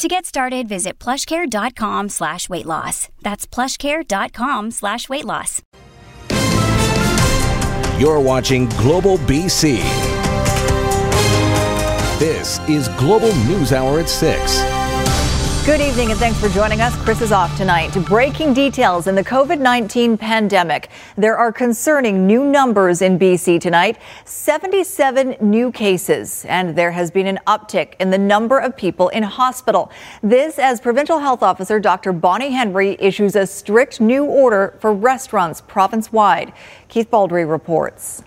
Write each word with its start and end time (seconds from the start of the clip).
To 0.00 0.08
get 0.08 0.24
started, 0.24 0.66
visit 0.66 0.98
plushcare.com 0.98 2.08
slash 2.08 2.48
weight 2.48 2.64
loss. 2.64 3.10
That's 3.20 3.46
plushcare.com 3.46 4.70
slash 4.70 5.10
weight 5.10 5.26
loss. 5.26 5.60
You're 8.00 8.18
watching 8.18 8.66
Global 8.70 9.18
BC. 9.18 9.76
This 12.18 12.60
is 12.60 12.88
Global 12.96 13.34
News 13.44 13.74
Hour 13.74 14.00
at 14.00 14.08
6. 14.08 14.79
Good 15.66 15.82
evening 15.82 16.10
and 16.10 16.18
thanks 16.18 16.40
for 16.40 16.48
joining 16.48 16.80
us. 16.80 16.96
Chris 17.04 17.20
is 17.20 17.32
off 17.32 17.54
tonight. 17.58 17.92
Breaking 18.06 18.54
details 18.54 19.06
in 19.06 19.14
the 19.14 19.22
COVID 19.22 19.60
19 19.60 20.16
pandemic. 20.16 20.88
There 21.16 21.36
are 21.36 21.52
concerning 21.52 22.26
new 22.26 22.44
numbers 22.44 23.02
in 23.02 23.18
BC 23.18 23.60
tonight 23.60 23.98
77 24.24 25.36
new 25.38 25.70
cases, 25.70 26.46
and 26.46 26.74
there 26.74 26.90
has 26.92 27.10
been 27.10 27.26
an 27.26 27.38
uptick 27.46 27.92
in 28.00 28.10
the 28.10 28.18
number 28.18 28.58
of 28.58 28.74
people 28.74 29.10
in 29.10 29.22
hospital. 29.22 29.92
This 30.22 30.58
as 30.58 30.80
Provincial 30.80 31.18
Health 31.18 31.42
Officer 31.42 31.78
Dr. 31.78 32.14
Bonnie 32.14 32.52
Henry 32.52 32.96
issues 32.98 33.36
a 33.36 33.46
strict 33.46 34.00
new 34.00 34.24
order 34.24 34.78
for 34.80 34.94
restaurants 34.94 35.60
province 35.60 36.10
wide. 36.10 36.54
Keith 36.88 37.10
Baldrey 37.10 37.48
reports. 37.48 38.22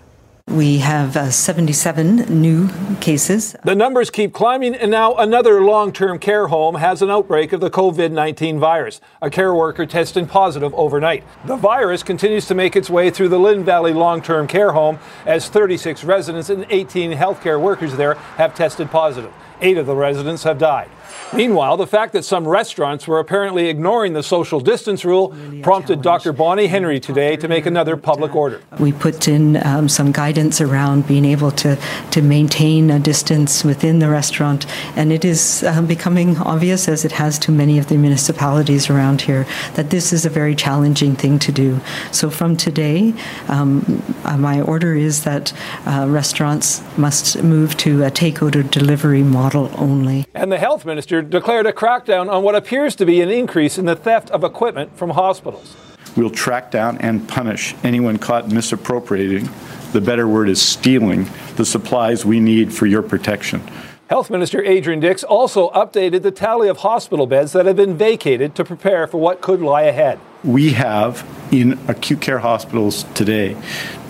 We 0.54 0.78
have 0.78 1.16
uh, 1.16 1.30
77 1.30 2.40
new 2.40 2.68
cases. 3.00 3.56
The 3.64 3.74
numbers 3.74 4.10
keep 4.10 4.32
climbing, 4.32 4.74
and 4.76 4.90
now 4.90 5.14
another 5.14 5.60
long 5.62 5.90
term 5.90 6.18
care 6.18 6.48
home 6.48 6.76
has 6.76 7.02
an 7.02 7.10
outbreak 7.10 7.52
of 7.52 7.60
the 7.60 7.70
COVID 7.70 8.12
19 8.12 8.60
virus. 8.60 9.00
A 9.20 9.30
care 9.30 9.52
worker 9.52 9.84
tested 9.84 10.28
positive 10.28 10.72
overnight. 10.74 11.24
The 11.46 11.56
virus 11.56 12.04
continues 12.04 12.46
to 12.46 12.54
make 12.54 12.76
its 12.76 12.88
way 12.88 13.10
through 13.10 13.30
the 13.30 13.38
Lynn 13.38 13.64
Valley 13.64 13.94
long 13.94 14.22
term 14.22 14.46
care 14.46 14.72
home 14.72 15.00
as 15.26 15.48
36 15.48 16.04
residents 16.04 16.50
and 16.50 16.66
18 16.68 17.12
healthcare 17.14 17.60
workers 17.60 17.96
there 17.96 18.14
have 18.36 18.54
tested 18.54 18.90
positive. 18.90 19.32
Eight 19.60 19.78
of 19.78 19.86
the 19.86 19.94
residents 19.94 20.42
have 20.42 20.58
died. 20.58 20.90
Meanwhile, 21.32 21.76
the 21.76 21.86
fact 21.86 22.12
that 22.12 22.24
some 22.24 22.46
restaurants 22.46 23.06
were 23.08 23.18
apparently 23.18 23.68
ignoring 23.68 24.12
the 24.12 24.22
social 24.22 24.60
distance 24.60 25.04
rule 25.04 25.34
prompted 25.62 26.02
Dr. 26.02 26.32
Bonnie 26.32 26.66
Henry 26.66 27.00
today 27.00 27.36
to 27.36 27.48
make 27.48 27.66
another 27.66 27.96
public 27.96 28.34
order. 28.36 28.60
We 28.78 28.92
put 28.92 29.26
in 29.26 29.64
um, 29.64 29.88
some 29.88 30.12
guidance 30.12 30.60
around 30.60 31.06
being 31.06 31.24
able 31.24 31.50
to, 31.52 31.76
to 32.12 32.22
maintain 32.22 32.90
a 32.90 32.98
distance 32.98 33.64
within 33.64 33.98
the 33.98 34.08
restaurant, 34.08 34.66
and 34.96 35.12
it 35.12 35.24
is 35.24 35.64
uh, 35.64 35.82
becoming 35.82 36.36
obvious, 36.38 36.88
as 36.88 37.04
it 37.04 37.12
has 37.12 37.38
to 37.40 37.52
many 37.52 37.78
of 37.78 37.88
the 37.88 37.96
municipalities 37.96 38.88
around 38.88 39.22
here, 39.22 39.46
that 39.74 39.90
this 39.90 40.12
is 40.12 40.24
a 40.24 40.30
very 40.30 40.54
challenging 40.54 41.16
thing 41.16 41.38
to 41.40 41.52
do. 41.52 41.80
So 42.12 42.30
from 42.30 42.56
today, 42.56 43.12
um, 43.48 44.02
uh, 44.24 44.36
my 44.36 44.60
order 44.60 44.94
is 44.94 45.24
that 45.24 45.52
uh, 45.86 46.06
restaurants 46.08 46.82
must 46.96 47.42
move 47.42 47.76
to 47.78 48.04
a 48.04 48.10
takeout 48.10 48.54
or 48.54 48.62
delivery 48.62 49.22
model 49.22 49.43
only. 49.52 50.24
And 50.34 50.50
the 50.50 50.58
health 50.58 50.86
minister 50.86 51.20
declared 51.20 51.66
a 51.66 51.72
crackdown 51.72 52.30
on 52.30 52.42
what 52.42 52.54
appears 52.54 52.96
to 52.96 53.04
be 53.04 53.20
an 53.20 53.30
increase 53.30 53.78
in 53.78 53.84
the 53.84 53.96
theft 53.96 54.30
of 54.30 54.44
equipment 54.44 54.96
from 54.96 55.10
hospitals. 55.10 55.76
We'll 56.16 56.30
track 56.30 56.70
down 56.70 56.98
and 56.98 57.28
punish 57.28 57.74
anyone 57.82 58.18
caught 58.18 58.48
misappropriating, 58.48 59.48
the 59.92 60.00
better 60.00 60.28
word 60.28 60.48
is 60.48 60.62
stealing, 60.62 61.28
the 61.56 61.64
supplies 61.64 62.24
we 62.24 62.40
need 62.40 62.72
for 62.72 62.86
your 62.86 63.02
protection. 63.02 63.62
Health 64.08 64.30
Minister 64.30 64.62
Adrian 64.62 65.00
Dix 65.00 65.24
also 65.24 65.70
updated 65.70 66.22
the 66.22 66.30
tally 66.30 66.68
of 66.68 66.78
hospital 66.78 67.26
beds 67.26 67.52
that 67.52 67.66
have 67.66 67.76
been 67.76 67.96
vacated 67.96 68.54
to 68.54 68.64
prepare 68.64 69.06
for 69.06 69.18
what 69.18 69.40
could 69.40 69.60
lie 69.60 69.82
ahead. 69.82 70.20
We 70.44 70.74
have 70.74 71.26
in 71.50 71.78
acute 71.88 72.20
care 72.20 72.38
hospitals 72.38 73.04
today 73.14 73.56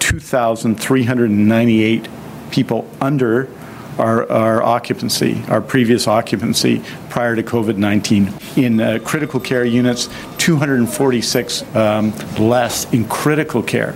2,398 0.01 2.09
people 2.51 2.91
under 3.01 3.49
our, 3.99 4.31
our 4.31 4.63
occupancy, 4.63 5.43
our 5.49 5.61
previous 5.61 6.07
occupancy 6.07 6.83
prior 7.11 7.37
to 7.37 7.43
COVID 7.43 7.77
19. 7.77 8.33
In 8.57 8.81
uh, 8.81 8.99
critical 9.05 9.41
care 9.41 9.65
units, 9.65 10.09
246 10.39 11.75
um, 11.75 12.13
less 12.39 12.93
in 12.93 13.07
critical 13.07 13.63
care. 13.63 13.95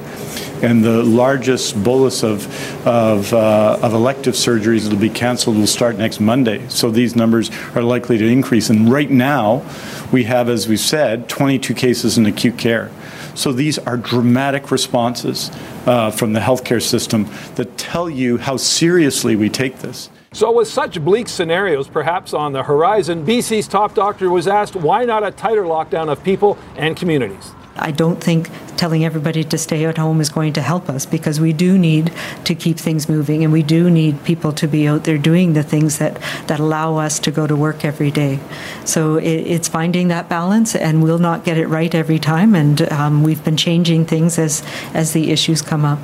And 0.63 0.83
the 0.83 1.05
largest 1.05 1.83
bolus 1.85 2.25
of, 2.25 2.47
of, 2.87 3.33
uh, 3.33 3.79
of 3.81 3.95
elective 3.95 4.35
surgeries 4.35 4.85
that 4.85 4.93
will 4.93 5.01
be 5.01 5.11
canceled 5.11 5.57
will 5.57 5.69
start 5.69 5.97
next 5.97 6.19
Monday. 6.19 6.67
So 6.69 6.91
these 6.91 7.15
numbers 7.15 7.51
are 7.77 7.83
likely 7.83 8.19
to 8.19 8.27
increase. 8.27 8.69
And 8.69 8.91
right 8.91 9.11
now, 9.11 9.65
we 10.11 10.25
have, 10.25 10.49
as 10.49 10.67
we've 10.67 10.81
said, 10.81 11.29
22 11.29 11.75
cases 11.75 12.19
in 12.19 12.27
acute 12.27 12.59
care. 12.59 12.91
So 13.39 13.53
these 13.53 13.79
are 13.79 13.97
dramatic 13.97 14.73
responses 14.73 15.53
uh, 15.87 16.11
from 16.11 16.33
the 16.33 16.41
healthcare 16.41 16.83
system 16.83 17.29
that 17.55 17.79
tell 17.79 18.11
you 18.11 18.37
how 18.37 18.57
seriously 18.57 19.37
we 19.37 19.49
take 19.49 19.79
this. 19.79 20.11
So, 20.33 20.51
with 20.53 20.67
such 20.67 21.01
bleak 21.03 21.29
scenarios 21.29 21.89
perhaps 21.89 22.35
on 22.35 22.53
the 22.53 22.65
horizon, 22.65 23.25
BC's 23.25 23.69
top 23.69 23.95
doctor 23.95 24.29
was 24.29 24.49
asked 24.49 24.75
why 24.75 25.05
not 25.05 25.25
a 25.25 25.31
tighter 25.31 25.63
lockdown 25.63 26.11
of 26.11 26.23
people 26.25 26.59
and 26.77 26.97
communities. 26.97 27.53
I 27.77 27.93
don't 27.93 28.21
think 28.21 28.51
telling 28.79 29.05
everybody 29.05 29.45
to 29.45 29.59
stay 29.59 29.85
at 29.85 29.99
home 29.99 30.21
is 30.21 30.31
going 30.31 30.53
to 30.55 30.63
help 30.63 30.89
us 30.89 31.05
because 31.05 31.41
we 31.41 31.53
do 31.53 31.77
need 31.77 32.13
to 32.45 32.55
keep 32.55 32.79
things 32.79 33.09
moving 33.09 33.43
and 33.45 33.53
we 33.53 33.63
do 33.63 33.91
need 33.91 34.25
people 34.25 34.53
to 34.53 34.69
be 34.69 34.89
out 34.89 35.05
there 35.05 35.19
doing 35.19 35.53
the 35.53 35.63
things 35.63 35.99
that, 35.99 36.15
that 36.47 36.61
allow 36.61 36.97
us 36.97 37.19
to 37.19 37.31
go 37.31 37.47
to 37.47 37.57
work 37.57 37.85
every 37.85 38.11
day. 38.11 38.39
So 38.85 39.17
it, 39.17 39.27
it's 39.27 39.69
finding 39.69 40.09
that 40.09 40.29
balance 40.29 40.77
and 40.77 41.03
we'll 41.03 41.19
not 41.19 41.45
get 41.45 41.59
it 41.59 41.67
right 41.67 41.95
every 41.95 42.19
time 42.19 42.55
and 42.55 42.91
um, 42.93 43.23
we've 43.23 43.45
been 43.45 43.57
changing 43.57 44.07
things 44.07 44.39
as, 44.39 44.63
as 44.95 45.13
the 45.13 45.31
issues 45.31 45.61
come 45.61 45.85
up. 45.85 45.99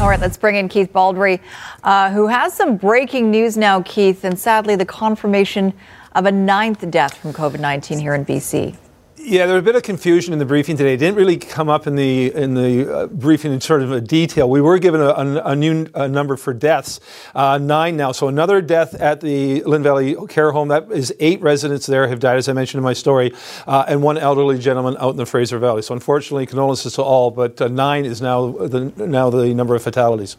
All 0.00 0.08
right, 0.08 0.20
let's 0.20 0.36
bring 0.36 0.56
in 0.56 0.68
Keith 0.68 0.92
Baldrey, 0.92 1.40
uh, 1.84 2.10
who 2.10 2.26
has 2.26 2.54
some 2.54 2.76
breaking 2.76 3.30
news 3.30 3.56
now, 3.56 3.82
Keith, 3.82 4.24
and 4.24 4.38
sadly 4.38 4.74
the 4.74 4.86
confirmation 4.86 5.74
of 6.14 6.26
a 6.26 6.32
ninth 6.32 6.88
death 6.90 7.16
from 7.16 7.32
COVID 7.32 7.60
19 7.60 7.98
here 7.98 8.14
in 8.14 8.24
BC. 8.24 8.76
Yeah, 9.24 9.46
there 9.46 9.54
was 9.54 9.62
a 9.62 9.64
bit 9.64 9.76
of 9.76 9.84
confusion 9.84 10.32
in 10.32 10.40
the 10.40 10.44
briefing 10.44 10.76
today. 10.76 10.94
It 10.94 10.96
didn't 10.96 11.14
really 11.14 11.36
come 11.36 11.68
up 11.68 11.86
in 11.86 11.94
the 11.94 12.34
in 12.34 12.54
the 12.54 12.92
uh, 12.92 13.06
briefing 13.06 13.52
in 13.52 13.60
sort 13.60 13.80
of 13.80 13.92
a 13.92 14.00
detail. 14.00 14.50
We 14.50 14.60
were 14.60 14.80
given 14.80 15.00
a, 15.00 15.10
a, 15.10 15.42
a 15.50 15.56
new 15.56 15.86
a 15.94 16.08
number 16.08 16.36
for 16.36 16.52
deaths, 16.52 16.98
uh, 17.32 17.56
nine 17.56 17.96
now. 17.96 18.10
So 18.10 18.26
another 18.26 18.60
death 18.60 18.94
at 18.94 19.20
the 19.20 19.62
Lynn 19.62 19.84
Valley 19.84 20.16
Care 20.28 20.50
Home. 20.50 20.68
That 20.68 20.90
is 20.90 21.14
eight 21.20 21.40
residents 21.40 21.86
there 21.86 22.08
have 22.08 22.18
died, 22.18 22.36
as 22.36 22.48
I 22.48 22.52
mentioned 22.52 22.80
in 22.80 22.84
my 22.84 22.94
story, 22.94 23.32
uh, 23.68 23.84
and 23.86 24.02
one 24.02 24.18
elderly 24.18 24.58
gentleman 24.58 24.96
out 24.98 25.10
in 25.10 25.16
the 25.18 25.26
Fraser 25.26 25.60
Valley. 25.60 25.82
So 25.82 25.94
unfortunately, 25.94 26.44
condolences 26.44 26.94
to 26.94 27.02
all, 27.02 27.30
but 27.30 27.60
uh, 27.60 27.68
nine 27.68 28.04
is 28.04 28.20
now 28.20 28.50
the 28.50 28.92
now 28.96 29.30
the 29.30 29.54
number 29.54 29.76
of 29.76 29.84
fatalities. 29.84 30.36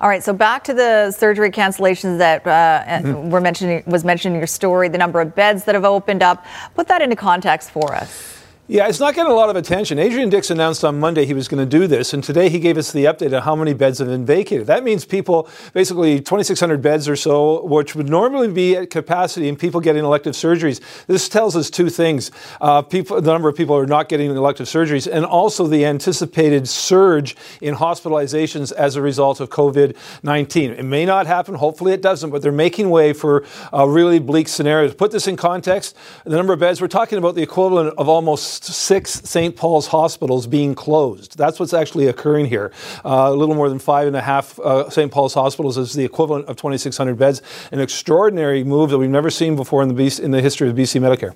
All 0.00 0.08
right, 0.08 0.24
so 0.24 0.32
back 0.32 0.64
to 0.64 0.72
the 0.72 1.10
surgery 1.10 1.50
cancellations 1.50 2.16
that 2.18 2.46
uh, 2.46 2.84
mm-hmm. 2.86 3.28
were 3.28 3.40
mentioning 3.40 3.82
was 3.86 4.02
mentioned 4.02 4.34
in 4.34 4.40
your 4.40 4.46
story, 4.46 4.88
the 4.88 4.96
number 4.96 5.20
of 5.20 5.34
beds 5.34 5.64
that 5.64 5.74
have 5.74 5.84
opened 5.84 6.22
up. 6.22 6.46
Put 6.74 6.88
that 6.88 7.02
into 7.02 7.16
context 7.16 7.70
for 7.70 7.94
us. 7.94 8.39
Yeah, 8.72 8.86
it's 8.86 9.00
not 9.00 9.16
getting 9.16 9.32
a 9.32 9.34
lot 9.34 9.50
of 9.50 9.56
attention. 9.56 9.98
Adrian 9.98 10.28
Dix 10.28 10.48
announced 10.48 10.84
on 10.84 11.00
Monday 11.00 11.26
he 11.26 11.34
was 11.34 11.48
going 11.48 11.58
to 11.58 11.66
do 11.68 11.88
this, 11.88 12.14
and 12.14 12.22
today 12.22 12.48
he 12.48 12.60
gave 12.60 12.78
us 12.78 12.92
the 12.92 13.06
update 13.06 13.36
on 13.36 13.42
how 13.42 13.56
many 13.56 13.74
beds 13.74 13.98
have 13.98 14.06
been 14.06 14.24
vacated. 14.24 14.68
That 14.68 14.84
means 14.84 15.04
people, 15.04 15.48
basically 15.74 16.20
2,600 16.20 16.80
beds 16.80 17.08
or 17.08 17.16
so, 17.16 17.64
which 17.64 17.96
would 17.96 18.08
normally 18.08 18.46
be 18.46 18.76
at 18.76 18.88
capacity, 18.88 19.48
and 19.48 19.58
people 19.58 19.80
getting 19.80 20.04
elective 20.04 20.34
surgeries. 20.34 20.80
This 21.08 21.28
tells 21.28 21.56
us 21.56 21.68
two 21.68 21.90
things: 21.90 22.30
uh, 22.60 22.82
people, 22.82 23.20
the 23.20 23.32
number 23.32 23.48
of 23.48 23.56
people 23.56 23.74
who 23.74 23.82
are 23.82 23.88
not 23.88 24.08
getting 24.08 24.30
elective 24.30 24.68
surgeries, 24.68 25.10
and 25.12 25.24
also 25.24 25.66
the 25.66 25.84
anticipated 25.84 26.68
surge 26.68 27.34
in 27.60 27.74
hospitalizations 27.74 28.70
as 28.70 28.94
a 28.94 29.02
result 29.02 29.40
of 29.40 29.50
COVID-19. 29.50 30.78
It 30.78 30.84
may 30.84 31.04
not 31.04 31.26
happen. 31.26 31.56
Hopefully, 31.56 31.92
it 31.92 32.02
doesn't. 32.02 32.30
But 32.30 32.40
they're 32.40 32.52
making 32.52 32.88
way 32.88 33.14
for 33.14 33.44
a 33.72 33.88
really 33.88 34.20
bleak 34.20 34.46
scenario. 34.46 34.88
To 34.88 34.94
put 34.94 35.10
this 35.10 35.26
in 35.26 35.34
context, 35.34 35.96
the 36.22 36.36
number 36.36 36.52
of 36.52 36.60
beds 36.60 36.80
we're 36.80 36.86
talking 36.86 37.18
about 37.18 37.34
the 37.34 37.42
equivalent 37.42 37.94
of 37.98 38.08
almost 38.08 38.59
six 38.62 39.22
St. 39.24 39.56
Paul's 39.56 39.88
hospitals 39.88 40.46
being 40.46 40.74
closed. 40.74 41.36
That's 41.36 41.58
what's 41.58 41.72
actually 41.72 42.06
occurring 42.06 42.46
here. 42.46 42.72
Uh, 43.04 43.30
a 43.30 43.34
little 43.34 43.54
more 43.54 43.68
than 43.68 43.78
five 43.78 44.06
and 44.06 44.16
a 44.16 44.20
half 44.20 44.58
uh, 44.58 44.88
St. 44.90 45.10
Paul's 45.10 45.34
hospitals 45.34 45.78
is 45.78 45.92
the 45.94 46.04
equivalent 46.04 46.46
of 46.46 46.56
2,600 46.56 47.16
beds. 47.18 47.42
An 47.72 47.80
extraordinary 47.80 48.64
move 48.64 48.90
that 48.90 48.98
we've 48.98 49.10
never 49.10 49.30
seen 49.30 49.56
before 49.56 49.82
in 49.82 49.88
the, 49.88 49.94
BC, 49.94 50.20
in 50.20 50.30
the 50.30 50.40
history 50.40 50.68
of 50.68 50.76
BC 50.76 51.00
Medicare. 51.00 51.34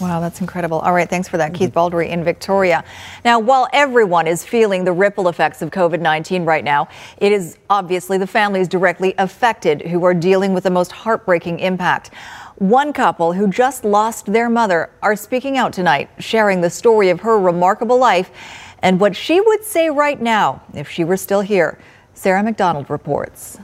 Wow, 0.00 0.20
that's 0.20 0.42
incredible. 0.42 0.80
All 0.80 0.92
right, 0.92 1.08
thanks 1.08 1.26
for 1.26 1.38
that, 1.38 1.54
Keith 1.54 1.72
Baldrey 1.72 2.10
in 2.10 2.22
Victoria. 2.22 2.84
Now, 3.24 3.38
while 3.38 3.66
everyone 3.72 4.26
is 4.26 4.44
feeling 4.44 4.84
the 4.84 4.92
ripple 4.92 5.28
effects 5.28 5.62
of 5.62 5.70
COVID 5.70 6.00
19 6.00 6.44
right 6.44 6.64
now, 6.64 6.88
it 7.16 7.32
is 7.32 7.56
obviously 7.70 8.18
the 8.18 8.26
families 8.26 8.68
directly 8.68 9.14
affected 9.16 9.80
who 9.80 10.04
are 10.04 10.12
dealing 10.12 10.52
with 10.52 10.64
the 10.64 10.70
most 10.70 10.92
heartbreaking 10.92 11.60
impact. 11.60 12.10
One 12.58 12.94
couple 12.94 13.34
who 13.34 13.48
just 13.48 13.84
lost 13.84 14.32
their 14.32 14.48
mother 14.48 14.88
are 15.02 15.14
speaking 15.14 15.58
out 15.58 15.74
tonight, 15.74 16.08
sharing 16.18 16.62
the 16.62 16.70
story 16.70 17.10
of 17.10 17.20
her 17.20 17.38
remarkable 17.38 17.98
life 17.98 18.30
and 18.78 18.98
what 18.98 19.14
she 19.14 19.42
would 19.42 19.62
say 19.62 19.90
right 19.90 20.18
now 20.18 20.62
if 20.72 20.88
she 20.88 21.04
were 21.04 21.18
still 21.18 21.42
here. 21.42 21.78
Sarah 22.14 22.42
McDonald 22.42 22.88
reports. 22.88 23.58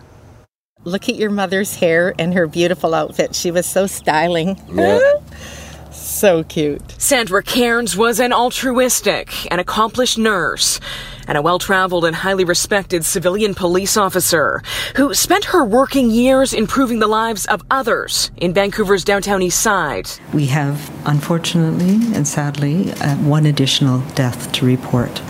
Look 0.84 1.08
at 1.08 1.14
your 1.14 1.30
mother's 1.30 1.76
hair 1.76 2.14
and 2.18 2.34
her 2.34 2.46
beautiful 2.46 2.94
outfit. 2.94 3.34
She 3.34 3.50
was 3.50 3.64
so 3.64 3.86
styling. 3.86 4.60
Yeah. 4.70 5.00
so 5.90 6.44
cute. 6.44 6.82
Sandra 7.00 7.42
Cairns 7.42 7.96
was 7.96 8.20
an 8.20 8.34
altruistic 8.34 9.50
and 9.50 9.58
accomplished 9.58 10.18
nurse 10.18 10.80
and 11.28 11.38
a 11.38 11.42
well 11.42 11.58
traveled 11.58 12.04
and 12.04 12.16
highly 12.16 12.44
respected 12.44 13.04
civilian 13.04 13.54
police 13.54 13.96
officer 13.96 14.62
who 14.96 15.14
spent 15.14 15.46
her 15.46 15.64
working 15.64 16.10
years 16.10 16.52
improving 16.52 16.98
the 16.98 17.06
lives 17.06 17.46
of 17.46 17.62
others 17.70 18.30
in 18.36 18.52
Vancouver's 18.52 19.04
downtown 19.04 19.42
east 19.42 19.60
side. 19.60 20.10
We 20.32 20.46
have, 20.46 20.90
unfortunately 21.06 22.14
and 22.14 22.26
sadly, 22.26 22.92
uh, 22.92 23.16
one 23.16 23.46
additional 23.46 24.00
death 24.14 24.52
to 24.52 24.66
report 24.66 25.22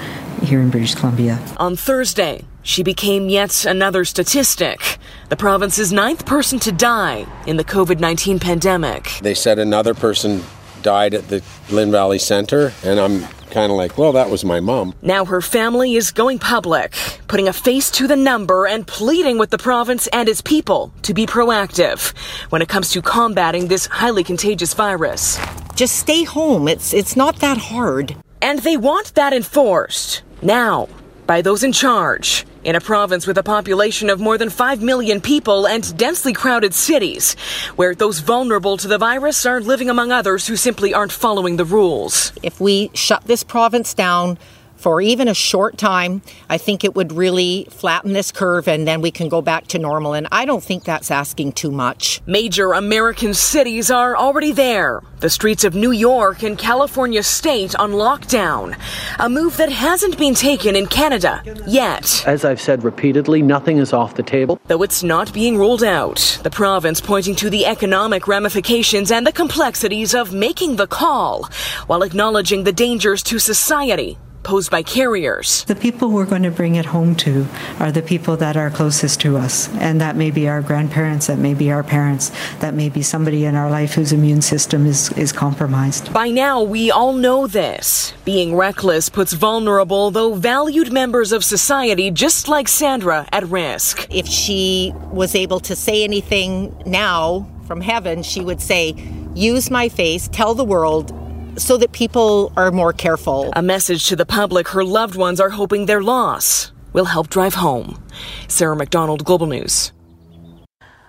here 0.43 0.61
in 0.61 0.71
British 0.71 0.95
Columbia. 0.95 1.39
On 1.59 1.77
Thursday, 1.77 2.45
she 2.63 2.83
became 2.83 3.29
yet 3.29 3.65
another 3.65 4.05
statistic. 4.05 4.99
The 5.29 5.37
province's 5.37 5.93
ninth 5.93 6.27
person 6.27 6.59
to 6.61 6.73
die 6.73 7.27
in 7.47 7.57
the 7.57 7.65
COVID 7.65 8.01
19 8.01 8.39
pandemic. 8.39 9.09
They 9.23 9.35
said 9.35 9.59
another 9.59 9.95
person 9.95 10.43
died 10.83 11.15
at 11.15 11.29
the 11.29 11.43
Lynn 11.71 11.91
Valley 11.91 12.19
Center, 12.19 12.73
and 12.85 12.99
I'm 12.99 13.27
kind 13.51 13.71
of 13.71 13.77
like, 13.77 13.99
well, 13.99 14.13
that 14.13 14.31
was 14.31 14.45
my 14.45 14.61
mom. 14.61 14.95
Now 15.03 15.25
her 15.25 15.41
family 15.41 15.95
is 15.95 16.11
going 16.11 16.39
public, 16.39 16.95
putting 17.29 17.49
a 17.49 17.53
face 17.53 17.91
to 17.93 18.07
the 18.07 18.17
number 18.17 18.67
and 18.67 18.87
pleading 18.87 19.39
with 19.39 19.51
the 19.51 19.59
province 19.59 20.07
and 20.09 20.29
its 20.29 20.41
people 20.41 20.93
to 21.03 21.15
be 21.15 21.27
proactive 21.27 22.17
when 22.51 22.63
it 22.63 22.69
comes 22.69 22.91
to 22.91 23.03
combating 23.03 23.69
this 23.69 23.87
highly 23.87 24.25
contagious 24.25 24.75
virus. 24.75 25.39
Just 25.75 25.97
stay 25.97 26.25
home. 26.25 26.67
It's 26.69 26.93
it's 26.93 27.17
not 27.17 27.37
that 27.37 27.59
hard. 27.59 28.17
And 28.41 28.59
they 28.61 28.77
want 28.77 29.15
that 29.15 29.33
enforced 29.33 30.23
now 30.41 30.89
by 31.27 31.43
those 31.43 31.63
in 31.63 31.73
charge. 31.73 32.45
In 32.65 32.77
a 32.77 32.81
province 32.81 33.27
with 33.27 33.39
a 33.39 33.43
population 33.43 34.09
of 34.09 34.21
more 34.21 34.39
than 34.39 34.49
5 34.49 34.83
million 34.83 35.21
people 35.21 35.67
and 35.67 35.97
densely 35.99 36.33
crowded 36.33 36.73
cities, 36.75 37.35
where 37.75 37.93
those 37.93 38.21
vulnerable 38.21 38.77
to 38.77 38.87
the 38.87 38.99
virus 38.99 39.45
are 39.45 39.61
living 39.61 39.91
among 39.91 40.13
others 40.13 40.47
who 40.47 40.55
simply 40.55 40.95
aren't 40.95 41.11
following 41.11 41.57
the 41.57 41.65
rules. 41.65 42.33
If 42.41 42.61
we 42.61 42.93
shut 42.95 43.25
this 43.25 43.43
province 43.43 43.95
down, 43.95 44.39
for 44.83 45.01
even 45.01 45.29
a 45.29 45.35
short 45.35 45.79
time, 45.79 46.23
I 46.51 46.59
think 46.59 46.83
it 46.83 46.97
would 46.97 47.13
really 47.13 47.69
flatten 47.71 48.15
this 48.15 48.33
curve 48.33 48.67
and 48.67 48.87
then 48.87 49.01
we 49.01 49.13
can 49.13 49.29
go 49.29 49.41
back 49.41 49.69
to 49.69 49.79
normal. 49.79 50.13
And 50.13 50.27
I 50.33 50.45
don't 50.45 50.63
think 50.63 50.83
that's 50.83 51.09
asking 51.09 51.53
too 51.53 51.71
much. 51.71 52.21
Major 52.27 52.73
American 52.73 53.33
cities 53.33 53.93
are 53.93 54.17
already 54.17 54.51
there. 54.51 55.01
The 55.21 55.31
streets 55.31 55.63
of 55.63 55.77
New 55.77 55.93
York 55.93 56.43
and 56.43 56.59
California 56.59 57.23
state 57.23 57.77
on 57.77 57.93
lockdown. 57.93 58.77
A 59.21 59.29
move 59.29 59.57
that 59.59 59.71
hasn't 59.71 60.19
been 60.19 60.35
taken 60.35 60.75
in 60.75 60.89
Canada 60.89 61.45
yet. 61.65 62.25
As 62.27 62.45
I've 62.45 62.61
said 62.61 62.83
repeatedly, 62.83 63.41
nothing 63.41 63.79
is 63.79 63.93
off 63.93 64.17
the 64.17 64.25
table. 64.25 64.61
Though 64.67 64.83
it's 64.83 65.05
not 65.05 65.33
being 65.33 65.57
ruled 65.59 65.85
out. 65.85 66.41
The 66.43 66.51
province 66.51 67.01
pointing 67.01 67.37
to 67.37 67.51
the 67.51 67.67
economic 67.67 68.27
ramifications 68.27 69.13
and 69.13 69.25
the 69.25 69.33
complexities 69.33 70.13
of 70.13 70.35
making 70.35 70.75
the 70.75 70.89
call, 70.89 71.49
while 71.87 72.03
acknowledging 72.03 72.65
the 72.65 72.73
dangers 72.73 73.23
to 73.23 73.39
society 73.39 74.19
posed 74.43 74.71
by 74.71 74.83
carriers. 74.83 75.65
The 75.65 75.75
people 75.75 76.11
we're 76.11 76.27
going 76.27 76.43
to 76.43 76.51
bring 76.51 76.75
it 76.75 76.87
home 76.87 77.15
to 77.17 77.47
are 77.79 77.93
the 77.93 78.03
people 78.03 78.37
that 78.39 78.57
are 78.57 78.71
closest 78.71 79.21
to 79.23 79.37
us. 79.37 79.69
And 79.77 80.01
that 80.01 80.17
may 80.17 80.31
be 80.31 80.49
our 80.49 80.63
grandparents, 80.63 81.27
that 81.27 81.39
may 81.39 81.55
be 81.55 81.71
our 81.71 81.83
parents, 81.83 82.31
that 82.61 82.75
may 82.75 82.89
be 82.89 83.03
somebody 83.03 83.45
in 83.45 83.55
our 83.55 83.71
life 83.71 83.95
whose 83.95 84.13
immune 84.13 84.43
system 84.43 84.87
is, 84.87 85.13
is 85.13 85.33
compromised. 85.33 86.13
By 86.13 86.31
now, 86.31 86.63
we 86.63 86.91
all 86.91 87.13
know 87.13 87.47
this. 87.47 88.13
Being 88.25 88.55
reckless 88.55 89.09
puts 89.09 89.33
vulnerable, 89.33 90.11
though 90.11 90.35
valued 90.35 90.93
members 90.93 91.33
of 91.33 91.45
society, 91.45 92.11
just 92.11 92.49
like 92.49 92.69
Sandra, 92.69 93.29
at 93.33 93.45
risk. 93.47 94.07
If 94.11 94.27
she 94.27 94.93
was 95.11 95.35
able 95.35 95.61
to 95.61 95.77
say 95.77 96.05
anything 96.05 96.75
now 96.87 97.49
from 97.67 97.81
heaven, 97.81 98.23
she 98.23 98.41
would 98.41 98.61
say, 98.61 98.95
Use 99.35 99.71
my 99.71 99.89
face, 99.89 100.29
tell 100.29 100.55
the 100.55 100.65
world 100.65 101.11
so 101.57 101.77
that 101.77 101.93
people 101.93 102.53
are 102.57 102.71
more 102.71 102.93
careful. 102.93 103.53
A 103.55 103.63
message 103.63 104.09
to 104.09 104.17
the 104.17 104.27
public 104.27 104.69
her 104.69 104.85
loved 104.85 105.17
ones 105.17 105.41
are 105.41 105.51
hoping 105.51 105.87
their 105.87 106.03
loss 106.03 106.73
will 106.93 107.07
help 107.07 107.29
drive 107.29 107.55
home. 107.55 108.03
Sarah 108.49 108.77
McDonald, 108.77 109.25
Global 109.25 109.47
News. 109.47 109.93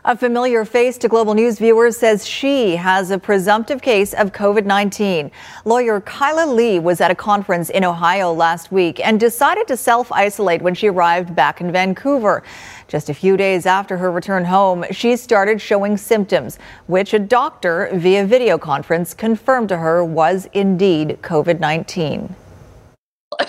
A 0.05 0.17
familiar 0.17 0.65
face 0.65 0.97
to 0.97 1.07
Global 1.07 1.33
News 1.33 1.59
viewers 1.59 1.95
says 1.95 2.27
she 2.27 2.75
has 2.75 3.09
a 3.09 3.17
presumptive 3.17 3.81
case 3.81 4.13
of 4.13 4.33
COVID 4.33 4.65
19. 4.65 5.31
Lawyer 5.63 6.01
Kyla 6.01 6.45
Lee 6.51 6.77
was 6.77 6.99
at 6.99 7.09
a 7.09 7.15
conference 7.15 7.69
in 7.69 7.85
Ohio 7.85 8.33
last 8.33 8.69
week 8.69 8.99
and 8.99 9.17
decided 9.17 9.65
to 9.69 9.77
self 9.77 10.11
isolate 10.11 10.61
when 10.61 10.75
she 10.75 10.89
arrived 10.89 11.33
back 11.33 11.61
in 11.61 11.71
Vancouver. 11.71 12.43
Just 12.87 13.09
a 13.09 13.13
few 13.13 13.37
days 13.37 13.65
after 13.65 13.97
her 13.97 14.11
return 14.11 14.45
home, 14.45 14.85
she 14.91 15.15
started 15.15 15.61
showing 15.61 15.97
symptoms, 15.97 16.59
which 16.87 17.13
a 17.13 17.19
doctor 17.19 17.89
via 17.93 18.25
video 18.25 18.57
conference 18.57 19.13
confirmed 19.13 19.69
to 19.69 19.77
her 19.77 20.03
was 20.03 20.47
indeed 20.53 21.19
COVID 21.21 21.59
19. 21.59 22.35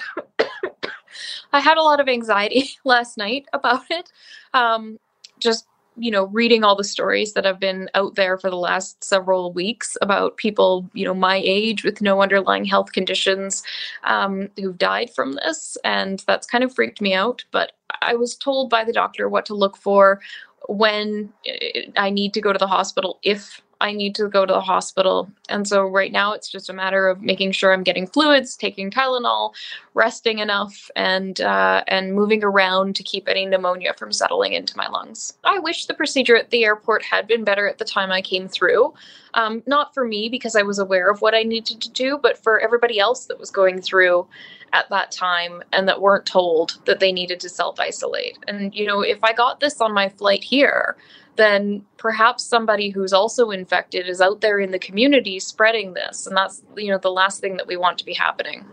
I 1.52 1.60
had 1.60 1.76
a 1.76 1.82
lot 1.82 2.00
of 2.00 2.08
anxiety 2.08 2.70
last 2.84 3.16
night 3.16 3.46
about 3.52 3.84
it. 3.90 4.10
Um, 4.52 4.98
just 5.38 5.66
you 5.96 6.10
know 6.10 6.26
reading 6.26 6.64
all 6.64 6.76
the 6.76 6.84
stories 6.84 7.32
that 7.34 7.44
have 7.44 7.60
been 7.60 7.88
out 7.94 8.14
there 8.14 8.36
for 8.38 8.50
the 8.50 8.56
last 8.56 9.02
several 9.02 9.52
weeks 9.52 9.96
about 10.00 10.36
people 10.36 10.88
you 10.92 11.04
know 11.04 11.14
my 11.14 11.40
age 11.44 11.84
with 11.84 12.00
no 12.00 12.22
underlying 12.22 12.64
health 12.64 12.92
conditions 12.92 13.62
um, 14.04 14.48
who've 14.58 14.78
died 14.78 15.10
from 15.14 15.34
this. 15.34 15.76
And 15.84 16.22
that's 16.26 16.46
kind 16.46 16.64
of 16.64 16.74
freaked 16.74 17.00
me 17.00 17.14
out. 17.14 17.44
But 17.50 17.72
i 18.02 18.14
was 18.14 18.34
told 18.36 18.70
by 18.70 18.84
the 18.84 18.92
doctor 18.92 19.28
what 19.28 19.46
to 19.46 19.54
look 19.54 19.76
for 19.76 20.20
when 20.68 21.32
eh, 21.46 21.82
i 21.96 22.10
need 22.10 22.34
to 22.34 22.40
go 22.40 22.52
to 22.52 22.58
the 22.58 22.66
hospital 22.66 23.18
if 23.22 23.62
I 23.80 23.92
need 23.92 24.14
to 24.16 24.28
go 24.28 24.46
to 24.46 24.52
the 24.52 24.60
hospital. 24.60 25.30
And 25.48 25.66
so 25.66 25.84
right 25.84 26.12
now 26.12 26.32
it's 26.32 26.48
just 26.48 26.70
a 26.70 26.72
matter 26.72 27.08
of 27.08 27.22
making 27.22 27.52
sure 27.52 27.72
I'm 27.72 27.82
getting 27.82 28.06
fluids, 28.06 28.56
taking 28.56 28.90
Tylenol, 28.90 29.54
resting 29.94 30.38
enough, 30.38 30.90
and 30.96 31.40
uh, 31.40 31.84
and 31.88 32.14
moving 32.14 32.42
around 32.42 32.96
to 32.96 33.02
keep 33.02 33.28
any 33.28 33.46
pneumonia 33.46 33.94
from 33.94 34.12
settling 34.12 34.52
into 34.52 34.76
my 34.76 34.88
lungs. 34.88 35.34
I 35.44 35.58
wish 35.58 35.86
the 35.86 35.94
procedure 35.94 36.36
at 36.36 36.50
the 36.50 36.64
airport 36.64 37.02
had 37.04 37.26
been 37.26 37.44
better 37.44 37.68
at 37.68 37.78
the 37.78 37.84
time 37.84 38.10
I 38.10 38.22
came 38.22 38.48
through. 38.48 38.94
Um, 39.34 39.62
not 39.66 39.92
for 39.92 40.04
me 40.04 40.28
because 40.28 40.54
I 40.54 40.62
was 40.62 40.78
aware 40.78 41.10
of 41.10 41.20
what 41.20 41.34
I 41.34 41.42
needed 41.42 41.80
to 41.80 41.90
do, 41.90 42.18
but 42.22 42.38
for 42.42 42.60
everybody 42.60 43.00
else 43.00 43.26
that 43.26 43.38
was 43.40 43.50
going 43.50 43.80
through 43.80 44.26
at 44.72 44.88
that 44.90 45.12
time 45.12 45.62
and 45.72 45.88
that 45.88 46.00
weren't 46.00 46.26
told 46.26 46.78
that 46.84 47.00
they 47.00 47.12
needed 47.12 47.40
to 47.40 47.48
self 47.48 47.80
isolate. 47.80 48.38
And 48.48 48.74
you 48.74 48.86
know, 48.86 49.00
if 49.00 49.22
I 49.22 49.32
got 49.32 49.60
this 49.60 49.80
on 49.80 49.92
my 49.92 50.08
flight 50.08 50.44
here, 50.44 50.96
then 51.36 51.84
perhaps 51.96 52.44
somebody 52.44 52.90
who's 52.90 53.12
also 53.12 53.50
infected 53.50 54.08
is 54.08 54.20
out 54.20 54.40
there 54.40 54.58
in 54.58 54.70
the 54.70 54.78
community 54.78 55.40
spreading 55.40 55.94
this. 55.94 56.26
And 56.26 56.36
that's 56.36 56.62
you 56.76 56.90
know 56.90 56.98
the 56.98 57.10
last 57.10 57.40
thing 57.40 57.56
that 57.56 57.66
we 57.66 57.76
want 57.76 57.98
to 57.98 58.04
be 58.04 58.14
happening 58.14 58.64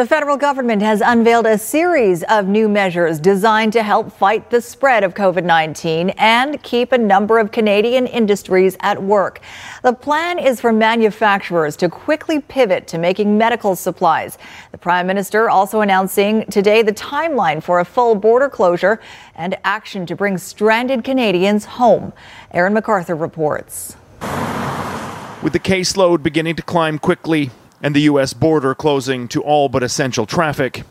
the 0.00 0.06
federal 0.06 0.38
government 0.38 0.80
has 0.80 1.02
unveiled 1.02 1.44
a 1.44 1.58
series 1.58 2.22
of 2.22 2.48
new 2.48 2.70
measures 2.70 3.20
designed 3.20 3.70
to 3.70 3.82
help 3.82 4.10
fight 4.10 4.48
the 4.48 4.58
spread 4.58 5.04
of 5.04 5.12
COVID 5.12 5.44
19 5.44 6.08
and 6.16 6.62
keep 6.62 6.92
a 6.92 6.96
number 6.96 7.38
of 7.38 7.52
Canadian 7.52 8.06
industries 8.06 8.78
at 8.80 9.02
work. 9.02 9.42
The 9.82 9.92
plan 9.92 10.38
is 10.38 10.58
for 10.58 10.72
manufacturers 10.72 11.76
to 11.76 11.90
quickly 11.90 12.40
pivot 12.40 12.86
to 12.86 12.96
making 12.96 13.36
medical 13.36 13.76
supplies. 13.76 14.38
The 14.72 14.78
Prime 14.78 15.06
Minister 15.06 15.50
also 15.50 15.82
announcing 15.82 16.46
today 16.46 16.80
the 16.80 16.94
timeline 16.94 17.62
for 17.62 17.78
a 17.78 17.84
full 17.84 18.14
border 18.14 18.48
closure 18.48 19.02
and 19.34 19.54
action 19.64 20.06
to 20.06 20.16
bring 20.16 20.38
stranded 20.38 21.04
Canadians 21.04 21.66
home. 21.66 22.14
Aaron 22.52 22.72
MacArthur 22.72 23.16
reports. 23.16 23.98
With 25.42 25.52
the 25.52 25.60
caseload 25.60 26.22
beginning 26.22 26.56
to 26.56 26.62
climb 26.62 26.98
quickly, 26.98 27.50
and 27.82 27.94
the 27.94 28.02
U.S. 28.02 28.32
border 28.32 28.74
closing 28.74 29.28
to 29.28 29.42
all 29.42 29.68
but 29.68 29.82
essential 29.82 30.26
traffic. 30.26 30.82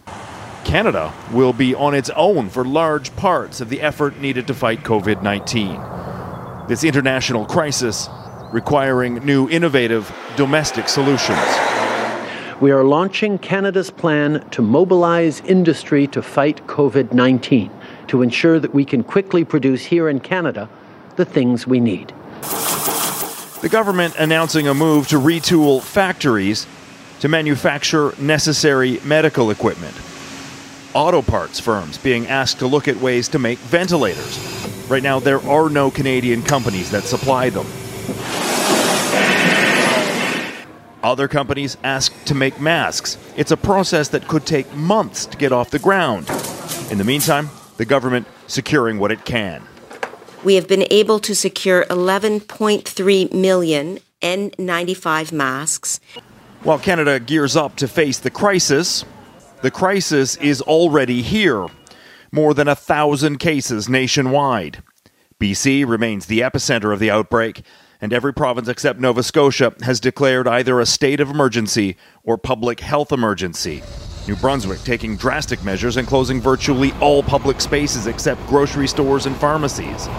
Canada 0.64 1.14
will 1.32 1.54
be 1.54 1.74
on 1.74 1.94
its 1.94 2.10
own 2.12 2.50
for 2.50 2.66
large 2.66 3.16
parts 3.16 3.62
of 3.62 3.70
the 3.70 3.82
effort 3.82 4.20
needed 4.20 4.48
to 4.48 4.54
fight 4.54 4.84
COVID 4.84 5.24
19. 5.24 6.68
This 6.68 6.84
international 6.84 7.46
crisis 7.46 8.10
requiring 8.52 9.16
new 9.26 9.50
innovative 9.50 10.14
domestic 10.36 10.90
solutions. 10.90 11.40
We 12.62 12.72
are 12.72 12.84
launching 12.84 13.38
Canada's 13.38 13.90
plan 13.90 14.48
to 14.50 14.62
mobilize 14.62 15.40
industry 15.42 16.08
to 16.08 16.22
fight 16.22 16.68
COVID 16.68 17.14
19 17.14 17.72
to 18.08 18.22
ensure 18.22 18.60
that 18.60 18.74
we 18.74 18.84
can 18.84 19.04
quickly 19.04 19.46
produce 19.46 19.86
here 19.86 20.10
in 20.10 20.20
Canada 20.20 20.70
the 21.16 21.26
things 21.26 21.66
we 21.66 21.80
need. 21.80 22.14
The 23.62 23.70
government 23.70 24.16
announcing 24.18 24.68
a 24.68 24.74
move 24.74 25.08
to 25.10 25.18
retool 25.18 25.82
factories 25.82 26.66
to 27.20 27.28
manufacture 27.28 28.14
necessary 28.20 29.00
medical 29.04 29.52
equipment. 29.52 29.96
Auto 30.94 31.22
parts 31.22 31.60
firms 31.60 31.98
being 31.98 32.28
asked 32.28 32.60
to 32.60 32.68
look 32.68 32.88
at 32.88 32.98
ways 32.98 33.28
to 33.30 33.40
make 33.40 33.60
ventilators. 33.60 34.38
Right 34.90 35.04
now, 35.04 35.20
there 35.20 35.40
are 35.48 35.70
no 35.70 35.92
Canadian 35.92 36.42
companies 36.42 36.90
that 36.92 37.04
supply 37.04 37.50
them. 37.50 37.68
Other 41.04 41.28
companies 41.28 41.78
asked 41.84 42.26
to 42.28 42.36
make 42.36 42.60
masks. 42.60 43.18
It's 43.38 43.52
a 43.52 43.58
process 43.58 44.10
that 44.10 44.28
could 44.28 44.46
take 44.46 44.74
months 44.74 45.26
to 45.28 45.38
get 45.38 45.52
off 45.52 45.70
the 45.70 45.80
ground. 45.80 46.30
In 46.92 46.98
the 46.98 47.04
meantime, 47.04 47.50
the 47.78 47.86
government 47.86 48.28
securing 48.48 49.00
what 49.00 49.12
it 49.12 49.24
can. 49.24 49.64
We 50.44 50.56
have 50.56 50.68
been 50.68 50.86
able 50.90 51.20
to 51.20 51.36
secure 51.36 51.86
11.3 51.86 53.34
million 53.34 54.00
N95 54.22 55.32
masks. 55.32 56.00
While 56.64 56.80
Canada 56.80 57.22
gears 57.22 57.56
up 57.56 57.78
to 57.78 57.88
face 57.88 58.20
the 58.20 58.30
crisis, 58.30 59.06
the 59.62 59.72
crisis 59.72 60.36
is 60.38 60.62
already 60.62 61.22
here. 61.22 61.68
More 62.34 62.54
than 62.54 62.68
a 62.68 62.76
thousand 62.76 63.38
cases 63.38 63.88
nationwide. 63.88 64.84
BC 65.40 65.88
remains 65.88 66.26
the 66.26 66.42
epicenter 66.42 66.92
of 66.92 67.00
the 67.00 67.10
outbreak, 67.10 67.62
and 68.02 68.12
every 68.12 68.34
province 68.34 68.68
except 68.68 69.00
Nova 69.00 69.24
Scotia 69.24 69.74
has 69.84 70.02
declared 70.02 70.50
either 70.50 70.82
a 70.82 70.86
state 70.86 71.22
of 71.22 71.30
emergency 71.30 71.96
or 72.24 72.38
public 72.38 72.82
health 72.82 73.14
emergency. 73.14 73.82
New 74.28 74.36
Brunswick 74.36 74.82
taking 74.82 75.16
drastic 75.16 75.64
measures 75.64 75.96
and 75.96 76.06
closing 76.10 76.42
virtually 76.42 76.92
all 77.00 77.24
public 77.24 77.62
spaces 77.62 78.06
except 78.06 78.46
grocery 78.48 78.88
stores 78.88 79.28
and 79.28 79.36
pharmacies. 79.38 80.10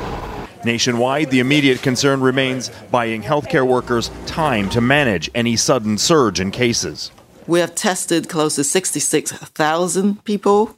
Nationwide, 0.65 1.31
the 1.31 1.41
immediate 1.41 1.83
concern 1.83 2.21
remains 2.21 2.71
buying 2.91 3.23
healthcare 3.23 3.67
workers 3.67 4.11
time 4.27 4.69
to 4.71 4.81
manage 4.81 5.31
any 5.35 5.57
sudden 5.57 5.97
surge 5.97 6.41
in 6.41 6.51
cases. 6.51 7.11
We 7.47 7.61
have 7.61 7.75
tested 7.75 8.29
close 8.29 8.57
to 8.57 8.65
66,000 8.65 10.25
people 10.25 10.77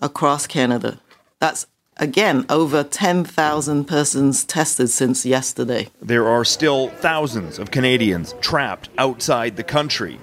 across 0.00 0.46
Canada. 0.46 0.98
That's 1.38 1.66
again 1.96 2.44
over 2.48 2.82
10,000 2.82 3.84
persons 3.84 4.44
tested 4.44 4.90
since 4.90 5.24
yesterday. 5.24 5.88
There 6.00 6.26
are 6.26 6.44
still 6.44 6.88
thousands 6.88 7.58
of 7.58 7.70
Canadians 7.70 8.34
trapped 8.40 8.88
outside 8.98 9.56
the 9.56 9.62
country. 9.62 10.18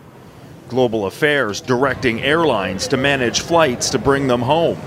Global 0.68 1.06
Affairs 1.06 1.62
directing 1.62 2.22
airlines 2.22 2.88
to 2.90 2.98
manage 2.98 3.40
flights 3.40 3.90
to 3.92 3.98
bring 3.98 4.28
them 4.28 4.42
home. 4.42 4.78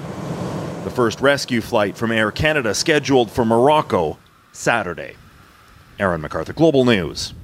The 0.85 0.91
first 0.91 1.21
rescue 1.21 1.61
flight 1.61 1.97
from 1.97 2.11
Air 2.11 2.33
Canada 2.33 2.75
scheduled 2.75 3.31
for 3.31 3.45
Morocco 3.45 4.19
Saturday. 4.51 5.15
Aaron 6.01 6.21
MacArthur, 6.21 6.53
Global 6.53 6.85
News. 6.85 7.35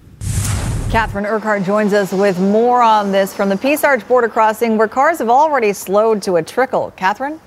Catherine 0.90 1.24
Urquhart 1.24 1.62
joins 1.62 1.92
us 1.92 2.12
with 2.12 2.40
more 2.40 2.82
on 2.82 3.12
this 3.12 3.32
from 3.32 3.48
the 3.48 3.56
Peace 3.56 3.84
Arch 3.84 4.06
border 4.08 4.28
crossing 4.28 4.76
where 4.76 4.88
cars 4.88 5.18
have 5.18 5.28
already 5.28 5.72
slowed 5.72 6.20
to 6.22 6.36
a 6.36 6.42
trickle. 6.42 6.92
Catherine? 6.96 7.38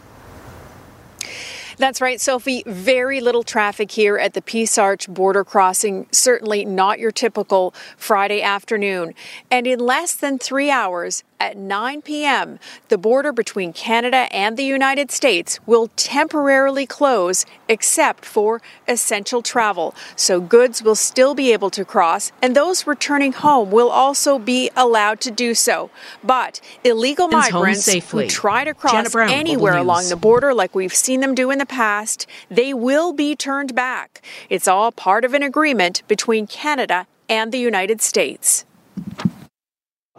That's 1.82 2.00
right, 2.00 2.22
Sophie. 2.22 2.62
Very 2.68 3.22
little 3.22 3.42
traffic 3.42 3.90
here 3.90 4.16
at 4.16 4.36
the 4.36 4.42
Peace 4.44 4.78
Arch 4.78 5.10
border 5.10 5.44
crossing. 5.44 6.06
Certainly 6.12 6.66
not 6.66 7.00
your 7.00 7.10
typical 7.10 7.74
Friday 7.98 8.44
afternoon. 8.44 9.16
And 9.50 9.66
in 9.66 9.80
less 9.80 10.14
than 10.14 10.38
three 10.38 10.70
hours, 10.70 11.24
at 11.42 11.58
9 11.58 12.04
p.m., 12.04 12.60
the 12.90 13.00
border 13.00 13.34
between 13.34 13.74
Canada 13.74 14.28
and 14.32 14.58
the 14.58 14.64
United 14.64 15.10
States 15.10 15.60
will 15.66 15.88
temporarily 15.96 16.86
close 16.86 17.48
except 17.68 18.26
for 18.26 18.62
essential 18.88 19.42
travel. 19.42 19.96
So 20.16 20.40
goods 20.40 20.84
will 20.84 20.96
still 20.96 21.34
be 21.34 21.52
able 21.52 21.72
to 21.72 21.84
cross, 21.84 22.32
and 22.44 22.56
those 22.56 22.86
returning 22.86 23.34
home 23.34 23.72
will 23.72 23.90
also 23.90 24.38
be 24.38 24.70
allowed 24.78 25.20
to 25.22 25.32
do 25.32 25.56
so. 25.56 25.90
But 26.24 26.62
illegal 26.84 27.28
migrants 27.28 27.92
who 27.92 28.28
try 28.28 28.64
to 28.64 28.76
cross 28.76 29.16
anywhere 29.16 29.78
along 29.78 30.10
the 30.10 30.16
border, 30.16 30.54
like 30.54 30.76
we've 30.76 30.94
seen 30.94 31.22
them 31.22 31.34
do 31.34 31.50
in 31.50 31.58
the 31.58 31.66
past, 31.72 32.28
they 32.50 32.74
will 32.74 33.14
be 33.14 33.36
turned 33.36 33.74
back. 33.74 34.22
It's 34.50 34.68
all 34.68 34.92
part 34.92 35.26
of 35.26 35.34
an 35.34 35.42
agreement 35.42 36.04
between 36.08 36.46
Canada 36.46 37.08
and 37.28 37.52
the 37.52 37.58
United 37.58 38.02
States. 38.02 38.66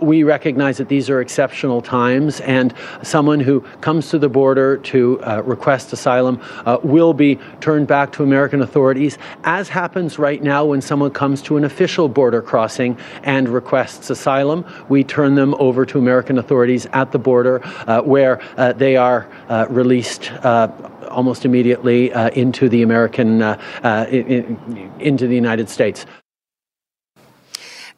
We 0.03 0.25
recognize 0.25 0.79
that 0.79 0.89
these 0.89 1.09
are 1.11 1.21
exceptional 1.21 1.81
times, 1.81 2.41
and 2.41 2.75
someone 3.03 3.39
who 3.39 3.61
comes 3.81 4.11
to 4.11 4.19
the 4.19 4.29
border 4.29 4.79
to 4.79 5.23
uh, 5.23 5.43
request 5.45 5.93
asylum 5.93 6.41
uh, 6.67 6.79
will 6.83 7.15
be 7.15 7.39
turned 7.61 7.87
back 7.87 8.11
to 8.13 8.25
American 8.25 8.63
authorities, 8.63 9.17
as 9.45 9.69
happens 9.69 10.19
right 10.19 10.43
now 10.43 10.65
when 10.65 10.81
someone 10.81 11.13
comes 11.13 11.41
to 11.43 11.57
an 11.57 11.65
official 11.65 12.09
border 12.09 12.43
crossing 12.43 12.99
and 13.23 13.49
requests 13.49 14.11
asylum. 14.11 14.65
We 14.89 15.05
turn 15.05 15.37
them 15.37 15.55
over 15.61 15.87
to 15.87 15.99
American 15.99 16.37
authorities 16.37 16.87
at 16.93 17.13
the 17.13 17.19
border, 17.19 17.61
uh, 17.65 18.03
where 18.03 18.43
uh, 18.57 18.73
they 18.73 18.97
are 18.97 19.29
uh, 19.49 19.67
released 19.71 20.33
uh, 20.33 20.69
almost 21.09 21.45
immediately 21.45 22.11
into 22.35 22.69
the 22.69 22.83
American, 22.83 23.43
in, 23.43 24.91
into 24.99 25.27
the 25.27 25.35
United 25.35 25.69
States. 25.69 26.07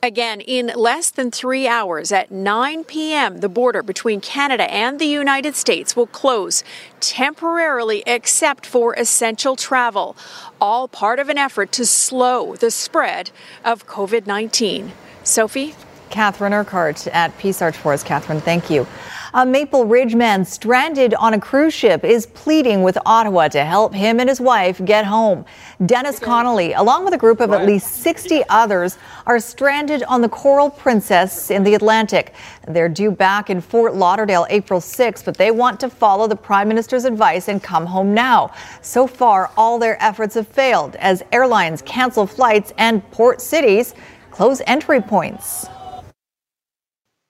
Again, 0.04 0.42
in 0.42 0.70
less 0.76 1.10
than 1.10 1.30
three 1.30 1.66
hours 1.66 2.12
at 2.12 2.30
9 2.30 2.84
p.m., 2.84 3.38
the 3.38 3.48
border 3.48 3.82
between 3.82 4.20
Canada 4.20 4.70
and 4.70 4.98
the 4.98 5.06
United 5.06 5.56
States 5.56 5.96
will 5.96 6.06
close 6.06 6.62
temporarily 7.00 8.02
except 8.06 8.66
for 8.66 8.92
essential 8.98 9.56
travel, 9.56 10.14
all 10.60 10.88
part 10.88 11.18
of 11.18 11.30
an 11.30 11.38
effort 11.38 11.72
to 11.72 11.86
slow 11.86 12.54
the 12.54 12.70
spread 12.70 13.30
of 13.64 13.86
COVID 13.86 14.26
19. 14.26 14.92
Sophie? 15.22 15.74
Catherine 16.14 16.54
Urquhart 16.54 17.08
at 17.08 17.36
Peace 17.38 17.60
Arch 17.60 17.76
Forest. 17.76 18.06
Catherine, 18.06 18.40
thank 18.40 18.70
you. 18.70 18.86
A 19.34 19.44
Maple 19.44 19.84
Ridge 19.84 20.14
man 20.14 20.44
stranded 20.44 21.12
on 21.14 21.34
a 21.34 21.40
cruise 21.40 21.74
ship 21.74 22.04
is 22.04 22.26
pleading 22.26 22.84
with 22.84 22.96
Ottawa 23.04 23.48
to 23.48 23.64
help 23.64 23.92
him 23.92 24.20
and 24.20 24.28
his 24.28 24.40
wife 24.40 24.80
get 24.84 25.04
home. 25.04 25.44
Dennis 25.86 26.20
Connolly, 26.20 26.72
along 26.74 27.04
with 27.04 27.14
a 27.14 27.18
group 27.18 27.40
of 27.40 27.50
at 27.50 27.66
least 27.66 27.96
60 27.96 28.44
others, 28.48 28.96
are 29.26 29.40
stranded 29.40 30.04
on 30.04 30.20
the 30.20 30.28
Coral 30.28 30.70
Princess 30.70 31.50
in 31.50 31.64
the 31.64 31.74
Atlantic. 31.74 32.32
They're 32.68 32.88
due 32.88 33.10
back 33.10 33.50
in 33.50 33.60
Fort 33.60 33.96
Lauderdale 33.96 34.46
April 34.50 34.80
6, 34.80 35.20
but 35.24 35.36
they 35.36 35.50
want 35.50 35.80
to 35.80 35.90
follow 35.90 36.28
the 36.28 36.36
Prime 36.36 36.68
Minister's 36.68 37.06
advice 37.06 37.48
and 37.48 37.60
come 37.60 37.86
home 37.86 38.14
now. 38.14 38.54
So 38.82 39.08
far, 39.08 39.50
all 39.56 39.80
their 39.80 40.00
efforts 40.00 40.36
have 40.36 40.46
failed 40.46 40.94
as 40.94 41.24
airlines 41.32 41.82
cancel 41.82 42.28
flights 42.28 42.72
and 42.78 43.02
port 43.10 43.40
cities 43.40 43.94
close 44.30 44.62
entry 44.68 45.00
points. 45.00 45.66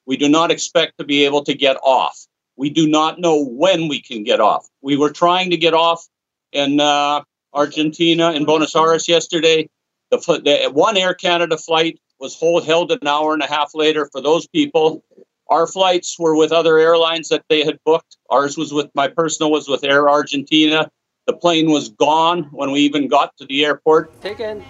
We 0.07 0.17
do 0.17 0.29
not 0.29 0.51
expect 0.51 0.99
to 0.99 1.05
be 1.05 1.25
able 1.25 1.45
to 1.45 1.55
get 1.55 1.77
off. 1.83 2.27
We 2.57 2.71
do 2.71 2.87
not 2.87 3.19
know 3.19 3.45
when 3.45 3.89
we 3.89 4.01
can 4.01 4.23
get 4.23 4.41
off. 4.41 4.69
We 4.81 4.97
were 4.97 5.11
trying 5.11 5.51
to 5.51 5.57
get 5.57 5.75
off 5.75 6.07
in 6.53 6.81
uh, 6.81 7.23
Argentina 7.53 8.33
in 8.33 8.45
Buenos 8.45 8.77
Aires 8.77 9.09
yesterday. 9.09 9.69
The, 10.11 10.19
the, 10.19 10.71
one 10.71 10.97
Air 10.97 11.15
Canada 11.15 11.57
flight 11.57 11.99
was 12.21 12.37
hold, 12.37 12.65
held 12.65 12.93
an 12.93 13.07
hour 13.07 13.35
and 13.35 13.43
a 13.43 13.47
half 13.47 13.73
later 13.75 14.09
for 14.13 14.21
those 14.21 14.47
people. 14.47 15.05
Our 15.49 15.67
flights 15.67 16.17
were 16.19 16.37
with 16.37 16.53
other 16.53 16.79
airlines 16.79 17.29
that 17.29 17.45
they 17.49 17.65
had 17.65 17.79
booked. 17.85 18.17
Ours 18.31 18.57
was 18.57 18.73
with 18.73 18.91
my 18.95 19.09
personal 19.09 19.51
was 19.51 19.69
with 19.69 19.85
Air 19.85 20.09
Argentina. 20.09 20.91
The 21.27 21.35
plane 21.35 21.71
was 21.71 21.89
gone 21.89 22.45
when 22.45 22.71
we 22.71 22.81
even 22.81 23.09
got 23.09 23.37
to 23.39 23.47
the 23.47 23.65
airport. 23.65 24.21
Taken. 24.21 24.63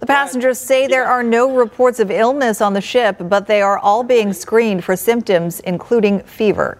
The 0.00 0.06
passengers 0.06 0.58
say 0.58 0.86
there 0.86 1.04
are 1.04 1.22
no 1.22 1.54
reports 1.54 2.00
of 2.00 2.10
illness 2.10 2.62
on 2.62 2.72
the 2.72 2.80
ship, 2.80 3.16
but 3.20 3.46
they 3.46 3.60
are 3.60 3.78
all 3.78 4.02
being 4.02 4.32
screened 4.32 4.82
for 4.82 4.96
symptoms, 4.96 5.60
including 5.60 6.20
fever. 6.20 6.78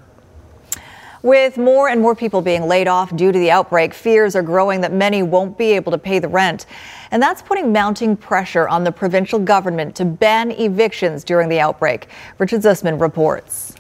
With 1.23 1.59
more 1.59 1.91
and 1.91 2.01
more 2.01 2.15
people 2.15 2.41
being 2.41 2.67
laid 2.67 2.89
off 2.89 3.15
due 3.15 3.31
to 3.31 3.39
the 3.39 3.51
outbreak, 3.51 3.93
fears 3.93 4.35
are 4.35 4.43
growing 4.43 4.81
that 4.81 4.95
many 4.95 5.23
won't 5.23 5.59
be 5.59 5.73
able 5.73 5.93
to 5.93 5.99
pay 5.99 6.19
the 6.19 6.29
rent. 6.29 6.65
And 7.11 7.23
that's 7.23 7.43
putting 7.43 7.73
mounting 7.73 8.17
pressure 8.17 8.67
on 8.67 8.85
the 8.85 8.93
provincial 8.93 9.39
government 9.39 9.95
to 9.97 10.07
ban 10.07 10.51
evictions 10.53 11.23
during 11.23 11.51
the 11.51 11.61
outbreak. 11.61 12.09
Richard 12.39 12.63
Zussman 12.63 12.99
reports. 12.99 13.75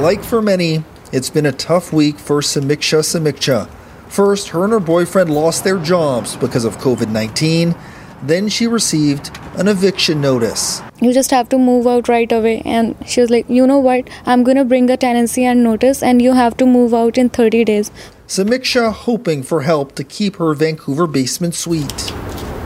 Like 0.00 0.24
for 0.24 0.40
many, 0.40 0.82
it's 1.12 1.28
been 1.28 1.44
a 1.44 1.52
tough 1.52 1.92
week 1.92 2.18
for 2.18 2.40
Samiksha 2.40 3.00
Samikcha. 3.00 3.68
First, 4.16 4.48
her 4.48 4.64
and 4.64 4.72
her 4.72 4.80
boyfriend 4.80 5.28
lost 5.28 5.62
their 5.62 5.76
jobs 5.76 6.36
because 6.36 6.64
of 6.64 6.78
COVID 6.78 7.10
19. 7.10 7.74
Then 8.22 8.48
she 8.48 8.66
received 8.66 9.30
an 9.56 9.68
eviction 9.68 10.22
notice. 10.22 10.80
You 11.02 11.12
just 11.12 11.30
have 11.30 11.50
to 11.50 11.58
move 11.58 11.86
out 11.86 12.08
right 12.08 12.32
away. 12.32 12.62
And 12.64 12.96
she 13.06 13.20
was 13.20 13.28
like, 13.28 13.44
You 13.50 13.66
know 13.66 13.78
what? 13.78 14.08
I'm 14.24 14.42
going 14.42 14.56
to 14.56 14.64
bring 14.64 14.88
a 14.88 14.96
tenancy 14.96 15.44
and 15.44 15.62
notice, 15.62 16.02
and 16.02 16.22
you 16.22 16.32
have 16.32 16.56
to 16.56 16.64
move 16.64 16.94
out 16.94 17.18
in 17.18 17.28
30 17.28 17.66
days. 17.66 17.90
Samiksha 18.26 18.90
hoping 18.90 19.42
for 19.42 19.60
help 19.60 19.94
to 19.96 20.02
keep 20.02 20.36
her 20.36 20.54
Vancouver 20.54 21.06
basement 21.06 21.54
suite. 21.54 22.10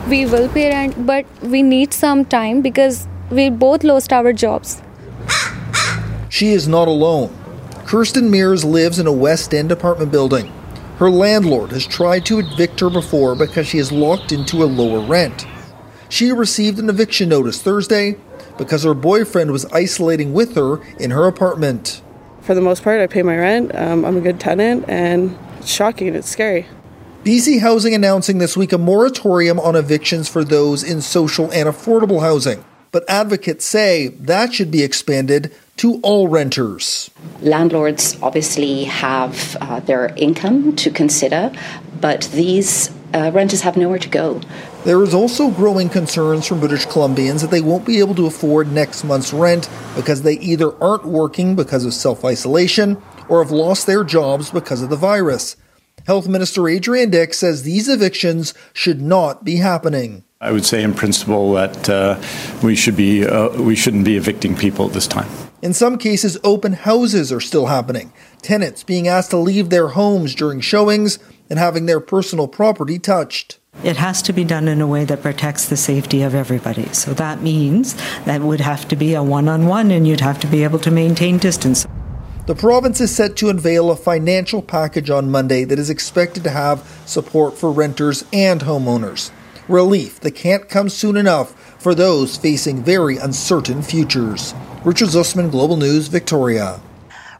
We 0.08 0.26
will 0.26 0.48
pay 0.50 0.70
rent, 0.70 1.04
but 1.04 1.26
we 1.42 1.64
need 1.64 1.92
some 1.92 2.24
time 2.26 2.62
because 2.62 3.08
we 3.28 3.50
both 3.50 3.82
lost 3.82 4.12
our 4.12 4.32
jobs. 4.32 4.80
She 6.28 6.50
is 6.50 6.68
not 6.68 6.86
alone. 6.86 7.36
Kirsten 7.86 8.30
Mears 8.30 8.64
lives 8.64 9.00
in 9.00 9.08
a 9.08 9.12
West 9.26 9.52
End 9.52 9.72
apartment 9.72 10.12
building. 10.12 10.52
Her 11.00 11.10
landlord 11.10 11.72
has 11.72 11.86
tried 11.86 12.26
to 12.26 12.40
evict 12.40 12.80
her 12.80 12.90
before 12.90 13.34
because 13.34 13.66
she 13.66 13.78
is 13.78 13.90
locked 13.90 14.32
into 14.32 14.62
a 14.62 14.66
lower 14.66 15.00
rent. 15.00 15.46
She 16.10 16.30
received 16.30 16.78
an 16.78 16.90
eviction 16.90 17.30
notice 17.30 17.62
Thursday 17.62 18.18
because 18.58 18.82
her 18.82 18.92
boyfriend 18.92 19.50
was 19.50 19.64
isolating 19.72 20.34
with 20.34 20.56
her 20.56 20.82
in 20.98 21.10
her 21.10 21.26
apartment. 21.26 22.02
For 22.42 22.54
the 22.54 22.60
most 22.60 22.82
part, 22.82 23.00
I 23.00 23.06
pay 23.06 23.22
my 23.22 23.34
rent. 23.34 23.74
Um, 23.74 24.04
I'm 24.04 24.18
a 24.18 24.20
good 24.20 24.38
tenant, 24.38 24.90
and 24.90 25.38
it's 25.56 25.72
shocking. 25.72 26.14
It's 26.14 26.28
scary. 26.28 26.66
BC 27.24 27.60
Housing 27.60 27.94
announcing 27.94 28.36
this 28.36 28.54
week 28.54 28.70
a 28.70 28.76
moratorium 28.76 29.58
on 29.58 29.76
evictions 29.76 30.28
for 30.28 30.44
those 30.44 30.82
in 30.82 31.00
social 31.00 31.50
and 31.50 31.66
affordable 31.66 32.20
housing. 32.20 32.62
but 32.92 33.08
advocates 33.08 33.64
say 33.64 34.08
that 34.08 34.52
should 34.52 34.70
be 34.70 34.82
expanded 34.82 35.54
to 35.80 35.98
all 36.02 36.28
renters. 36.28 37.10
Landlords 37.40 38.14
obviously 38.20 38.84
have 38.84 39.56
uh, 39.62 39.80
their 39.80 40.12
income 40.14 40.76
to 40.76 40.90
consider, 40.90 41.50
but 42.02 42.28
these 42.34 42.90
uh, 43.14 43.30
renters 43.32 43.62
have 43.62 43.78
nowhere 43.78 43.98
to 43.98 44.08
go. 44.10 44.42
There 44.84 45.02
is 45.02 45.14
also 45.14 45.50
growing 45.50 45.88
concerns 45.88 46.46
from 46.46 46.60
British 46.60 46.84
Columbians 46.84 47.40
that 47.40 47.50
they 47.50 47.62
won't 47.62 47.86
be 47.86 47.98
able 47.98 48.14
to 48.16 48.26
afford 48.26 48.70
next 48.70 49.04
month's 49.04 49.32
rent 49.32 49.70
because 49.96 50.20
they 50.20 50.34
either 50.34 50.78
aren't 50.84 51.06
working 51.06 51.56
because 51.56 51.86
of 51.86 51.94
self 51.94 52.26
isolation 52.26 53.02
or 53.30 53.42
have 53.42 53.50
lost 53.50 53.86
their 53.86 54.04
jobs 54.04 54.50
because 54.50 54.82
of 54.82 54.90
the 54.90 54.96
virus. 54.96 55.56
Health 56.06 56.28
Minister 56.28 56.68
Adrian 56.68 57.08
Dix 57.08 57.38
says 57.38 57.62
these 57.62 57.88
evictions 57.88 58.52
should 58.74 59.00
not 59.00 59.44
be 59.44 59.56
happening. 59.56 60.24
I 60.42 60.52
would 60.52 60.66
say, 60.66 60.82
in 60.82 60.92
principle, 60.92 61.54
that 61.54 61.88
uh, 61.88 62.20
we 62.62 62.76
should 62.76 62.98
be 62.98 63.26
uh, 63.26 63.62
we 63.62 63.76
shouldn't 63.76 64.04
be 64.04 64.18
evicting 64.18 64.54
people 64.54 64.86
at 64.86 64.92
this 64.92 65.06
time. 65.06 65.28
In 65.62 65.74
some 65.74 65.98
cases, 65.98 66.38
open 66.42 66.72
houses 66.72 67.30
are 67.30 67.40
still 67.40 67.66
happening. 67.66 68.14
Tenants 68.40 68.82
being 68.82 69.06
asked 69.06 69.30
to 69.30 69.36
leave 69.36 69.68
their 69.68 69.88
homes 69.88 70.34
during 70.34 70.60
showings 70.60 71.18
and 71.50 71.58
having 71.58 71.84
their 71.84 72.00
personal 72.00 72.48
property 72.48 72.98
touched. 72.98 73.58
It 73.84 73.98
has 73.98 74.22
to 74.22 74.32
be 74.32 74.42
done 74.42 74.68
in 74.68 74.80
a 74.80 74.86
way 74.86 75.04
that 75.04 75.22
protects 75.22 75.68
the 75.68 75.76
safety 75.76 76.22
of 76.22 76.34
everybody. 76.34 76.86
So 76.94 77.12
that 77.14 77.42
means 77.42 77.94
that 78.24 78.40
would 78.40 78.60
have 78.60 78.88
to 78.88 78.96
be 78.96 79.12
a 79.12 79.22
one 79.22 79.48
on 79.48 79.66
one 79.66 79.90
and 79.90 80.08
you'd 80.08 80.20
have 80.20 80.40
to 80.40 80.46
be 80.46 80.64
able 80.64 80.78
to 80.78 80.90
maintain 80.90 81.36
distance. 81.36 81.86
The 82.46 82.54
province 82.54 83.00
is 83.02 83.14
set 83.14 83.36
to 83.36 83.50
unveil 83.50 83.90
a 83.90 83.96
financial 83.96 84.62
package 84.62 85.10
on 85.10 85.30
Monday 85.30 85.64
that 85.64 85.78
is 85.78 85.90
expected 85.90 86.42
to 86.44 86.50
have 86.50 87.02
support 87.04 87.58
for 87.58 87.70
renters 87.70 88.24
and 88.32 88.62
homeowners. 88.62 89.30
Relief 89.70 90.18
that 90.18 90.32
can't 90.32 90.68
come 90.68 90.88
soon 90.88 91.16
enough 91.16 91.54
for 91.80 91.94
those 91.94 92.36
facing 92.36 92.82
very 92.82 93.18
uncertain 93.18 93.82
futures. 93.82 94.52
Richard 94.84 95.10
Zussman, 95.10 95.48
Global 95.48 95.76
News, 95.76 96.08
Victoria. 96.08 96.80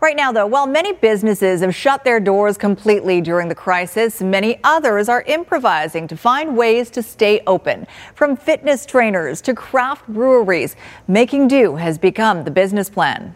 Right 0.00 0.14
now, 0.14 0.30
though, 0.30 0.46
while 0.46 0.68
many 0.68 0.92
businesses 0.92 1.60
have 1.60 1.75
shut 1.75 2.04
their 2.04 2.20
doors 2.20 2.56
completely 2.56 3.20
during 3.20 3.49
the 3.49 3.56
crisis, 3.56 4.22
many 4.22 4.60
others 4.62 5.08
are 5.08 5.22
improvising 5.22 6.06
to 6.06 6.16
find 6.16 6.56
ways 6.56 6.88
to 6.90 7.02
stay 7.02 7.42
open. 7.49 7.84
From 8.14 8.37
fitness 8.37 8.87
trainers 8.87 9.40
to 9.40 9.52
craft 9.52 10.06
breweries, 10.06 10.76
making 11.08 11.49
do 11.49 11.75
has 11.75 11.99
become 11.99 12.44
the 12.44 12.52
business 12.52 12.88
plan. 12.88 13.34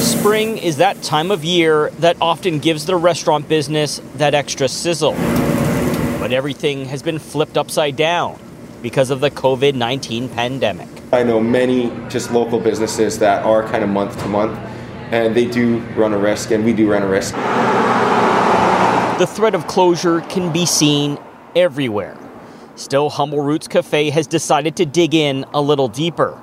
Spring 0.00 0.58
is 0.58 0.78
that 0.78 1.00
time 1.04 1.30
of 1.30 1.44
year 1.44 1.90
that 2.00 2.16
often 2.20 2.58
gives 2.58 2.86
the 2.86 2.96
restaurant 2.96 3.48
business 3.48 4.00
that 4.16 4.34
extra 4.34 4.66
sizzle. 4.66 5.14
But 6.26 6.32
everything 6.32 6.86
has 6.86 7.04
been 7.04 7.20
flipped 7.20 7.56
upside 7.56 7.94
down 7.94 8.40
because 8.82 9.10
of 9.10 9.20
the 9.20 9.30
COVID 9.30 9.76
19 9.76 10.28
pandemic. 10.30 10.88
I 11.12 11.22
know 11.22 11.38
many 11.38 11.92
just 12.08 12.32
local 12.32 12.58
businesses 12.58 13.20
that 13.20 13.44
are 13.44 13.62
kind 13.62 13.84
of 13.84 13.90
month 13.90 14.20
to 14.20 14.26
month, 14.26 14.58
and 15.12 15.36
they 15.36 15.44
do 15.44 15.78
run 15.94 16.12
a 16.12 16.18
risk, 16.18 16.50
and 16.50 16.64
we 16.64 16.72
do 16.72 16.90
run 16.90 17.04
a 17.04 17.06
risk. 17.06 17.32
The 19.20 19.26
threat 19.28 19.54
of 19.54 19.68
closure 19.68 20.20
can 20.22 20.52
be 20.52 20.66
seen 20.66 21.16
everywhere. 21.54 22.18
Still, 22.74 23.08
Humble 23.08 23.42
Roots 23.42 23.68
Cafe 23.68 24.10
has 24.10 24.26
decided 24.26 24.74
to 24.78 24.84
dig 24.84 25.14
in 25.14 25.44
a 25.54 25.62
little 25.62 25.86
deeper, 25.86 26.36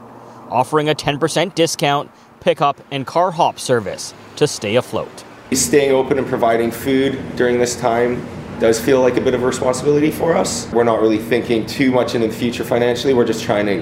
offering 0.47 0.87
a 0.87 0.95
10% 0.95 1.55
discount, 1.55 2.09
pickup, 2.39 2.79
and 2.89 3.05
car 3.05 3.31
hop 3.31 3.59
service 3.59 4.13
to 4.37 4.47
stay 4.47 4.77
afloat. 4.77 5.25
Staying 5.51 5.91
open 5.91 6.17
and 6.17 6.25
providing 6.25 6.71
food 6.71 7.21
during 7.35 7.59
this 7.59 7.75
time 7.75 8.25
does 8.63 8.79
feel 8.79 9.01
like 9.01 9.17
a 9.17 9.21
bit 9.21 9.33
of 9.33 9.43
a 9.43 9.45
responsibility 9.45 10.09
for 10.09 10.37
us. 10.37 10.71
We're 10.71 10.85
not 10.85 11.01
really 11.01 11.17
thinking 11.17 11.65
too 11.65 11.91
much 11.91 12.15
into 12.15 12.27
the 12.27 12.33
future 12.33 12.63
financially, 12.63 13.13
we're 13.13 13.25
just 13.25 13.43
trying 13.43 13.65
to 13.65 13.81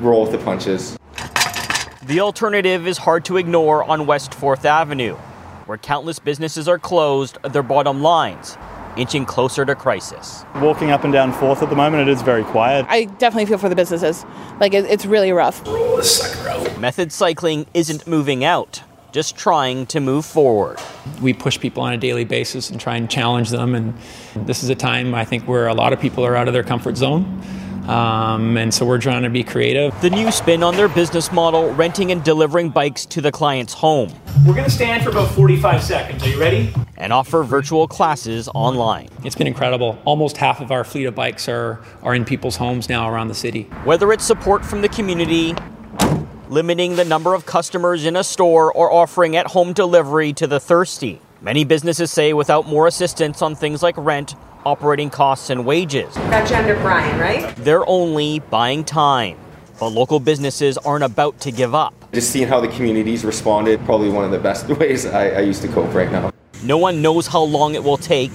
roll 0.00 0.24
with 0.24 0.32
the 0.32 0.44
punches. 0.44 0.98
The 2.02 2.20
alternative 2.20 2.86
is 2.86 2.98
hard 2.98 3.24
to 3.24 3.38
ignore 3.38 3.82
on 3.82 4.04
West 4.04 4.32
4th 4.32 4.66
Avenue, 4.66 5.14
where 5.64 5.78
countless 5.78 6.18
businesses 6.18 6.68
are 6.68 6.78
closed, 6.78 7.38
their 7.50 7.62
bottom 7.62 8.02
lines 8.02 8.58
inching 8.98 9.24
closer 9.24 9.64
to 9.64 9.74
crisis. 9.74 10.44
Walking 10.56 10.90
up 10.90 11.04
and 11.04 11.12
down 11.12 11.32
4th 11.32 11.62
at 11.62 11.70
the 11.70 11.74
moment, 11.74 12.06
it 12.06 12.12
is 12.12 12.20
very 12.20 12.44
quiet. 12.44 12.84
I 12.90 13.06
definitely 13.06 13.46
feel 13.46 13.56
for 13.56 13.70
the 13.70 13.74
businesses. 13.74 14.26
Like, 14.60 14.74
it's 14.74 15.06
really 15.06 15.32
rough. 15.32 15.66
Roll 15.66 15.96
the 15.96 16.04
second 16.04 16.44
row. 16.44 16.78
Method 16.78 17.10
cycling 17.10 17.64
isn't 17.72 18.06
moving 18.06 18.44
out, 18.44 18.82
just 19.14 19.36
trying 19.36 19.86
to 19.86 20.00
move 20.00 20.26
forward. 20.26 20.76
We 21.22 21.32
push 21.32 21.60
people 21.60 21.84
on 21.84 21.92
a 21.92 21.96
daily 21.96 22.24
basis 22.24 22.68
and 22.68 22.80
try 22.80 22.96
and 22.96 23.08
challenge 23.08 23.50
them. 23.50 23.76
And 23.76 23.94
this 24.34 24.64
is 24.64 24.70
a 24.70 24.74
time, 24.74 25.14
I 25.14 25.24
think, 25.24 25.46
where 25.46 25.68
a 25.68 25.72
lot 25.72 25.92
of 25.92 26.00
people 26.00 26.26
are 26.26 26.34
out 26.34 26.48
of 26.48 26.52
their 26.52 26.64
comfort 26.64 26.96
zone. 26.96 27.40
Um, 27.86 28.56
and 28.56 28.74
so 28.74 28.84
we're 28.84 28.98
trying 28.98 29.22
to 29.22 29.30
be 29.30 29.44
creative. 29.44 29.94
The 30.00 30.10
new 30.10 30.32
spin 30.32 30.64
on 30.64 30.74
their 30.74 30.88
business 30.88 31.30
model 31.30 31.72
renting 31.74 32.10
and 32.10 32.24
delivering 32.24 32.70
bikes 32.70 33.06
to 33.06 33.20
the 33.20 33.30
client's 33.30 33.72
home. 33.72 34.12
We're 34.44 34.54
going 34.54 34.64
to 34.64 34.70
stand 34.70 35.04
for 35.04 35.10
about 35.10 35.30
45 35.30 35.80
seconds. 35.84 36.24
Are 36.24 36.28
you 36.28 36.40
ready? 36.40 36.74
And 36.96 37.12
offer 37.12 37.44
virtual 37.44 37.86
classes 37.86 38.48
online. 38.52 39.10
It's 39.22 39.36
been 39.36 39.46
incredible. 39.46 39.96
Almost 40.04 40.38
half 40.38 40.60
of 40.60 40.72
our 40.72 40.82
fleet 40.82 41.04
of 41.04 41.14
bikes 41.14 41.48
are, 41.48 41.80
are 42.02 42.16
in 42.16 42.24
people's 42.24 42.56
homes 42.56 42.88
now 42.88 43.08
around 43.08 43.28
the 43.28 43.34
city. 43.34 43.64
Whether 43.84 44.12
it's 44.12 44.24
support 44.24 44.64
from 44.64 44.80
the 44.80 44.88
community, 44.88 45.54
limiting 46.48 46.96
the 46.96 47.04
number 47.04 47.34
of 47.34 47.46
customers 47.46 48.04
in 48.04 48.16
a 48.16 48.24
store, 48.24 48.72
or 48.72 48.92
offering 48.92 49.36
at 49.36 49.46
home 49.48 49.72
delivery 49.72 50.32
to 50.34 50.46
the 50.46 50.60
thirsty. 50.60 51.20
Many 51.40 51.64
businesses 51.64 52.10
say 52.10 52.32
without 52.32 52.66
more 52.66 52.86
assistance 52.86 53.42
on 53.42 53.54
things 53.54 53.82
like 53.82 53.94
rent, 53.96 54.34
operating 54.64 55.10
costs, 55.10 55.50
and 55.50 55.66
wages. 55.66 56.14
Got 56.14 56.48
you 56.50 56.56
under 56.56 56.74
Brian, 56.76 57.18
right? 57.20 57.54
They're 57.56 57.88
only 57.88 58.40
buying 58.40 58.84
time. 58.84 59.38
But 59.78 59.88
local 59.88 60.20
businesses 60.20 60.78
aren't 60.78 61.04
about 61.04 61.40
to 61.40 61.50
give 61.50 61.74
up. 61.74 61.94
Just 62.12 62.30
seeing 62.30 62.46
how 62.46 62.60
the 62.60 62.68
communities 62.68 63.24
responded, 63.24 63.84
probably 63.84 64.08
one 64.08 64.24
of 64.24 64.30
the 64.30 64.38
best 64.38 64.68
ways 64.78 65.04
I, 65.04 65.30
I 65.30 65.40
used 65.40 65.62
to 65.62 65.68
cope 65.68 65.92
right 65.92 66.10
now. 66.10 66.30
No 66.62 66.78
one 66.78 67.02
knows 67.02 67.26
how 67.26 67.42
long 67.42 67.74
it 67.74 67.82
will 67.82 67.98
take 67.98 68.32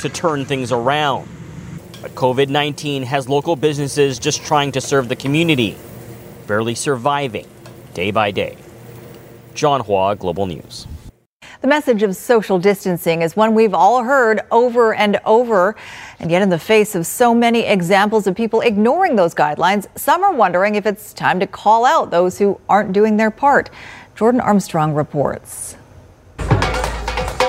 to 0.00 0.10
turn 0.12 0.44
things 0.44 0.70
around. 0.70 1.28
But 2.00 2.14
COVID 2.14 2.48
19 2.48 3.02
has 3.02 3.28
local 3.28 3.56
businesses 3.56 4.18
just 4.18 4.44
trying 4.44 4.70
to 4.72 4.80
serve 4.80 5.08
the 5.08 5.16
community, 5.16 5.76
barely 6.48 6.74
surviving 6.74 7.46
day 7.94 8.10
by 8.10 8.32
day. 8.32 8.56
John 9.54 9.82
Hua, 9.82 10.16
Global 10.16 10.46
News. 10.46 10.88
The 11.60 11.68
message 11.68 12.02
of 12.02 12.14
social 12.16 12.58
distancing 12.58 13.22
is 13.22 13.36
one 13.36 13.54
we've 13.54 13.74
all 13.74 14.04
heard 14.04 14.40
over 14.50 14.94
and 14.94 15.20
over. 15.24 15.74
And 16.20 16.30
yet, 16.30 16.40
in 16.40 16.48
the 16.48 16.58
face 16.58 16.94
of 16.94 17.06
so 17.06 17.34
many 17.34 17.66
examples 17.66 18.26
of 18.26 18.36
people 18.36 18.60
ignoring 18.60 19.16
those 19.16 19.34
guidelines, 19.34 19.86
some 19.96 20.22
are 20.22 20.32
wondering 20.32 20.76
if 20.76 20.86
it's 20.86 21.12
time 21.12 21.40
to 21.40 21.46
call 21.46 21.84
out 21.84 22.10
those 22.10 22.38
who 22.38 22.60
aren't 22.68 22.92
doing 22.92 23.16
their 23.16 23.30
part. 23.30 23.70
Jordan 24.14 24.40
Armstrong 24.40 24.94
reports. 24.94 25.76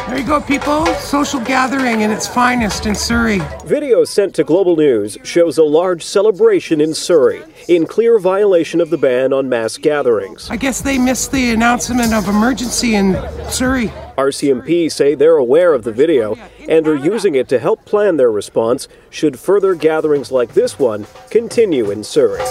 There 0.09 0.17
you 0.17 0.25
go, 0.25 0.41
people. 0.41 0.87
Social 0.95 1.39
gathering 1.39 2.01
in 2.01 2.09
its 2.09 2.25
finest 2.25 2.87
in 2.87 2.95
Surrey. 2.95 3.41
Video 3.65 4.03
sent 4.03 4.33
to 4.35 4.43
Global 4.43 4.75
News 4.75 5.19
shows 5.23 5.59
a 5.59 5.63
large 5.63 6.03
celebration 6.03 6.81
in 6.81 6.95
Surrey, 6.95 7.43
in 7.67 7.85
clear 7.85 8.17
violation 8.17 8.81
of 8.81 8.89
the 8.89 8.97
ban 8.97 9.33
on 9.33 9.47
mass 9.47 9.77
gatherings. 9.77 10.49
I 10.49 10.57
guess 10.57 10.81
they 10.81 10.97
missed 10.97 11.31
the 11.31 11.51
announcement 11.51 12.11
of 12.11 12.27
emergency 12.27 12.95
in 12.95 13.13
Surrey. 13.51 13.89
RCMP 14.17 14.91
say 14.91 15.13
they're 15.13 15.37
aware 15.37 15.75
of 15.75 15.83
the 15.83 15.91
video 15.91 16.35
and 16.67 16.87
are 16.87 16.95
using 16.95 17.35
it 17.35 17.47
to 17.49 17.59
help 17.59 17.85
plan 17.85 18.17
their 18.17 18.31
response 18.31 18.87
should 19.11 19.37
further 19.37 19.75
gatherings 19.75 20.31
like 20.31 20.55
this 20.55 20.79
one 20.79 21.05
continue 21.29 21.91
in 21.91 22.03
Surrey. 22.03 22.41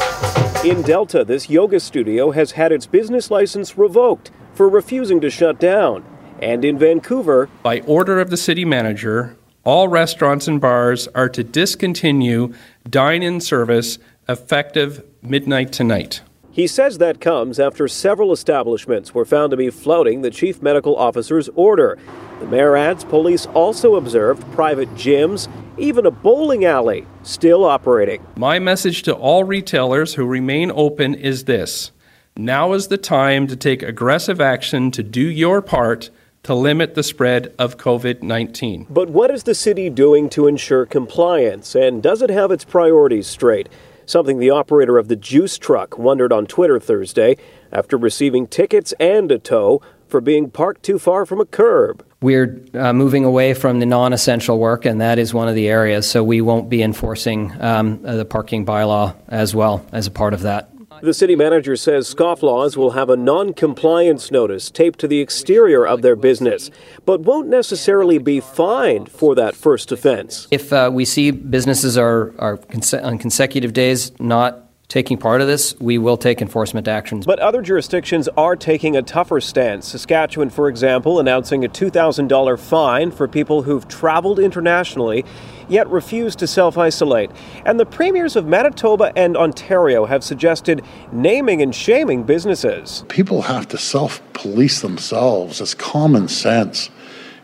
In 0.65 0.83
Delta, 0.83 1.25
this 1.25 1.51
yoga 1.51 1.81
studio 1.81 2.31
has 2.31 2.53
had 2.53 2.71
its 2.71 2.87
business 2.87 3.33
license 3.33 3.77
revoked 3.77 4.31
for 4.55 4.69
refusing 4.69 5.21
to 5.23 5.29
shut 5.29 5.59
down. 5.59 6.05
And 6.41 6.65
in 6.65 6.79
Vancouver, 6.79 7.49
by 7.63 7.81
order 7.81 8.21
of 8.21 8.31
the 8.31 8.37
city 8.37 8.65
manager, 8.65 9.37
all 9.65 9.89
restaurants 9.89 10.49
and 10.49 10.61
bars 10.61 11.09
are 11.09 11.29
to 11.29 11.43
discontinue 11.43 12.55
dine 12.89 13.23
in 13.23 13.41
service 13.41 13.99
effective 14.29 15.05
midnight 15.23 15.73
tonight. 15.73 16.21
He 16.51 16.67
says 16.67 16.99
that 16.99 17.21
comes 17.21 17.61
after 17.61 17.87
several 17.87 18.33
establishments 18.33 19.15
were 19.15 19.25
found 19.25 19.53
to 19.53 19.57
be 19.57 19.71
flouting 19.71 20.23
the 20.23 20.31
chief 20.31 20.61
medical 20.61 20.97
officer's 20.97 21.49
order. 21.51 21.99
The 22.41 22.47
mayor 22.47 22.77
adds 22.77 23.05
police 23.05 23.47
also 23.47 23.95
observed 23.95 24.43
private 24.53 24.93
gyms, 24.95 25.49
even 25.77 26.05
a 26.05 26.11
bowling 26.11 26.65
alley, 26.65 27.07
still 27.23 27.65
operating. 27.65 28.27
My 28.37 28.59
message 28.59 29.03
to 29.05 29.15
all 29.15 29.45
retailers 29.45 30.15
who 30.15 30.25
remain 30.25 30.73
open 30.75 31.15
is 31.15 31.45
this 31.45 31.93
now 32.37 32.73
is 32.73 32.89
the 32.89 32.99
time 32.99 33.49
to 33.49 33.57
take 33.57 33.83
aggressive 33.83 34.41
action 34.41 34.91
to 34.93 35.03
do 35.03 35.21
your 35.21 35.61
part 35.61 36.11
to 36.49 36.55
limit 36.55 36.95
the 36.95 37.03
spread 37.03 37.53
of 37.59 37.77
COVID 37.77 38.23
19. 38.23 38.87
But 38.89 39.11
what 39.11 39.31
is 39.31 39.43
the 39.43 39.55
city 39.55 39.91
doing 39.91 40.31
to 40.31 40.47
ensure 40.47 40.87
compliance, 40.87 41.75
and 41.75 42.03
does 42.03 42.23
it 42.23 42.31
have 42.31 42.51
its 42.51 42.65
priorities 42.65 43.27
straight? 43.27 43.69
Something 44.07 44.39
the 44.39 44.49
operator 44.49 44.97
of 44.97 45.09
the 45.09 45.17
juice 45.17 45.59
truck 45.59 45.99
wondered 45.99 46.33
on 46.33 46.47
Twitter 46.47 46.81
Thursday 46.81 47.37
after 47.71 47.99
receiving 47.99 48.47
tickets 48.47 48.95
and 48.99 49.31
a 49.31 49.39
tow 49.39 49.83
for 50.07 50.23
being 50.23 50.51
parked 50.51 50.83
too 50.83 50.99
far 50.99 51.27
from 51.27 51.39
a 51.39 51.45
curb. 51.45 52.03
We're 52.23 52.65
uh, 52.73 52.95
moving 52.95 53.27
away 53.27 53.53
from 53.53 53.81
the 53.81 53.85
non 53.85 54.15
essential 54.15 54.59
work, 54.59 54.87
and 54.87 55.03
that 55.03 55.19
is 55.19 55.35
one 55.35 55.49
of 55.49 55.55
the 55.55 55.69
areas, 55.69 56.09
so 56.09 56.25
we 56.25 56.41
won't 56.41 56.71
be 56.71 56.83
enforcing 56.83 57.53
um, 57.61 58.01
the 58.01 58.25
parking 58.25 58.65
bylaw 58.65 59.15
as 59.29 59.55
well 59.55 59.85
as 59.93 60.07
a 60.07 60.11
part 60.11 60.33
of 60.33 60.41
that. 60.41 60.71
The 61.03 61.15
city 61.15 61.37
manager 61.37 61.77
says 61.77 62.13
scofflaws 62.13 62.77
will 62.77 62.93
have 62.93 63.11
a 63.11 63.17
non 63.17 63.55
compliance 63.55 64.31
notice 64.31 64.71
taped 64.71 64.99
to 65.01 65.09
the 65.09 65.21
exterior 65.21 65.87
of 65.87 66.03
their 66.03 66.17
business, 66.17 66.71
but 67.05 67.21
won't 67.21 67.49
necessarily 67.49 68.19
be 68.19 68.41
fined 68.41 69.11
for 69.11 69.35
that 69.35 69.55
first 69.55 69.93
offense. 69.93 70.49
If 70.51 70.73
uh, 70.73 70.91
we 70.93 71.05
see 71.05 71.31
businesses 71.31 71.97
are, 71.97 72.35
are 72.39 72.61
on 73.03 73.19
consecutive 73.19 73.73
days 73.73 74.19
not 74.21 74.68
taking 74.89 75.19
part 75.19 75.43
of 75.43 75.47
this, 75.47 75.79
we 75.79 75.99
will 75.99 76.17
take 76.17 76.41
enforcement 76.41 76.89
actions. 76.89 77.27
But 77.27 77.39
other 77.41 77.61
jurisdictions 77.61 78.27
are 78.39 78.57
taking 78.57 78.97
a 78.97 79.03
tougher 79.03 79.41
stance. 79.41 79.89
Saskatchewan, 79.89 80.49
for 80.49 80.69
example, 80.69 81.21
announcing 81.21 81.63
a 81.63 81.69
$2,000 81.69 82.59
fine 82.59 83.11
for 83.11 83.29
people 83.29 83.63
who've 83.63 83.87
traveled 83.87 84.39
internationally 84.39 85.27
yet 85.69 85.87
refuse 85.89 86.35
to 86.37 86.47
self 86.47 86.79
isolate. 86.79 87.31
And 87.67 87.79
the 87.79 87.85
premiers 87.85 88.35
of 88.35 88.47
Manitoba 88.47 89.13
and 89.15 89.37
Ontario 89.37 90.07
have 90.07 90.25
suggested 90.25 90.83
naming 91.13 91.61
and 91.61 91.75
shaming 91.75 92.23
businesses. 92.23 93.05
People 93.09 93.43
have 93.43 93.69
to 93.69 93.79
self 93.79 94.23
police 94.33 94.81
themselves. 94.81 95.61
It's 95.61 95.75
common 95.75 96.29
sense. 96.29 96.89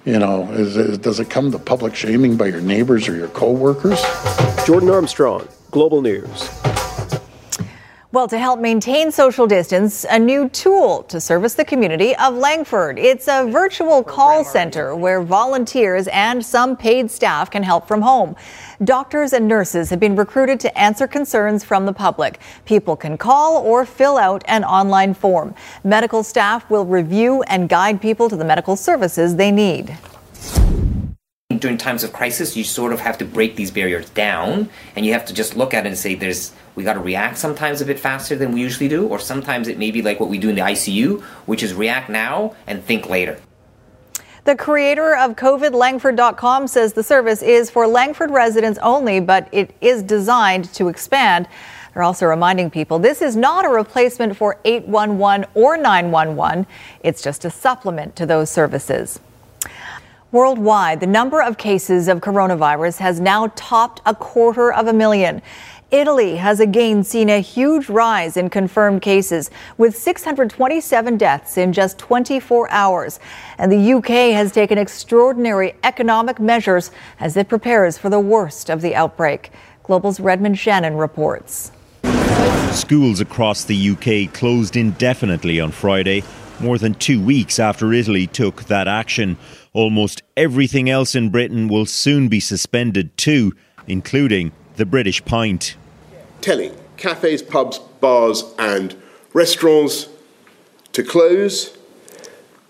You 0.06 0.18
know, 0.18 0.50
is, 0.52 0.76
is, 0.76 0.98
does 0.98 1.20
it 1.20 1.30
come 1.30 1.50
to 1.52 1.58
public 1.58 1.94
shaming 1.94 2.36
by 2.36 2.46
your 2.46 2.60
neighbors 2.60 3.08
or 3.08 3.16
your 3.16 3.28
coworkers? 3.28 4.02
Jordan 4.66 4.90
Armstrong, 4.90 5.48
Global 5.70 6.02
News. 6.02 6.50
Well, 8.14 8.28
to 8.28 8.38
help 8.38 8.60
maintain 8.60 9.10
social 9.10 9.48
distance, 9.48 10.06
a 10.08 10.20
new 10.20 10.48
tool 10.48 11.02
to 11.08 11.20
service 11.20 11.54
the 11.54 11.64
community 11.64 12.14
of 12.14 12.36
Langford. 12.36 12.96
It's 12.96 13.26
a 13.26 13.44
virtual 13.44 14.04
call 14.04 14.44
center 14.44 14.94
where 14.94 15.20
volunteers 15.20 16.06
and 16.06 16.46
some 16.46 16.76
paid 16.76 17.10
staff 17.10 17.50
can 17.50 17.64
help 17.64 17.88
from 17.88 18.02
home. 18.02 18.36
Doctors 18.84 19.32
and 19.32 19.48
nurses 19.48 19.90
have 19.90 19.98
been 19.98 20.14
recruited 20.14 20.60
to 20.60 20.78
answer 20.78 21.08
concerns 21.08 21.64
from 21.64 21.86
the 21.86 21.92
public. 21.92 22.38
People 22.66 22.94
can 22.94 23.18
call 23.18 23.56
or 23.66 23.84
fill 23.84 24.16
out 24.16 24.44
an 24.46 24.62
online 24.62 25.12
form. 25.12 25.52
Medical 25.82 26.22
staff 26.22 26.70
will 26.70 26.84
review 26.84 27.42
and 27.48 27.68
guide 27.68 28.00
people 28.00 28.28
to 28.28 28.36
the 28.36 28.44
medical 28.44 28.76
services 28.76 29.34
they 29.34 29.50
need 29.50 29.98
during 31.64 31.78
times 31.78 32.04
of 32.04 32.12
crisis, 32.12 32.56
you 32.56 32.62
sort 32.62 32.92
of 32.92 33.00
have 33.00 33.16
to 33.16 33.24
break 33.24 33.56
these 33.56 33.70
barriers 33.70 34.10
down, 34.10 34.68
and 34.94 35.06
you 35.06 35.14
have 35.14 35.24
to 35.24 35.32
just 35.32 35.56
look 35.56 35.72
at 35.72 35.86
it 35.86 35.88
and 35.88 35.96
say, 35.96 36.14
"There's 36.14 36.52
we 36.74 36.84
got 36.84 36.92
to 36.92 37.00
react 37.00 37.38
sometimes 37.38 37.80
a 37.80 37.86
bit 37.86 37.98
faster 37.98 38.36
than 38.36 38.52
we 38.52 38.60
usually 38.60 38.86
do, 38.86 39.06
or 39.06 39.18
sometimes 39.18 39.66
it 39.66 39.78
may 39.78 39.90
be 39.90 40.02
like 40.02 40.20
what 40.20 40.28
we 40.28 40.36
do 40.36 40.50
in 40.50 40.56
the 40.56 40.60
ICU, 40.60 41.22
which 41.46 41.62
is 41.62 41.72
react 41.72 42.10
now 42.10 42.52
and 42.66 42.84
think 42.84 43.08
later." 43.08 43.38
The 44.44 44.56
creator 44.56 45.16
of 45.16 45.36
COVIDLangford.com 45.36 46.66
says 46.66 46.92
the 46.92 47.02
service 47.02 47.40
is 47.40 47.70
for 47.70 47.86
Langford 47.86 48.30
residents 48.30 48.78
only, 48.82 49.18
but 49.18 49.48
it 49.50 49.70
is 49.80 50.02
designed 50.02 50.70
to 50.74 50.88
expand. 50.88 51.48
They're 51.94 52.02
also 52.02 52.26
reminding 52.26 52.68
people 52.70 52.98
this 52.98 53.22
is 53.22 53.36
not 53.36 53.64
a 53.64 53.70
replacement 53.70 54.36
for 54.36 54.58
811 54.66 55.46
or 55.54 55.78
911. 55.78 56.66
It's 57.02 57.22
just 57.22 57.46
a 57.46 57.50
supplement 57.50 58.16
to 58.16 58.26
those 58.26 58.50
services. 58.50 59.18
Worldwide, 60.34 60.98
the 60.98 61.06
number 61.06 61.40
of 61.40 61.58
cases 61.58 62.08
of 62.08 62.18
coronavirus 62.18 62.98
has 62.98 63.20
now 63.20 63.52
topped 63.54 64.02
a 64.04 64.16
quarter 64.16 64.72
of 64.72 64.88
a 64.88 64.92
million. 64.92 65.40
Italy 65.92 66.34
has 66.34 66.58
again 66.58 67.04
seen 67.04 67.30
a 67.30 67.38
huge 67.38 67.88
rise 67.88 68.36
in 68.36 68.50
confirmed 68.50 69.00
cases, 69.00 69.52
with 69.78 69.96
627 69.96 71.16
deaths 71.16 71.56
in 71.56 71.72
just 71.72 71.98
24 71.98 72.68
hours. 72.72 73.20
And 73.58 73.70
the 73.70 73.92
UK 73.92 74.34
has 74.34 74.50
taken 74.50 74.76
extraordinary 74.76 75.76
economic 75.84 76.40
measures 76.40 76.90
as 77.20 77.36
it 77.36 77.48
prepares 77.48 77.96
for 77.96 78.10
the 78.10 78.18
worst 78.18 78.70
of 78.70 78.82
the 78.82 78.96
outbreak. 78.96 79.52
Global's 79.84 80.18
Redmond 80.18 80.58
Shannon 80.58 80.96
reports. 80.96 81.70
Schools 82.72 83.20
across 83.20 83.62
the 83.62 83.90
UK 83.90 84.34
closed 84.34 84.74
indefinitely 84.74 85.60
on 85.60 85.70
Friday, 85.70 86.24
more 86.58 86.76
than 86.78 86.94
two 86.94 87.20
weeks 87.20 87.60
after 87.60 87.92
Italy 87.92 88.26
took 88.26 88.64
that 88.64 88.88
action. 88.88 89.36
Almost 89.74 90.22
everything 90.36 90.88
else 90.88 91.16
in 91.16 91.30
Britain 91.30 91.66
will 91.66 91.84
soon 91.84 92.28
be 92.28 92.38
suspended 92.38 93.16
too, 93.16 93.52
including 93.88 94.52
the 94.76 94.86
British 94.86 95.24
pint. 95.24 95.76
Telling 96.40 96.76
cafes, 96.96 97.42
pubs, 97.42 97.80
bars, 98.00 98.44
and 98.56 98.94
restaurants 99.32 100.08
to 100.92 101.02
close 101.02 101.76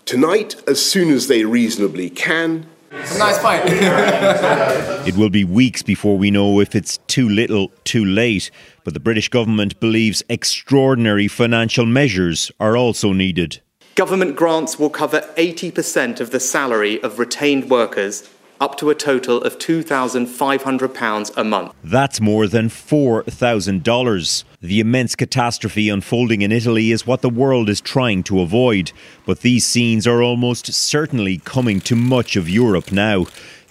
tonight 0.05 0.55
as 0.67 0.83
soon 0.83 1.11
as 1.11 1.27
they 1.27 1.45
reasonably 1.45 2.09
can. 2.09 2.65
It's 2.89 3.15
a 3.15 3.19
nice 3.19 3.37
pint. 3.37 3.65
it 5.07 5.15
will 5.15 5.29
be 5.29 5.43
weeks 5.43 5.83
before 5.83 6.17
we 6.17 6.31
know 6.31 6.59
if 6.59 6.73
it's 6.73 6.97
too 7.05 7.29
little, 7.29 7.71
too 7.83 8.03
late. 8.03 8.49
But 8.83 8.95
the 8.95 8.99
British 8.99 9.29
government 9.29 9.79
believes 9.79 10.23
extraordinary 10.27 11.27
financial 11.27 11.85
measures 11.85 12.51
are 12.59 12.75
also 12.75 13.13
needed. 13.13 13.61
Government 13.95 14.35
grants 14.35 14.77
will 14.77 14.89
cover 14.89 15.21
80% 15.37 16.19
of 16.19 16.31
the 16.31 16.39
salary 16.41 17.01
of 17.01 17.17
retained 17.17 17.69
workers, 17.69 18.29
up 18.59 18.77
to 18.79 18.89
a 18.89 18.95
total 18.95 19.41
of 19.41 19.57
£2,500 19.57 21.37
a 21.37 21.43
month. 21.45 21.73
That's 21.81 22.19
more 22.19 22.45
than 22.45 22.67
$4,000. 22.67 24.43
The 24.59 24.79
immense 24.81 25.15
catastrophe 25.15 25.87
unfolding 25.87 26.41
in 26.41 26.51
Italy 26.51 26.91
is 26.91 27.07
what 27.07 27.21
the 27.21 27.29
world 27.29 27.69
is 27.69 27.79
trying 27.79 28.23
to 28.23 28.41
avoid. 28.41 28.91
But 29.25 29.39
these 29.39 29.65
scenes 29.65 30.05
are 30.05 30.21
almost 30.21 30.73
certainly 30.73 31.37
coming 31.37 31.79
to 31.81 31.95
much 31.95 32.35
of 32.35 32.49
Europe 32.49 32.91
now. 32.91 33.27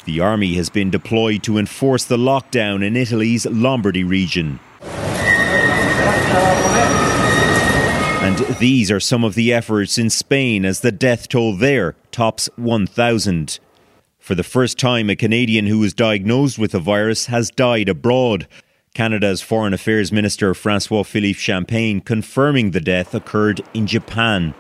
The 0.06 0.20
army 0.20 0.54
has 0.54 0.70
been 0.70 0.88
deployed 0.88 1.42
to 1.42 1.58
enforce 1.58 2.04
the 2.06 2.16
lockdown 2.16 2.82
in 2.82 2.96
Italy's 2.96 3.44
Lombardy 3.44 4.04
region. 4.04 4.58
And 8.24 8.38
these 8.56 8.90
are 8.90 9.00
some 9.00 9.22
of 9.22 9.34
the 9.34 9.52
efforts 9.52 9.98
in 9.98 10.08
Spain 10.08 10.64
as 10.64 10.80
the 10.80 10.90
death 10.90 11.28
toll 11.28 11.54
there 11.54 11.94
tops 12.10 12.48
1,000. 12.56 13.58
For 14.18 14.34
the 14.34 14.42
first 14.42 14.78
time, 14.78 15.10
a 15.10 15.14
Canadian 15.14 15.66
who 15.66 15.80
was 15.80 15.92
diagnosed 15.92 16.58
with 16.58 16.72
the 16.72 16.78
virus 16.78 17.26
has 17.26 17.50
died 17.50 17.90
abroad. 17.90 18.48
Canada's 18.94 19.42
Foreign 19.42 19.74
Affairs 19.74 20.10
Minister 20.10 20.54
Francois 20.54 21.02
Philippe 21.02 21.38
Champagne 21.38 22.00
confirming 22.00 22.70
the 22.70 22.80
death 22.80 23.14
occurred 23.14 23.60
in 23.74 23.87
Japan. 23.87 24.54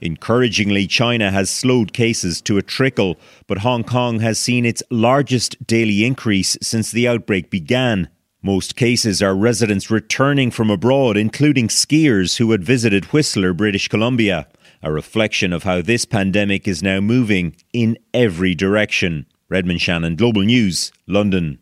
Encouragingly, 0.00 0.86
China 0.86 1.30
has 1.30 1.50
slowed 1.50 1.92
cases 1.92 2.40
to 2.40 2.56
a 2.56 2.62
trickle, 2.62 3.18
but 3.46 3.58
Hong 3.58 3.84
Kong 3.84 4.20
has 4.20 4.38
seen 4.38 4.64
its 4.64 4.82
largest 4.88 5.66
daily 5.66 6.06
increase 6.06 6.56
since 6.62 6.90
the 6.90 7.06
outbreak 7.06 7.50
began. 7.50 8.08
Most 8.46 8.76
cases 8.76 9.20
are 9.20 9.34
residents 9.34 9.90
returning 9.90 10.52
from 10.52 10.70
abroad, 10.70 11.16
including 11.16 11.66
skiers 11.66 12.36
who 12.36 12.52
had 12.52 12.62
visited 12.62 13.06
Whistler, 13.06 13.52
British 13.52 13.88
Columbia. 13.88 14.46
A 14.84 14.92
reflection 14.92 15.52
of 15.52 15.64
how 15.64 15.82
this 15.82 16.04
pandemic 16.04 16.68
is 16.68 16.80
now 16.80 17.00
moving 17.00 17.56
in 17.72 17.98
every 18.14 18.54
direction. 18.54 19.26
Redmond 19.48 19.80
Shannon, 19.80 20.14
Global 20.14 20.42
News, 20.42 20.92
London. 21.08 21.58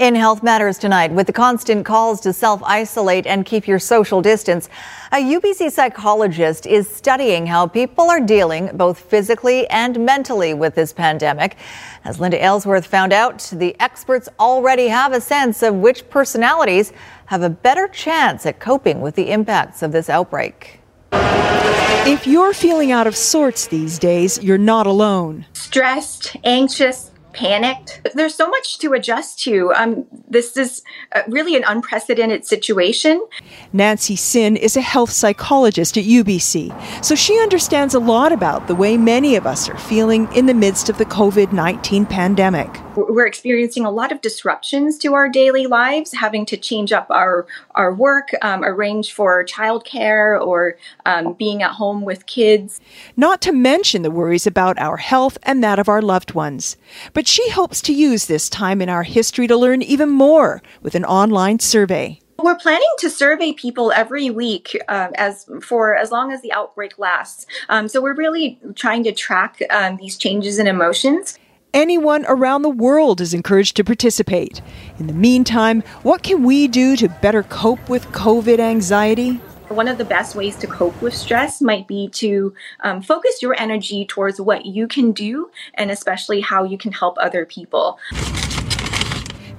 In 0.00 0.14
Health 0.14 0.42
Matters 0.42 0.78
tonight, 0.78 1.12
with 1.12 1.26
the 1.26 1.32
constant 1.34 1.84
calls 1.84 2.22
to 2.22 2.32
self 2.32 2.62
isolate 2.62 3.26
and 3.26 3.44
keep 3.44 3.68
your 3.68 3.78
social 3.78 4.22
distance, 4.22 4.70
a 5.12 5.16
UBC 5.16 5.70
psychologist 5.70 6.64
is 6.64 6.88
studying 6.88 7.46
how 7.46 7.66
people 7.66 8.08
are 8.08 8.18
dealing 8.18 8.74
both 8.78 8.98
physically 8.98 9.68
and 9.68 10.02
mentally 10.02 10.54
with 10.54 10.74
this 10.74 10.94
pandemic. 10.94 11.58
As 12.02 12.18
Linda 12.18 12.42
Aylesworth 12.42 12.86
found 12.86 13.12
out, 13.12 13.40
the 13.52 13.78
experts 13.78 14.26
already 14.38 14.88
have 14.88 15.12
a 15.12 15.20
sense 15.20 15.62
of 15.62 15.74
which 15.74 16.08
personalities 16.08 16.94
have 17.26 17.42
a 17.42 17.50
better 17.50 17.86
chance 17.86 18.46
at 18.46 18.58
coping 18.58 19.02
with 19.02 19.16
the 19.16 19.30
impacts 19.30 19.82
of 19.82 19.92
this 19.92 20.08
outbreak. 20.08 20.80
If 21.12 22.26
you're 22.26 22.54
feeling 22.54 22.90
out 22.90 23.06
of 23.06 23.14
sorts 23.14 23.66
these 23.66 23.98
days, 23.98 24.42
you're 24.42 24.56
not 24.56 24.86
alone. 24.86 25.44
Stressed, 25.52 26.38
anxious, 26.42 27.09
panicked. 27.32 28.00
There's 28.14 28.34
so 28.34 28.48
much 28.48 28.78
to 28.78 28.92
adjust 28.92 29.40
to. 29.40 29.72
Um, 29.74 30.06
this 30.28 30.56
is 30.56 30.82
uh, 31.14 31.22
really 31.28 31.56
an 31.56 31.64
unprecedented 31.66 32.46
situation. 32.46 33.24
Nancy 33.72 34.16
Sin 34.16 34.56
is 34.56 34.76
a 34.76 34.80
health 34.80 35.10
psychologist 35.10 35.96
at 35.96 36.04
UBC, 36.04 37.04
so 37.04 37.14
she 37.14 37.38
understands 37.40 37.94
a 37.94 38.00
lot 38.00 38.32
about 38.32 38.66
the 38.66 38.74
way 38.74 38.96
many 38.96 39.36
of 39.36 39.46
us 39.46 39.68
are 39.68 39.78
feeling 39.78 40.32
in 40.34 40.46
the 40.46 40.54
midst 40.54 40.88
of 40.88 40.98
the 40.98 41.06
COVID 41.06 41.52
19 41.52 42.06
pandemic. 42.06 42.70
We're 42.96 43.26
experiencing 43.26 43.84
a 43.84 43.90
lot 43.90 44.10
of 44.10 44.20
disruptions 44.20 44.98
to 44.98 45.14
our 45.14 45.28
daily 45.28 45.66
lives, 45.66 46.12
having 46.12 46.44
to 46.46 46.56
change 46.56 46.92
up 46.92 47.06
our, 47.10 47.46
our 47.76 47.94
work, 47.94 48.30
um, 48.42 48.64
arrange 48.64 49.12
for 49.12 49.44
childcare, 49.44 50.44
or 50.44 50.76
um, 51.06 51.34
being 51.34 51.62
at 51.62 51.72
home 51.72 52.02
with 52.02 52.26
kids. 52.26 52.80
Not 53.16 53.40
to 53.42 53.52
mention 53.52 54.02
the 54.02 54.10
worries 54.10 54.46
about 54.46 54.76
our 54.80 54.96
health 54.96 55.38
and 55.44 55.62
that 55.62 55.78
of 55.78 55.88
our 55.88 56.02
loved 56.02 56.34
ones. 56.34 56.76
But 57.12 57.28
she 57.28 57.48
hopes 57.50 57.80
to 57.82 57.92
use 57.92 58.26
this 58.26 58.48
time 58.48 58.82
in 58.82 58.88
our 58.88 59.04
history 59.04 59.46
to 59.46 59.56
learn 59.56 59.82
even 59.82 60.10
more 60.10 60.60
with 60.82 60.96
an 60.96 61.04
online 61.04 61.60
survey. 61.60 62.18
We're 62.38 62.56
planning 62.56 62.88
to 62.98 63.10
survey 63.10 63.52
people 63.52 63.92
every 63.92 64.30
week 64.30 64.76
uh, 64.88 65.10
as 65.14 65.48
for 65.62 65.94
as 65.94 66.10
long 66.10 66.32
as 66.32 66.40
the 66.40 66.52
outbreak 66.52 66.98
lasts. 66.98 67.46
Um, 67.68 67.86
so 67.86 68.00
we're 68.00 68.14
really 68.14 68.58
trying 68.74 69.04
to 69.04 69.12
track 69.12 69.62
um, 69.70 69.98
these 69.98 70.16
changes 70.16 70.58
in 70.58 70.66
emotions. 70.66 71.38
Anyone 71.72 72.24
around 72.26 72.62
the 72.62 72.68
world 72.68 73.20
is 73.20 73.32
encouraged 73.32 73.76
to 73.76 73.84
participate. 73.84 74.60
In 74.98 75.06
the 75.06 75.12
meantime, 75.12 75.84
what 76.02 76.24
can 76.24 76.42
we 76.42 76.66
do 76.66 76.96
to 76.96 77.08
better 77.08 77.44
cope 77.44 77.88
with 77.88 78.06
COVID 78.06 78.58
anxiety? 78.58 79.34
One 79.68 79.86
of 79.86 79.96
the 79.96 80.04
best 80.04 80.34
ways 80.34 80.56
to 80.56 80.66
cope 80.66 81.00
with 81.00 81.14
stress 81.14 81.60
might 81.60 81.86
be 81.86 82.08
to 82.08 82.52
um, 82.80 83.02
focus 83.02 83.40
your 83.40 83.54
energy 83.56 84.04
towards 84.04 84.40
what 84.40 84.66
you 84.66 84.88
can 84.88 85.12
do 85.12 85.48
and 85.74 85.92
especially 85.92 86.40
how 86.40 86.64
you 86.64 86.76
can 86.76 86.90
help 86.90 87.16
other 87.20 87.46
people. 87.46 88.00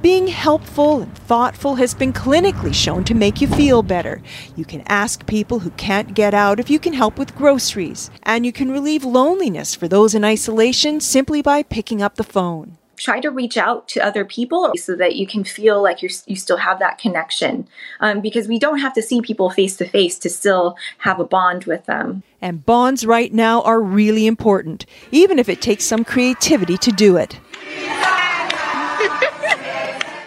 Being 0.02 0.26
helpful 0.26 1.02
and 1.02 1.16
thoughtful 1.16 1.76
has 1.76 1.94
been 1.94 2.12
clinically 2.12 2.74
shown 2.74 3.04
to 3.04 3.14
make 3.14 3.40
you 3.40 3.48
feel 3.48 3.84
better. 3.84 4.20
You 4.56 4.66
can 4.66 4.82
ask 4.88 5.28
people 5.28 5.60
who 5.60 5.70
can't 5.72 6.16
get 6.16 6.34
out 6.34 6.60
if 6.60 6.72
you 6.72 6.80
can 6.80 6.94
help 6.94 7.20
with 7.20 7.36
groceries, 7.36 8.10
and 8.24 8.44
you 8.44 8.52
can 8.52 8.72
relieve 8.72 9.04
loneliness 9.04 9.76
for 9.76 9.88
those 9.88 10.16
in 10.16 10.26
isolation 10.26 11.02
simply 11.02 11.44
by 11.44 11.62
picking 11.62 12.02
up 12.02 12.16
the 12.16 12.24
phone. 12.24 12.80
Try 12.98 13.20
to 13.20 13.30
reach 13.30 13.58
out 13.58 13.88
to 13.90 14.04
other 14.04 14.26
people 14.26 14.72
so 14.76 14.96
that 14.96 15.18
you 15.18 15.28
can 15.28 15.44
feel 15.44 15.82
like 15.84 16.02
you 16.02 16.10
you 16.26 16.36
still 16.36 16.58
have 16.58 16.80
that 16.80 16.98
connection. 16.98 17.68
Um, 18.00 18.22
because 18.22 18.48
we 18.48 18.58
don't 18.58 18.80
have 18.80 18.94
to 18.94 19.04
see 19.04 19.22
people 19.22 19.52
face 19.52 19.76
to 19.78 19.88
face 19.88 20.18
to 20.20 20.30
still 20.32 20.78
have 21.00 21.20
a 21.20 21.26
bond 21.26 21.66
with 21.66 21.86
them. 21.86 22.24
And 22.42 22.66
bonds 22.66 23.06
right 23.06 23.32
now 23.32 23.62
are 23.62 23.82
really 23.82 24.26
important, 24.26 24.88
even 25.12 25.38
if 25.38 25.48
it 25.48 25.62
takes 25.62 25.84
some 25.84 26.04
creativity 26.04 26.78
to 26.78 26.92
do 26.92 27.18
it. 27.18 27.40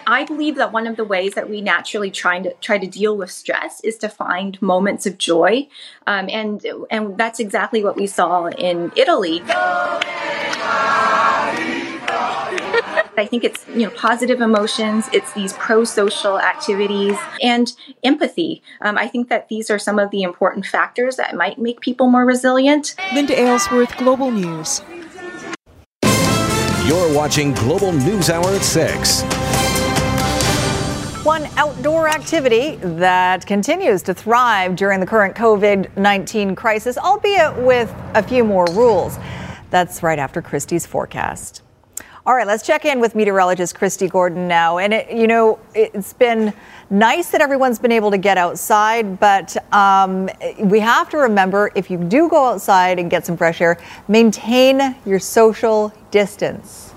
I 0.07 0.23
believe 0.23 0.55
that 0.55 0.71
one 0.71 0.87
of 0.87 0.97
the 0.97 1.03
ways 1.03 1.33
that 1.33 1.49
we 1.49 1.61
naturally 1.61 2.11
try 2.11 2.39
to 2.39 2.53
try 2.55 2.77
to 2.77 2.87
deal 2.87 3.17
with 3.17 3.31
stress 3.31 3.81
is 3.81 3.97
to 3.97 4.09
find 4.09 4.61
moments 4.61 5.05
of 5.05 5.17
joy, 5.17 5.67
um, 6.05 6.29
and 6.29 6.65
and 6.91 7.17
that's 7.17 7.39
exactly 7.39 7.83
what 7.83 7.95
we 7.95 8.07
saw 8.07 8.45
in 8.47 8.91
Italy. 8.95 9.41
I 13.17 13.25
think 13.25 13.43
it's 13.43 13.65
you 13.69 13.83
know 13.83 13.89
positive 13.91 14.41
emotions, 14.41 15.09
it's 15.13 15.31
these 15.33 15.53
pro-social 15.53 16.39
activities, 16.39 17.17
and 17.41 17.71
empathy. 18.03 18.61
Um, 18.81 18.97
I 18.97 19.07
think 19.07 19.29
that 19.29 19.47
these 19.49 19.69
are 19.69 19.79
some 19.79 19.97
of 19.99 20.11
the 20.11 20.21
important 20.21 20.65
factors 20.65 21.15
that 21.15 21.35
might 21.35 21.57
make 21.57 21.79
people 21.79 22.09
more 22.09 22.25
resilient. 22.25 22.95
Linda 23.13 23.39
Aylesworth, 23.39 23.97
Global 23.97 24.31
News. 24.31 24.81
You're 26.85 27.11
watching 27.15 27.53
Global 27.53 27.91
News 27.91 28.29
Hour 28.29 28.47
at 28.49 28.63
six. 28.63 29.23
One 31.25 31.47
outdoor 31.57 32.07
activity 32.07 32.75
that 32.75 33.47
continues 33.47 34.03
to 34.03 34.13
thrive 34.13 34.75
during 34.75 34.99
the 34.99 35.07
current 35.07 35.35
COVID 35.35 35.97
19 35.97 36.55
crisis, 36.55 36.99
albeit 36.99 37.57
with 37.63 37.91
a 38.13 38.21
few 38.21 38.43
more 38.43 38.67
rules. 38.73 39.17
That's 39.71 40.03
right 40.03 40.19
after 40.19 40.43
Kristi's 40.43 40.85
forecast. 40.85 41.63
All 42.27 42.35
right, 42.35 42.45
let's 42.45 42.63
check 42.63 42.85
in 42.85 42.99
with 42.99 43.15
meteorologist 43.15 43.73
Kristi 43.75 44.07
Gordon 44.07 44.47
now. 44.47 44.77
And, 44.77 44.93
it, 44.93 45.09
you 45.09 45.25
know, 45.25 45.57
it's 45.73 46.13
been 46.13 46.53
nice 46.91 47.31
that 47.31 47.41
everyone's 47.41 47.79
been 47.79 47.91
able 47.91 48.11
to 48.11 48.19
get 48.19 48.37
outside, 48.37 49.19
but 49.19 49.57
um, 49.73 50.29
we 50.59 50.79
have 50.79 51.09
to 51.09 51.17
remember 51.17 51.71
if 51.73 51.89
you 51.89 51.97
do 51.97 52.29
go 52.29 52.45
outside 52.45 52.99
and 52.99 53.09
get 53.09 53.25
some 53.25 53.35
fresh 53.35 53.61
air, 53.61 53.79
maintain 54.07 54.95
your 55.07 55.17
social 55.17 55.91
distance. 56.11 56.94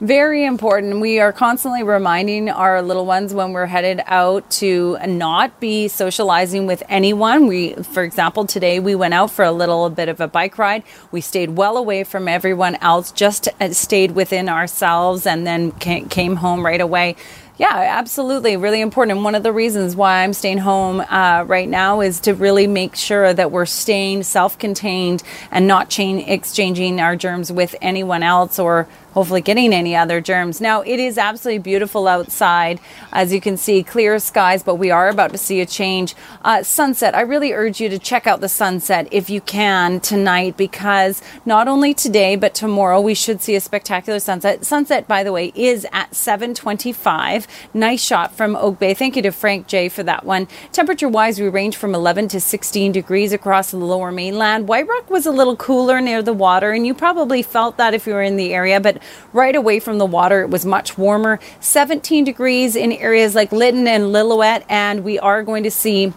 Very 0.00 0.44
important. 0.44 1.00
We 1.00 1.20
are 1.20 1.32
constantly 1.32 1.82
reminding 1.82 2.50
our 2.50 2.82
little 2.82 3.06
ones 3.06 3.32
when 3.32 3.54
we're 3.54 3.64
headed 3.64 4.02
out 4.04 4.50
to 4.50 4.98
not 5.06 5.58
be 5.58 5.88
socializing 5.88 6.66
with 6.66 6.82
anyone. 6.90 7.46
We, 7.46 7.72
for 7.72 8.02
example, 8.02 8.44
today 8.44 8.78
we 8.78 8.94
went 8.94 9.14
out 9.14 9.30
for 9.30 9.42
a 9.42 9.52
little 9.52 9.88
bit 9.88 10.10
of 10.10 10.20
a 10.20 10.28
bike 10.28 10.58
ride. 10.58 10.82
We 11.12 11.22
stayed 11.22 11.56
well 11.56 11.78
away 11.78 12.04
from 12.04 12.28
everyone 12.28 12.74
else, 12.82 13.10
just 13.10 13.48
uh, 13.58 13.72
stayed 13.72 14.10
within 14.10 14.50
ourselves, 14.50 15.26
and 15.26 15.46
then 15.46 15.70
came 15.72 16.36
home 16.36 16.62
right 16.62 16.82
away. 16.82 17.16
Yeah, 17.58 17.72
absolutely. 17.72 18.58
Really 18.58 18.82
important. 18.82 19.16
And 19.16 19.24
one 19.24 19.34
of 19.34 19.42
the 19.42 19.52
reasons 19.52 19.96
why 19.96 20.22
I'm 20.22 20.34
staying 20.34 20.58
home 20.58 21.00
uh, 21.00 21.44
right 21.46 21.68
now 21.68 22.02
is 22.02 22.20
to 22.20 22.34
really 22.34 22.66
make 22.66 22.94
sure 22.94 23.32
that 23.32 23.50
we're 23.50 23.64
staying 23.64 24.24
self 24.24 24.58
contained 24.58 25.22
and 25.50 25.66
not 25.66 25.88
chain- 25.88 26.18
exchanging 26.28 27.00
our 27.00 27.16
germs 27.16 27.50
with 27.50 27.74
anyone 27.80 28.22
else 28.22 28.58
or 28.58 28.86
hopefully 29.16 29.40
getting 29.40 29.72
any 29.72 29.96
other 29.96 30.20
germs. 30.20 30.60
Now, 30.60 30.82
it 30.82 31.00
is 31.00 31.16
absolutely 31.16 31.60
beautiful 31.60 32.06
outside. 32.06 32.78
As 33.14 33.32
you 33.32 33.40
can 33.40 33.56
see, 33.56 33.82
clear 33.82 34.18
skies, 34.18 34.62
but 34.62 34.74
we 34.74 34.90
are 34.90 35.08
about 35.08 35.32
to 35.32 35.38
see 35.38 35.62
a 35.62 35.64
change. 35.64 36.14
Uh, 36.44 36.62
sunset, 36.62 37.14
I 37.14 37.22
really 37.22 37.54
urge 37.54 37.80
you 37.80 37.88
to 37.88 37.98
check 37.98 38.26
out 38.26 38.42
the 38.42 38.48
sunset 38.50 39.08
if 39.10 39.30
you 39.30 39.40
can 39.40 40.00
tonight 40.00 40.58
because 40.58 41.22
not 41.46 41.66
only 41.66 41.94
today, 41.94 42.36
but 42.36 42.52
tomorrow 42.54 43.00
we 43.00 43.14
should 43.14 43.40
see 43.40 43.54
a 43.54 43.60
spectacular 43.62 44.18
sunset. 44.18 44.66
Sunset, 44.66 45.08
by 45.08 45.24
the 45.24 45.32
way, 45.32 45.50
is 45.54 45.86
at 45.94 46.14
725. 46.14 47.45
Nice 47.74 48.02
shot 48.02 48.34
from 48.34 48.56
Oak 48.56 48.78
Bay. 48.78 48.94
Thank 48.94 49.16
you 49.16 49.22
to 49.22 49.32
Frank 49.32 49.66
J 49.66 49.88
for 49.88 50.02
that 50.02 50.24
one. 50.24 50.48
Temperature 50.72 51.08
wise, 51.08 51.40
we 51.40 51.48
range 51.48 51.76
from 51.76 51.94
11 51.94 52.28
to 52.28 52.40
16 52.40 52.92
degrees 52.92 53.32
across 53.32 53.70
the 53.70 53.76
lower 53.78 54.12
mainland. 54.12 54.68
White 54.68 54.88
Rock 54.88 55.10
was 55.10 55.26
a 55.26 55.32
little 55.32 55.56
cooler 55.56 56.00
near 56.00 56.22
the 56.22 56.32
water, 56.32 56.72
and 56.72 56.86
you 56.86 56.94
probably 56.94 57.42
felt 57.42 57.76
that 57.76 57.94
if 57.94 58.06
you 58.06 58.14
were 58.14 58.22
in 58.22 58.36
the 58.36 58.54
area, 58.54 58.80
but 58.80 59.02
Right 59.32 59.54
away 59.54 59.80
from 59.80 59.98
the 59.98 60.06
water, 60.06 60.40
it 60.42 60.50
was 60.50 60.64
much 60.64 60.96
warmer, 60.96 61.38
17 61.60 62.24
degrees 62.24 62.74
in 62.74 62.92
areas 62.92 63.34
like 63.34 63.52
Lytton 63.52 63.86
and 63.86 64.04
Lillooet, 64.04 64.64
and 64.68 65.04
we 65.04 65.18
are 65.18 65.42
going 65.42 65.62
to 65.64 65.70
see 65.70 66.14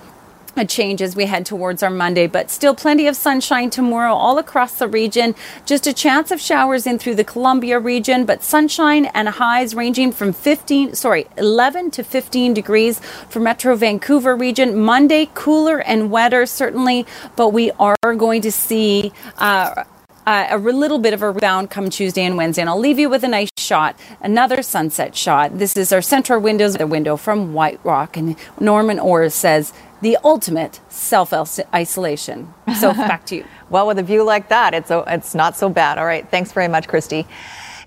a 0.55 0.65
change 0.65 1.01
as 1.01 1.15
we 1.15 1.25
head 1.25 1.45
towards 1.45 1.83
our 1.83 1.89
Monday, 1.89 2.27
but 2.27 2.49
still 2.49 2.75
plenty 2.75 3.07
of 3.07 3.15
sunshine 3.15 3.69
tomorrow 3.69 4.13
all 4.13 4.37
across 4.37 4.73
the 4.79 4.87
region. 4.87 5.35
Just 5.65 5.87
a 5.87 5.93
chance 5.93 6.31
of 6.31 6.39
showers 6.39 6.85
in 6.85 6.99
through 6.99 7.15
the 7.15 7.23
Columbia 7.23 7.79
region, 7.79 8.25
but 8.25 8.43
sunshine 8.43 9.05
and 9.07 9.29
highs 9.29 9.75
ranging 9.75 10.11
from 10.11 10.33
15, 10.33 10.95
sorry, 10.95 11.27
11 11.37 11.91
to 11.91 12.03
15 12.03 12.53
degrees 12.53 12.99
for 13.29 13.39
Metro 13.39 13.75
Vancouver 13.75 14.35
region. 14.35 14.79
Monday, 14.79 15.29
cooler 15.33 15.79
and 15.79 16.11
wetter, 16.11 16.45
certainly, 16.45 17.05
but 17.35 17.49
we 17.49 17.71
are 17.71 17.95
going 18.15 18.41
to 18.41 18.51
see. 18.51 19.11
Uh, 19.37 19.83
uh, 20.29 20.47
a 20.51 20.59
little 20.59 20.99
bit 20.99 21.15
of 21.15 21.23
a 21.23 21.31
rebound 21.31 21.71
come 21.71 21.89
Tuesday 21.89 22.21
and 22.23 22.37
Wednesday. 22.37 22.61
And 22.61 22.69
I'll 22.69 22.79
leave 22.79 22.99
you 22.99 23.09
with 23.09 23.23
a 23.23 23.27
nice 23.27 23.49
shot, 23.57 23.99
another 24.21 24.61
sunset 24.61 25.15
shot. 25.15 25.57
This 25.57 25.75
is 25.75 25.91
our 25.91 26.03
central 26.03 26.39
windows, 26.39 26.75
the 26.75 26.85
window 26.85 27.17
from 27.17 27.53
White 27.53 27.79
Rock. 27.83 28.15
And 28.15 28.35
Norman 28.59 28.99
Orr 28.99 29.29
says, 29.31 29.73
the 30.01 30.17
ultimate 30.23 30.81
self 30.87 31.33
isolation. 31.73 32.53
So 32.79 32.93
back 33.11 33.25
to 33.27 33.37
you. 33.37 33.45
well, 33.71 33.87
with 33.87 33.97
a 33.97 34.03
view 34.03 34.23
like 34.23 34.49
that, 34.49 34.75
it's, 34.75 34.91
it's 34.91 35.33
not 35.33 35.57
so 35.57 35.67
bad. 35.67 35.97
All 35.97 36.05
right. 36.05 36.29
Thanks 36.29 36.51
very 36.51 36.67
much, 36.67 36.87
Kristi. 36.87 37.25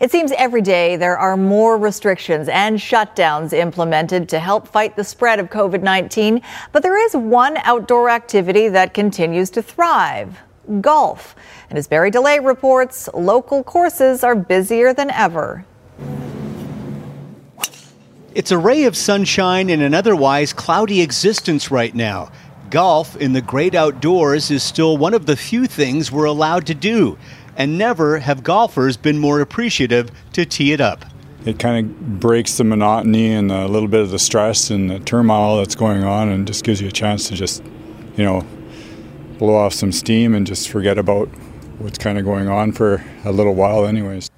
It 0.01 0.11
seems 0.11 0.33
every 0.33 0.63
day 0.63 0.97
there 0.97 1.17
are 1.17 1.37
more 1.37 1.79
restrictions 1.79 2.49
and 2.49 2.77
shutdowns 2.77 3.53
implemented 3.53 4.29
to 4.31 4.41
help 4.41 4.67
fight 4.67 4.97
the 4.97 5.05
spread 5.05 5.39
of 5.39 5.49
COVID 5.49 5.81
19, 5.81 6.43
but 6.73 6.83
there 6.83 6.99
is 6.99 7.15
one 7.15 7.57
outdoor 7.59 8.11
activity 8.11 8.67
that 8.69 8.95
continues 8.95 9.49
to 9.51 9.63
thrive 9.63 10.41
golf. 10.81 11.35
And 11.71 11.79
as 11.79 11.89
Barry 11.89 12.11
DeLay 12.11 12.39
reports, 12.39 13.09
local 13.15 13.63
courses 13.65 14.23
are 14.23 14.35
busier 14.35 14.95
than 14.95 15.11
ever. 15.11 15.65
It's 18.35 18.51
a 18.51 18.59
ray 18.59 18.85
of 18.85 18.97
sunshine 18.97 19.69
in 19.69 19.83
an 19.83 19.93
otherwise 19.93 20.53
cloudy 20.53 21.03
existence 21.03 21.71
right 21.71 21.95
now. 21.95 22.33
Golf 22.71 23.15
in 23.17 23.35
the 23.35 23.43
great 23.43 23.75
outdoors 23.75 24.51
is 24.51 24.63
still 24.63 24.97
one 24.97 25.13
of 25.13 25.27
the 25.27 25.37
few 25.37 25.67
things 25.67 26.11
we're 26.11 26.25
allowed 26.25 26.67
to 26.69 26.75
do, 26.75 27.19
and 27.55 27.77
never 27.77 28.21
have 28.21 28.43
golfers 28.43 28.97
been 28.97 29.19
more 29.19 29.41
appreciative 29.41 30.11
to 30.33 30.47
tee 30.47 30.73
it 30.73 30.81
up. 30.81 31.05
It 31.45 31.59
kind 31.59 31.85
of 31.85 32.21
breaks 32.21 32.57
the 32.57 32.65
monotony 32.65 33.33
and 33.33 33.53
a 33.53 33.69
little 33.69 33.89
bit 33.89 34.01
of 34.01 34.11
the 34.11 34.19
stress 34.19 34.71
and 34.71 34.89
the 34.89 35.01
turmoil 35.01 35.59
that's 35.59 35.75
going 35.75 36.03
on, 36.03 36.31
and 36.31 36.47
just 36.47 36.65
gives 36.65 36.81
you 36.81 36.89
a 36.89 36.93
chance 36.93 37.29
to 37.29 37.35
just, 37.35 37.63
you 38.17 38.25
know, 38.25 38.47
blow 39.43 39.57
off 39.57 39.75
some 39.75 39.91
steam 39.91 40.37
and 40.37 40.47
just 40.47 40.69
forget 40.69 40.97
about 40.97 41.27
what's 41.79 41.99
kind 41.99 42.17
of 42.17 42.25
going 42.25 42.47
on 42.47 42.71
for 42.71 43.05
a 43.25 43.33
little 43.33 43.57
while, 43.57 43.85
anyways. 43.85 44.31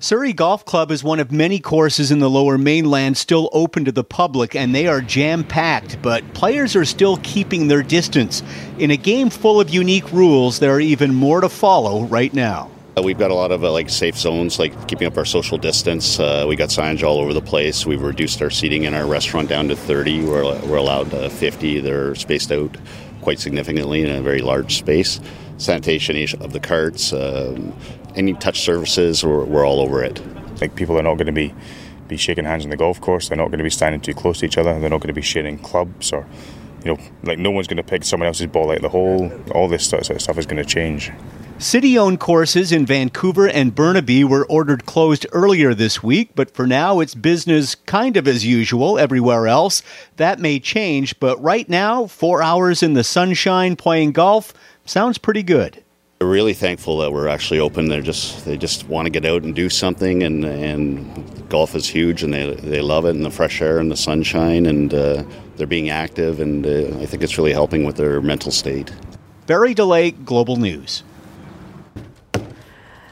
Surrey 0.00 0.32
Golf 0.32 0.64
Club 0.64 0.90
is 0.90 1.04
one 1.04 1.20
of 1.20 1.30
many 1.30 1.60
courses 1.60 2.10
in 2.10 2.18
the 2.18 2.28
lower 2.28 2.58
mainland 2.58 3.16
still 3.16 3.48
open 3.52 3.84
to 3.84 3.92
the 3.92 4.02
public, 4.02 4.56
and 4.56 4.74
they 4.74 4.88
are 4.88 5.00
jam 5.00 5.44
packed, 5.44 6.02
but 6.02 6.24
players 6.34 6.74
are 6.74 6.84
still 6.84 7.18
keeping 7.18 7.68
their 7.68 7.84
distance. 7.84 8.42
In 8.80 8.90
a 8.90 8.96
game 8.96 9.30
full 9.30 9.60
of 9.60 9.70
unique 9.70 10.10
rules, 10.12 10.58
there 10.58 10.74
are 10.74 10.80
even 10.80 11.14
more 11.14 11.40
to 11.40 11.48
follow 11.48 12.02
right 12.06 12.34
now. 12.34 12.68
Uh, 12.98 13.02
we've 13.02 13.18
got 13.18 13.30
a 13.30 13.34
lot 13.34 13.52
of 13.52 13.62
uh, 13.62 13.70
like 13.70 13.88
safe 13.88 14.18
zones, 14.18 14.58
like 14.58 14.88
keeping 14.88 15.06
up 15.06 15.16
our 15.16 15.24
social 15.24 15.56
distance. 15.56 16.18
Uh, 16.18 16.44
we 16.48 16.56
got 16.56 16.70
signage 16.70 17.04
all 17.04 17.18
over 17.18 17.32
the 17.32 17.40
place. 17.40 17.86
We've 17.86 18.02
reduced 18.02 18.42
our 18.42 18.50
seating 18.50 18.82
in 18.84 18.94
our 18.94 19.06
restaurant 19.06 19.48
down 19.48 19.68
to 19.68 19.76
30. 19.76 20.24
We're, 20.24 20.60
we're 20.66 20.78
allowed 20.78 21.14
uh, 21.14 21.28
50. 21.28 21.78
They're 21.78 22.16
spaced 22.16 22.50
out 22.50 22.76
quite 23.20 23.38
significantly 23.38 24.02
in 24.02 24.10
a 24.10 24.22
very 24.22 24.40
large 24.40 24.76
space. 24.76 25.20
Sanitation 25.58 26.16
of 26.40 26.52
the 26.52 26.60
carts, 26.60 27.12
um, 27.12 27.74
any 28.16 28.32
touch 28.34 28.60
surfaces, 28.60 29.24
we're, 29.24 29.44
we're 29.44 29.66
all 29.66 29.80
over 29.80 30.02
it. 30.02 30.22
Like 30.60 30.74
people 30.74 30.98
are 30.98 31.02
not 31.02 31.14
going 31.14 31.26
to 31.26 31.32
be 31.32 31.54
be 32.08 32.16
shaking 32.16 32.44
hands 32.44 32.64
on 32.64 32.70
the 32.70 32.76
golf 32.76 33.00
course. 33.00 33.28
They're 33.28 33.38
not 33.38 33.46
going 33.46 33.58
to 33.58 33.64
be 33.64 33.70
standing 33.70 34.00
too 34.00 34.14
close 34.14 34.40
to 34.40 34.46
each 34.46 34.58
other. 34.58 34.78
They're 34.80 34.90
not 34.90 35.00
going 35.00 35.08
to 35.08 35.14
be 35.14 35.22
sharing 35.22 35.58
clubs 35.58 36.12
or, 36.12 36.26
you 36.84 36.92
know, 36.92 37.00
like 37.22 37.38
no 37.38 37.52
one's 37.52 37.68
going 37.68 37.76
to 37.76 37.84
pick 37.84 38.04
someone 38.04 38.26
else's 38.26 38.48
ball 38.48 38.70
out 38.70 38.76
of 38.76 38.82
the 38.82 38.88
hole. 38.88 39.32
All 39.52 39.68
this 39.68 39.88
sort 39.88 40.10
of 40.10 40.20
stuff 40.20 40.36
is 40.36 40.44
going 40.44 40.62
to 40.62 40.68
change. 40.68 41.12
City 41.60 41.98
owned 41.98 42.18
courses 42.18 42.72
in 42.72 42.86
Vancouver 42.86 43.46
and 43.46 43.74
Burnaby 43.74 44.24
were 44.24 44.46
ordered 44.46 44.86
closed 44.86 45.26
earlier 45.32 45.74
this 45.74 46.02
week, 46.02 46.30
but 46.34 46.50
for 46.50 46.66
now 46.66 47.00
it's 47.00 47.14
business 47.14 47.74
kind 47.74 48.16
of 48.16 48.26
as 48.26 48.46
usual 48.46 48.98
everywhere 48.98 49.46
else. 49.46 49.82
That 50.16 50.38
may 50.38 50.58
change, 50.58 51.20
but 51.20 51.40
right 51.42 51.68
now, 51.68 52.06
four 52.06 52.42
hours 52.42 52.82
in 52.82 52.94
the 52.94 53.04
sunshine 53.04 53.76
playing 53.76 54.12
golf 54.12 54.54
sounds 54.86 55.18
pretty 55.18 55.42
good. 55.42 55.84
We're 56.22 56.30
really 56.30 56.54
thankful 56.54 56.96
that 56.96 57.12
we're 57.12 57.28
actually 57.28 57.60
open. 57.60 57.90
They're 57.90 58.00
just 58.00 58.46
they 58.46 58.56
just 58.56 58.88
want 58.88 59.04
to 59.04 59.10
get 59.10 59.26
out 59.26 59.42
and 59.42 59.54
do 59.54 59.68
something, 59.68 60.22
and 60.22 60.46
and 60.46 61.46
golf 61.50 61.74
is 61.74 61.86
huge, 61.86 62.22
and 62.22 62.32
they 62.32 62.54
they 62.54 62.80
love 62.80 63.04
it, 63.04 63.14
and 63.14 63.24
the 63.24 63.30
fresh 63.30 63.60
air 63.60 63.78
and 63.78 63.90
the 63.90 63.98
sunshine, 63.98 64.64
and 64.64 64.94
uh, 64.94 65.24
they're 65.56 65.66
being 65.66 65.90
active, 65.90 66.40
and 66.40 66.64
uh, 66.64 67.00
I 67.00 67.04
think 67.04 67.22
it's 67.22 67.36
really 67.36 67.52
helping 67.52 67.84
with 67.84 67.96
their 67.96 68.22
mental 68.22 68.50
state. 68.50 68.90
Barry 69.46 69.74
DeLay, 69.74 70.12
Global 70.24 70.56
News. 70.56 71.02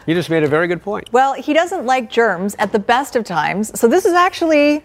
You 0.09 0.15
just 0.15 0.31
made 0.31 0.43
a 0.43 0.49
very 0.49 0.69
good 0.69 0.81
point. 0.81 1.13
Well, 1.13 1.35
he 1.35 1.53
doesn't 1.53 1.85
like 1.85 2.11
germs 2.11 2.57
at 2.59 2.73
the 2.73 2.79
best 2.79 3.15
of 3.15 3.25
times, 3.25 3.79
so 3.79 3.87
this 3.87 4.07
is 4.07 4.15
actually. 4.15 4.83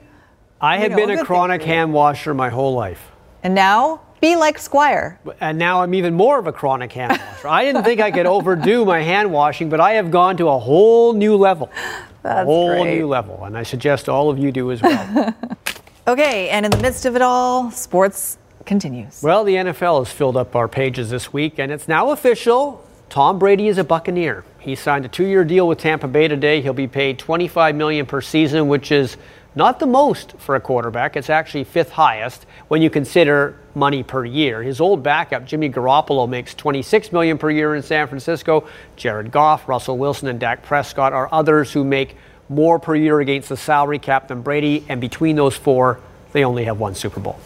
I 0.59 0.75
have 0.79 0.91
know, 0.91 0.97
been 0.97 1.11
a 1.11 1.21
a 1.21 1.23
chronic 1.23 1.61
thing 1.61 1.69
hand 1.69 1.93
washer 1.93 2.33
my 2.33 2.49
whole 2.49 2.73
life. 2.73 3.09
And 3.41 3.55
now, 3.55 4.01
be 4.19 4.35
like 4.35 4.59
Squire. 4.59 5.21
And 5.39 5.57
now 5.57 5.81
I'm 5.81 5.93
even 5.93 6.13
more 6.13 6.39
of 6.39 6.47
a 6.47 6.51
chronic 6.51 6.91
hand 6.91 7.11
washer. 7.25 7.47
I 7.47 7.63
didn't 7.63 7.85
think 7.85 8.01
I 8.01 8.11
could 8.11 8.25
overdo 8.25 8.83
my 8.83 8.99
hand 9.01 9.31
washing, 9.31 9.69
but 9.69 9.79
I 9.79 9.93
have 9.93 10.11
gone 10.11 10.35
to 10.35 10.49
a 10.49 10.59
whole 10.59 11.13
new 11.13 11.37
level. 11.37 11.71
a 11.77 12.03
That's 12.23 12.45
whole 12.45 12.83
great. 12.83 12.97
new 12.99 13.07
level. 13.07 13.45
And 13.45 13.57
I 13.57 13.63
suggest 13.63 14.09
all 14.09 14.29
of 14.29 14.37
you 14.37 14.51
do 14.51 14.73
as 14.73 14.81
well. 14.81 15.33
Okay, 16.05 16.49
and 16.49 16.65
in 16.65 16.71
the 16.71 16.79
midst 16.79 17.05
of 17.05 17.15
it 17.15 17.21
all, 17.21 17.71
sports 17.71 18.37
continues. 18.65 19.23
well, 19.23 19.45
the 19.45 19.55
NFL 19.55 19.99
has 19.99 20.11
filled 20.11 20.35
up 20.35 20.53
our 20.53 20.67
pages 20.67 21.09
this 21.09 21.31
week, 21.31 21.59
and 21.59 21.71
it's 21.71 21.87
now 21.87 22.09
official. 22.11 22.85
Tom 23.13 23.37
Brady 23.37 23.67
is 23.67 23.77
a 23.77 23.83
Buccaneer. 23.83 24.43
He 24.57 24.73
signed 24.73 25.05
a 25.05 25.07
two-year 25.07 25.45
deal 25.45 25.67
with 25.67 25.77
Tampa 25.77 26.07
Bay 26.07 26.27
today. 26.27 26.61
He'll 26.61 26.73
be 26.73 26.87
paid 26.87 27.19
25 27.19 27.75
million 27.75 28.07
per 28.07 28.21
season, 28.21 28.69
which 28.69 28.91
is 28.91 29.17
not 29.53 29.79
the 29.79 29.85
most 29.85 30.33
for 30.39 30.55
a 30.55 30.59
quarterback. 30.59 31.15
It's 31.15 31.29
actually 31.29 31.65
fifth 31.65 31.91
highest 31.91 32.47
when 32.69 32.81
you 32.81 32.89
consider 32.89 33.59
money 33.75 34.01
per 34.01 34.25
year. 34.25 34.63
His 34.63 34.81
old 34.81 35.03
backup, 35.03 35.45
Jimmy 35.45 35.69
Garoppolo, 35.69 36.27
makes 36.27 36.55
26 36.55 37.11
million 37.11 37.37
per 37.37 37.51
year 37.51 37.75
in 37.75 37.83
San 37.83 38.07
Francisco. 38.07 38.67
Jared 38.95 39.31
Goff, 39.31 39.69
Russell 39.69 39.99
Wilson, 39.99 40.27
and 40.27 40.39
Dak 40.39 40.63
Prescott 40.63 41.13
are 41.13 41.29
others 41.31 41.71
who 41.71 41.83
make 41.83 42.17
more 42.49 42.79
per 42.79 42.95
year 42.95 43.19
against 43.19 43.49
the 43.49 43.57
salary 43.57 43.99
cap 43.99 44.27
than 44.27 44.41
Brady, 44.41 44.85
and 44.89 44.99
between 44.99 45.35
those 45.35 45.55
four, 45.55 45.99
they 46.31 46.43
only 46.43 46.65
have 46.65 46.79
one 46.79 46.95
Super 46.95 47.19
Bowl. 47.19 47.39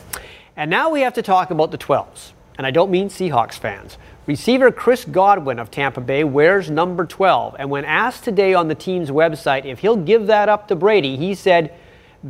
And 0.56 0.72
now 0.72 0.92
we 0.92 1.02
have 1.02 1.16
to 1.16 1.22
talk 1.22 1.52
about 1.52 1.72
the 1.72 1.78
12s. 1.78 2.32
And 2.58 2.66
I 2.66 2.72
don't 2.72 2.90
mean 2.90 3.10
Seahawks 3.10 3.56
fans. 3.56 3.98
Receiver 4.28 4.74
Chris 4.74 5.06
Godwin 5.06 5.58
of 5.58 5.72
Tampa 5.72 6.02
Bay 6.02 6.26
wears 6.26 6.70
number 6.70 7.06
12. 7.06 7.56
And 7.58 7.70
when 7.70 7.86
asked 7.86 8.26
today 8.26 8.54
on 8.54 8.68
the 8.68 8.76
team's 8.76 9.10
website 9.10 9.64
if 9.64 9.80
he'll 9.80 9.96
give 9.96 10.28
that 10.28 10.50
up 10.50 10.68
to 10.68 10.76
Brady, 10.76 11.16
he 11.16 11.34
said 11.34 11.74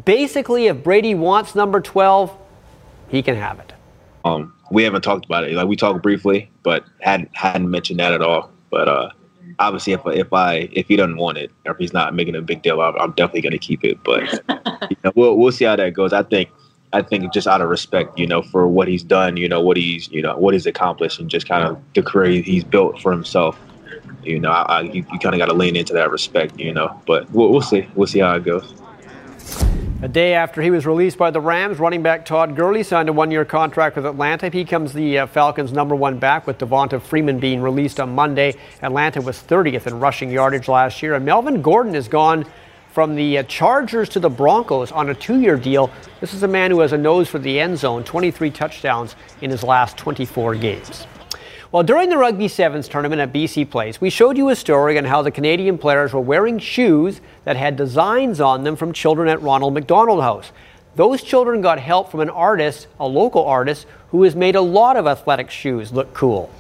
basically, 0.06 0.68
if 0.68 0.84
Brady 0.84 1.16
wants 1.16 1.56
number 1.56 1.82
12, 1.82 2.38
he 3.10 3.24
can 3.24 3.36
have 3.36 3.60
it. 3.60 3.74
Um, 4.24 4.54
we 4.70 4.84
haven't 4.84 5.02
talked 5.02 5.26
about 5.26 5.46
it. 5.46 5.54
Like 5.54 5.68
we 5.68 5.76
talked 5.76 6.04
briefly, 6.04 6.52
but 6.62 6.86
hadn't 7.00 7.36
hadn't 7.36 7.72
mentioned 7.72 8.00
that 8.00 8.14
at 8.14 8.22
all. 8.22 8.52
But 8.70 8.88
uh, 8.88 9.10
obviously, 9.58 9.94
if 9.94 10.02
if 10.06 10.32
I 10.34 10.70
if 10.74 10.88
he 10.88 10.98
doesn't 10.98 11.18
want 11.18 11.40
it 11.40 11.52
or 11.66 11.72
if 11.72 11.78
he's 11.78 11.94
not 11.94 12.14
making 12.14 12.36
a 12.36 12.42
big 12.42 12.62
deal, 12.62 12.82
I'm, 12.82 12.96
I'm 13.00 13.12
definitely 13.14 13.42
going 13.42 13.54
to 13.54 13.58
keep 13.58 13.84
it. 13.84 14.04
But 14.04 14.24
you 14.92 14.98
know, 15.04 15.14
we'll 15.16 15.38
we'll 15.38 15.52
see 15.52 15.66
how 15.66 15.78
that 15.78 15.94
goes. 15.94 16.14
I 16.14 16.24
think 16.24 16.50
I 16.94 17.02
think 17.02 17.34
just 17.34 17.48
out 17.48 17.62
of 17.62 17.70
respect, 17.70 18.18
you 18.18 18.28
know, 18.28 18.42
for 18.42 18.68
what 18.68 18.88
he's 18.88 19.04
done, 19.04 19.38
you 19.38 19.50
know, 19.50 19.62
what 19.62 19.78
he's 19.78 20.10
you 20.10 20.22
know 20.22 20.38
what 20.38 20.54
he's 20.54 20.66
accomplished, 20.66 21.20
and 21.20 21.30
just 21.30 21.48
kind 21.48 21.64
of 21.64 21.82
the 21.94 22.02
career 22.02 22.42
he's 22.42 22.64
built 22.64 23.02
for 23.02 23.12
himself. 23.12 23.60
You 24.24 24.40
know, 24.40 24.52
I, 24.52 24.62
I, 24.62 24.82
you, 24.82 25.06
you 25.12 25.20
kind 25.20 25.36
of 25.36 25.40
got 25.40 25.46
to 25.46 25.54
lean 25.54 25.76
into 25.76 25.94
that 25.94 26.12
respect, 26.12 26.60
you 26.60 26.74
know. 26.74 27.02
But 27.06 27.30
we'll, 27.32 27.50
we'll 27.50 27.62
see. 27.62 27.88
We'll 27.96 28.08
see 28.08 28.20
how 28.20 28.36
it 28.36 28.44
goes. 28.44 28.74
A 30.00 30.08
day 30.08 30.36
after 30.36 30.62
he 30.62 30.70
was 30.70 30.86
released 30.86 31.18
by 31.18 31.32
the 31.32 31.42
Rams, 31.42 31.80
running 31.80 32.04
back 32.04 32.24
Todd 32.24 32.56
Gurley 32.56 32.84
signed 32.84 33.10
a 33.10 33.14
one 33.14 33.32
year 33.32 33.44
contract 33.44 33.96
with 33.96 34.06
Atlanta. 34.06 34.46
He 34.46 34.64
becomes 34.64 34.94
the 34.94 35.20
uh, 35.20 35.26
Falcons' 35.26 35.74
number 35.74 35.96
one 35.96 36.20
back, 36.20 36.46
with 36.46 36.60
Devonta 36.60 37.02
Freeman 37.02 37.40
being 37.40 37.62
released 37.62 38.00
on 38.00 38.14
Monday. 38.14 38.54
Atlanta 38.84 39.22
was 39.22 39.38
30th 39.42 39.88
in 39.88 40.00
rushing 40.00 40.30
yardage 40.30 40.68
last 40.68 41.02
year. 41.02 41.16
And 41.16 41.26
Melvin 41.26 41.64
Gordon 41.64 41.96
has 41.96 42.08
gone 42.08 42.46
from 42.98 43.14
the 43.14 43.38
uh, 43.38 43.44
Chargers 43.44 44.10
to 44.10 44.20
the 44.20 44.28
Broncos 44.28 44.92
on 44.92 45.12
a 45.12 45.14
two 45.14 45.40
year 45.40 45.56
deal. 45.56 45.92
This 46.20 46.34
is 46.34 46.42
a 46.42 46.48
man 46.48 46.72
who 46.72 46.80
has 46.80 46.94
a 46.94 46.98
nose 46.98 47.30
for 47.30 47.38
the 47.38 47.60
end 47.60 47.78
zone, 47.78 48.04
23 48.04 48.50
touchdowns 48.50 49.16
in 49.40 49.52
his 49.52 49.62
last 49.62 49.98
24 49.98 50.56
games. 50.56 51.06
Well, 51.72 51.84
during 51.84 52.10
the 52.10 52.18
Rugby 52.18 52.48
Sevens 52.48 52.88
tournament 52.88 53.22
at 53.22 53.32
BC 53.32 53.70
Place, 53.70 54.02
we 54.02 54.10
showed 54.10 54.36
you 54.36 54.50
a 54.50 54.56
story 54.56 54.98
on 54.98 55.04
how 55.04 55.22
the 55.22 55.30
Canadian 55.30 55.78
players 55.78 56.12
were 56.12 56.22
wearing 56.22 56.58
shoes 56.58 57.22
that 57.44 57.56
had 57.56 57.76
designs 57.76 58.42
on 58.42 58.64
them 58.64 58.76
from 58.76 58.94
children 58.94 59.30
at 59.30 59.44
Ronald 59.44 59.76
McDonald 59.76 60.24
House. 60.24 60.52
Those 60.96 61.22
children 61.22 61.62
got 61.62 61.78
help 61.78 62.10
from 62.10 62.22
an 62.22 62.32
artist, 62.32 62.88
a 63.00 63.06
local 63.06 63.46
artist, 63.46 63.86
who 64.10 64.24
has 64.24 64.36
made 64.36 64.56
a 64.56 64.62
lot 64.62 64.98
of 64.98 65.06
athletic 65.06 65.52
shoes 65.52 65.92
look 65.92 66.16
cool. 66.16 66.52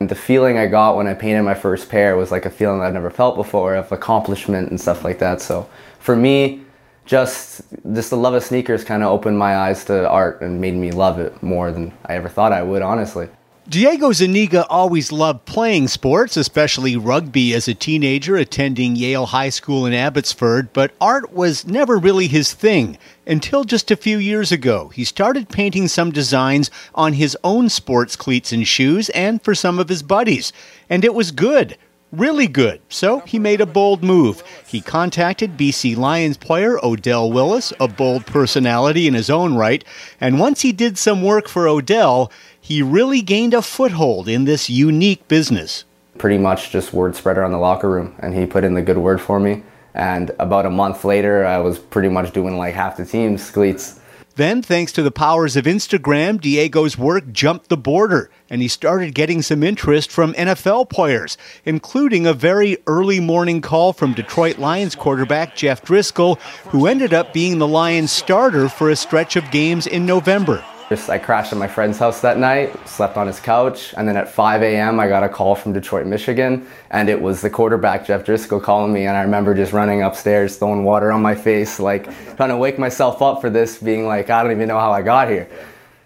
The 0.00 0.14
feeling 0.14 0.58
I 0.58 0.66
got 0.66 0.96
when 0.96 1.06
I 1.06 1.14
painted 1.14 1.42
my 1.42 1.54
first 1.54 1.88
pair 1.88 2.16
was 2.16 2.30
like 2.30 2.46
a 2.46 2.50
feeling 2.50 2.80
I've 2.80 2.92
never 2.92 3.10
felt 3.10 3.36
before 3.36 3.74
of 3.74 3.90
accomplishment 3.92 4.70
and 4.70 4.80
stuff 4.80 5.04
like 5.04 5.18
that. 5.20 5.40
So 5.40 5.68
for 5.98 6.16
me, 6.16 6.62
just 7.06 7.62
just 7.92 8.10
the 8.10 8.16
love 8.16 8.34
of 8.34 8.42
sneakers 8.42 8.84
kind 8.84 9.02
of 9.02 9.10
opened 9.10 9.38
my 9.38 9.56
eyes 9.56 9.84
to 9.86 10.08
art 10.08 10.40
and 10.40 10.60
made 10.60 10.74
me 10.74 10.90
love 10.90 11.18
it 11.18 11.42
more 11.42 11.70
than 11.70 11.92
I 12.06 12.14
ever 12.14 12.28
thought 12.28 12.52
I 12.52 12.62
would, 12.62 12.82
honestly. 12.82 13.28
Diego 13.66 14.10
Zaniga 14.10 14.66
always 14.68 15.10
loved 15.10 15.46
playing 15.46 15.88
sports, 15.88 16.36
especially 16.36 16.98
rugby 16.98 17.54
as 17.54 17.66
a 17.66 17.72
teenager 17.72 18.36
attending 18.36 18.94
Yale 18.94 19.24
High 19.24 19.48
School 19.48 19.86
in 19.86 19.94
Abbotsford, 19.94 20.70
but 20.74 20.92
art 21.00 21.32
was 21.32 21.66
never 21.66 21.96
really 21.96 22.26
his 22.26 22.52
thing 22.52 22.98
until 23.26 23.64
just 23.64 23.90
a 23.90 23.96
few 23.96 24.18
years 24.18 24.52
ago. 24.52 24.88
He 24.88 25.02
started 25.02 25.48
painting 25.48 25.88
some 25.88 26.10
designs 26.10 26.70
on 26.94 27.14
his 27.14 27.38
own 27.42 27.70
sports 27.70 28.16
cleats 28.16 28.52
and 28.52 28.68
shoes 28.68 29.08
and 29.10 29.40
for 29.42 29.54
some 29.54 29.78
of 29.78 29.88
his 29.88 30.02
buddies, 30.02 30.52
and 30.90 31.02
it 31.02 31.14
was 31.14 31.30
good. 31.30 31.78
Really 32.12 32.46
good. 32.46 32.80
So 32.90 33.20
he 33.20 33.40
made 33.40 33.60
a 33.60 33.66
bold 33.66 34.04
move. 34.04 34.44
He 34.68 34.80
contacted 34.80 35.56
BC 35.56 35.96
Lions 35.96 36.36
player 36.36 36.78
Odell 36.84 37.32
Willis, 37.32 37.72
a 37.80 37.88
bold 37.88 38.24
personality 38.24 39.08
in 39.08 39.14
his 39.14 39.30
own 39.30 39.56
right, 39.56 39.82
and 40.20 40.38
once 40.38 40.60
he 40.60 40.70
did 40.70 40.96
some 40.96 41.22
work 41.22 41.48
for 41.48 41.66
Odell, 41.66 42.30
he 42.64 42.80
really 42.80 43.20
gained 43.20 43.52
a 43.52 43.60
foothold 43.60 44.26
in 44.26 44.44
this 44.44 44.70
unique 44.70 45.28
business. 45.28 45.84
Pretty 46.16 46.38
much 46.38 46.70
just 46.70 46.94
word 46.94 47.14
spread 47.14 47.36
around 47.36 47.52
the 47.52 47.58
locker 47.58 47.90
room, 47.90 48.14
and 48.20 48.34
he 48.34 48.46
put 48.46 48.64
in 48.64 48.72
the 48.72 48.80
good 48.80 48.96
word 48.96 49.20
for 49.20 49.38
me. 49.38 49.62
And 49.92 50.30
about 50.38 50.64
a 50.64 50.70
month 50.70 51.04
later, 51.04 51.44
I 51.44 51.58
was 51.58 51.78
pretty 51.78 52.08
much 52.08 52.32
doing 52.32 52.56
like 52.56 52.72
half 52.72 52.96
the 52.96 53.04
team's 53.04 53.50
cleats. 53.50 54.00
Then, 54.36 54.62
thanks 54.62 54.92
to 54.92 55.02
the 55.02 55.10
powers 55.10 55.56
of 55.56 55.66
Instagram, 55.66 56.40
Diego's 56.40 56.96
work 56.96 57.30
jumped 57.32 57.68
the 57.68 57.76
border, 57.76 58.30
and 58.48 58.62
he 58.62 58.68
started 58.68 59.14
getting 59.14 59.42
some 59.42 59.62
interest 59.62 60.10
from 60.10 60.32
NFL 60.32 60.88
players, 60.88 61.36
including 61.66 62.26
a 62.26 62.32
very 62.32 62.78
early 62.86 63.20
morning 63.20 63.60
call 63.60 63.92
from 63.92 64.14
Detroit 64.14 64.56
Lions 64.56 64.94
quarterback 64.94 65.54
Jeff 65.54 65.82
Driskel, 65.82 66.40
who 66.70 66.86
ended 66.86 67.12
up 67.12 67.34
being 67.34 67.58
the 67.58 67.68
Lions 67.68 68.10
starter 68.10 68.70
for 68.70 68.88
a 68.88 68.96
stretch 68.96 69.36
of 69.36 69.50
games 69.50 69.86
in 69.86 70.06
November. 70.06 70.64
Just 70.94 71.10
I 71.10 71.18
crashed 71.18 71.52
at 71.52 71.58
my 71.58 71.66
friend's 71.66 71.98
house 71.98 72.20
that 72.20 72.38
night, 72.38 72.72
slept 72.86 73.16
on 73.16 73.26
his 73.26 73.40
couch, 73.40 73.92
and 73.96 74.06
then 74.06 74.16
at 74.16 74.28
5 74.28 74.62
a.m. 74.62 75.00
I 75.00 75.08
got 75.08 75.24
a 75.24 75.28
call 75.28 75.56
from 75.56 75.72
Detroit, 75.72 76.06
Michigan, 76.06 76.68
and 76.92 77.08
it 77.08 77.20
was 77.20 77.40
the 77.40 77.50
quarterback 77.50 78.06
Jeff 78.06 78.24
Driskel 78.24 78.62
calling 78.62 78.92
me, 78.92 79.06
and 79.06 79.16
I 79.16 79.22
remember 79.22 79.56
just 79.56 79.72
running 79.72 80.02
upstairs, 80.02 80.56
throwing 80.56 80.84
water 80.84 81.10
on 81.10 81.20
my 81.20 81.34
face, 81.34 81.80
like 81.80 82.04
trying 82.36 82.50
to 82.50 82.56
wake 82.56 82.78
myself 82.78 83.22
up 83.22 83.40
for 83.40 83.50
this, 83.50 83.78
being 83.78 84.06
like, 84.06 84.30
I 84.30 84.44
don't 84.44 84.52
even 84.52 84.68
know 84.68 84.78
how 84.78 84.92
I 84.92 85.02
got 85.02 85.28
here. 85.28 85.48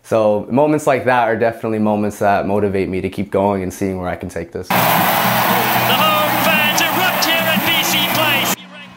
So 0.05 0.47
moments 0.51 0.87
like 0.87 1.05
that 1.05 1.29
are 1.29 1.37
definitely 1.37 1.81
moments 1.81 2.21
that 2.21 2.47
motivate 2.47 2.89
me 2.89 3.03
to 3.03 3.11
keep 3.11 3.31
going 3.31 3.63
and 3.63 3.71
seeing 3.71 3.99
where 3.99 4.09
I 4.09 4.17
can 4.17 4.31
take 4.31 4.53
this. 4.53 4.69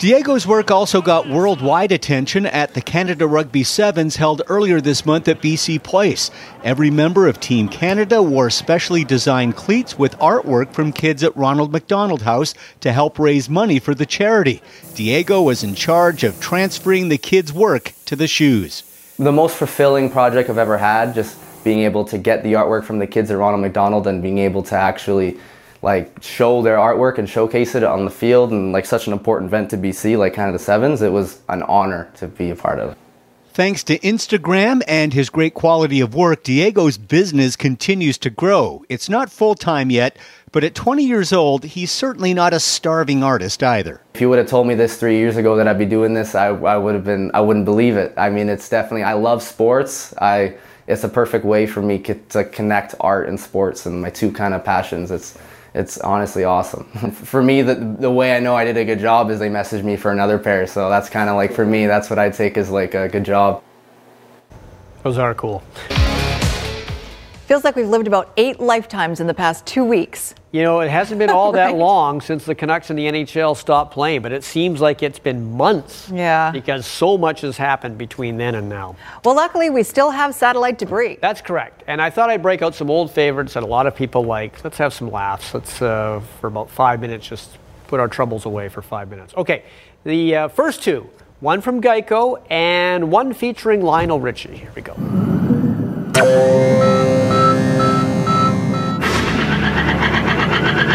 Diego's 0.01 0.47
work 0.47 0.71
also 0.71 0.99
got 0.99 1.29
worldwide 1.29 1.91
attention 1.91 2.47
at 2.47 2.73
the 2.73 2.81
Canada 2.81 3.27
Rugby 3.27 3.63
Sevens 3.63 4.15
held 4.15 4.41
earlier 4.47 4.81
this 4.81 5.05
month 5.05 5.27
at 5.27 5.43
BC 5.43 5.83
Place. 5.83 6.31
Every 6.63 6.89
member 6.89 7.27
of 7.27 7.39
Team 7.39 7.69
Canada 7.69 8.23
wore 8.23 8.49
specially 8.49 9.03
designed 9.03 9.55
cleats 9.55 9.99
with 9.99 10.17
artwork 10.17 10.73
from 10.73 10.91
kids 10.91 11.23
at 11.23 11.37
Ronald 11.37 11.71
McDonald 11.71 12.23
House 12.23 12.55
to 12.79 12.91
help 12.91 13.19
raise 13.19 13.47
money 13.47 13.77
for 13.77 13.93
the 13.93 14.07
charity. 14.07 14.63
Diego 14.95 15.39
was 15.39 15.63
in 15.63 15.75
charge 15.75 16.23
of 16.23 16.39
transferring 16.39 17.09
the 17.09 17.19
kids' 17.19 17.53
work 17.53 17.93
to 18.05 18.15
the 18.15 18.27
shoes. 18.27 18.81
The 19.19 19.31
most 19.31 19.55
fulfilling 19.55 20.09
project 20.09 20.49
I've 20.49 20.57
ever 20.57 20.79
had, 20.79 21.13
just 21.13 21.37
being 21.63 21.81
able 21.81 22.05
to 22.05 22.17
get 22.17 22.41
the 22.41 22.53
artwork 22.53 22.85
from 22.85 22.97
the 22.97 23.05
kids 23.05 23.29
at 23.29 23.37
Ronald 23.37 23.61
McDonald 23.61 24.07
and 24.07 24.19
being 24.19 24.39
able 24.39 24.63
to 24.63 24.75
actually 24.75 25.37
like 25.81 26.21
show 26.21 26.61
their 26.61 26.77
artwork 26.77 27.17
and 27.17 27.27
showcase 27.27 27.75
it 27.75 27.83
on 27.83 28.05
the 28.05 28.11
field 28.11 28.51
and 28.51 28.71
like 28.71 28.85
such 28.85 29.07
an 29.07 29.13
important 29.13 29.49
event 29.49 29.69
to 29.71 29.77
BC, 29.77 30.17
like 30.17 30.33
kind 30.33 30.47
of 30.47 30.53
the 30.53 30.63
sevens, 30.63 31.01
it 31.01 31.11
was 31.11 31.39
an 31.49 31.63
honor 31.63 32.11
to 32.15 32.27
be 32.27 32.51
a 32.51 32.55
part 32.55 32.79
of. 32.79 32.95
Thanks 33.53 33.83
to 33.85 33.99
Instagram 33.99 34.81
and 34.87 35.13
his 35.13 35.29
great 35.29 35.53
quality 35.53 35.99
of 35.99 36.15
work, 36.15 36.43
Diego's 36.43 36.97
business 36.97 37.57
continues 37.57 38.17
to 38.19 38.29
grow. 38.29 38.85
It's 38.87 39.09
not 39.09 39.29
full 39.29 39.55
time 39.55 39.89
yet, 39.89 40.15
but 40.53 40.63
at 40.63 40.73
20 40.73 41.03
years 41.03 41.33
old, 41.33 41.65
he's 41.65 41.91
certainly 41.91 42.33
not 42.33 42.53
a 42.53 42.61
starving 42.61 43.23
artist 43.23 43.61
either. 43.61 43.99
If 44.13 44.21
you 44.21 44.29
would 44.29 44.37
have 44.37 44.47
told 44.47 44.67
me 44.67 44.75
this 44.75 44.97
three 44.97 45.17
years 45.17 45.35
ago 45.35 45.57
that 45.57 45.67
I'd 45.67 45.77
be 45.77 45.85
doing 45.85 46.13
this, 46.13 46.33
I, 46.33 46.47
I 46.47 46.77
would 46.77 46.95
have 46.95 47.03
been, 47.03 47.29
I 47.33 47.41
wouldn't 47.41 47.65
believe 47.65 47.97
it. 47.97 48.13
I 48.15 48.29
mean, 48.29 48.47
it's 48.47 48.69
definitely, 48.69 49.03
I 49.03 49.13
love 49.13 49.43
sports. 49.43 50.13
I, 50.17 50.55
it's 50.87 51.03
a 51.03 51.09
perfect 51.09 51.43
way 51.43 51.67
for 51.67 51.81
me 51.81 51.99
to 51.99 52.45
connect 52.45 52.95
art 53.01 53.27
and 53.27 53.37
sports 53.37 53.85
and 53.85 54.01
my 54.01 54.11
two 54.11 54.31
kind 54.31 54.53
of 54.53 54.63
passions. 54.63 55.11
It's, 55.11 55.37
it's 55.73 55.97
honestly 55.99 56.43
awesome. 56.43 56.83
for 57.11 57.41
me, 57.41 57.61
the, 57.61 57.75
the 57.75 58.11
way 58.11 58.35
I 58.35 58.39
know 58.39 58.55
I 58.55 58.65
did 58.65 58.77
a 58.77 58.85
good 58.85 58.99
job 58.99 59.29
is 59.29 59.39
they 59.39 59.49
messaged 59.49 59.83
me 59.83 59.95
for 59.95 60.11
another 60.11 60.37
pair. 60.37 60.67
So 60.67 60.89
that's 60.89 61.09
kind 61.09 61.29
of 61.29 61.35
like, 61.35 61.53
for 61.53 61.65
me, 61.65 61.85
that's 61.87 62.09
what 62.09 62.19
I 62.19 62.29
take 62.29 62.57
as 62.57 62.69
like 62.69 62.93
a 62.93 63.07
good 63.07 63.23
job. 63.23 63.63
Those 65.03 65.17
are 65.17 65.33
cool. 65.33 65.63
Feels 67.47 67.63
like 67.63 67.75
we've 67.75 67.87
lived 67.87 68.07
about 68.07 68.31
eight 68.37 68.59
lifetimes 68.59 69.19
in 69.19 69.27
the 69.27 69.33
past 69.33 69.65
two 69.65 69.83
weeks. 69.83 70.35
You 70.53 70.63
know, 70.63 70.81
it 70.81 70.89
hasn't 70.89 71.17
been 71.19 71.29
all 71.29 71.53
Right. 71.53 71.71
that 71.71 71.77
long 71.77 72.19
since 72.19 72.43
the 72.43 72.53
Canucks 72.53 72.89
and 72.89 72.99
the 72.99 73.05
NHL 73.05 73.55
stopped 73.55 73.93
playing, 73.93 74.21
but 74.21 74.31
it 74.33 74.43
seems 74.43 74.81
like 74.81 75.01
it's 75.01 75.19
been 75.19 75.55
months. 75.55 76.09
Yeah. 76.13 76.51
Because 76.51 76.85
so 76.85 77.17
much 77.17 77.41
has 77.41 77.55
happened 77.55 77.97
between 77.97 78.35
then 78.37 78.55
and 78.55 78.67
now. 78.67 78.95
Well, 79.23 79.35
luckily, 79.35 79.69
we 79.69 79.83
still 79.83 80.11
have 80.11 80.35
satellite 80.35 80.77
debris. 80.77 81.19
That's 81.21 81.39
correct. 81.41 81.83
And 81.87 82.01
I 82.01 82.09
thought 82.09 82.29
I'd 82.29 82.41
break 82.41 82.61
out 82.61 82.75
some 82.75 82.89
old 82.89 83.11
favorites 83.11 83.53
that 83.53 83.63
a 83.63 83.65
lot 83.65 83.87
of 83.87 83.95
people 83.95 84.23
like. 84.23 84.61
Let's 84.63 84.77
have 84.77 84.93
some 84.93 85.09
laughs. 85.09 85.53
Let's, 85.53 85.81
uh, 85.81 86.21
for 86.41 86.47
about 86.47 86.69
five 86.69 86.99
minutes, 86.99 87.27
just 87.27 87.57
put 87.87 87.99
our 88.01 88.07
troubles 88.09 88.45
away 88.45 88.67
for 88.67 88.81
five 88.81 89.09
minutes. 89.09 89.33
Okay, 89.37 89.63
the 90.03 90.35
uh, 90.35 90.47
first 90.49 90.83
two 90.83 91.09
one 91.39 91.59
from 91.59 91.81
Geico 91.81 92.39
and 92.51 93.09
one 93.09 93.33
featuring 93.33 93.81
Lionel 93.81 94.19
Richie. 94.19 94.55
Here 94.57 94.71
we 94.75 94.81
go. 94.83 94.93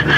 The 0.06 0.12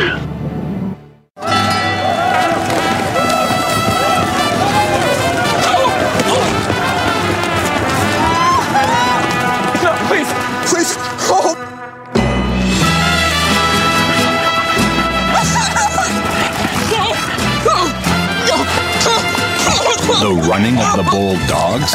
running 20.51 20.77
of 20.79 20.97
the 20.97 21.09
bold 21.11 21.39
dogs? 21.49 21.93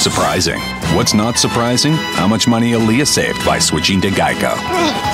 Surprising. 0.00 0.60
What's 0.96 1.12
not 1.12 1.36
surprising? 1.38 1.92
How 1.92 2.26
much 2.26 2.48
money 2.48 2.72
Aaliyah 2.72 3.06
saved 3.06 3.44
by 3.44 3.58
switching 3.58 4.00
to 4.00 4.08
Geico. 4.08 5.13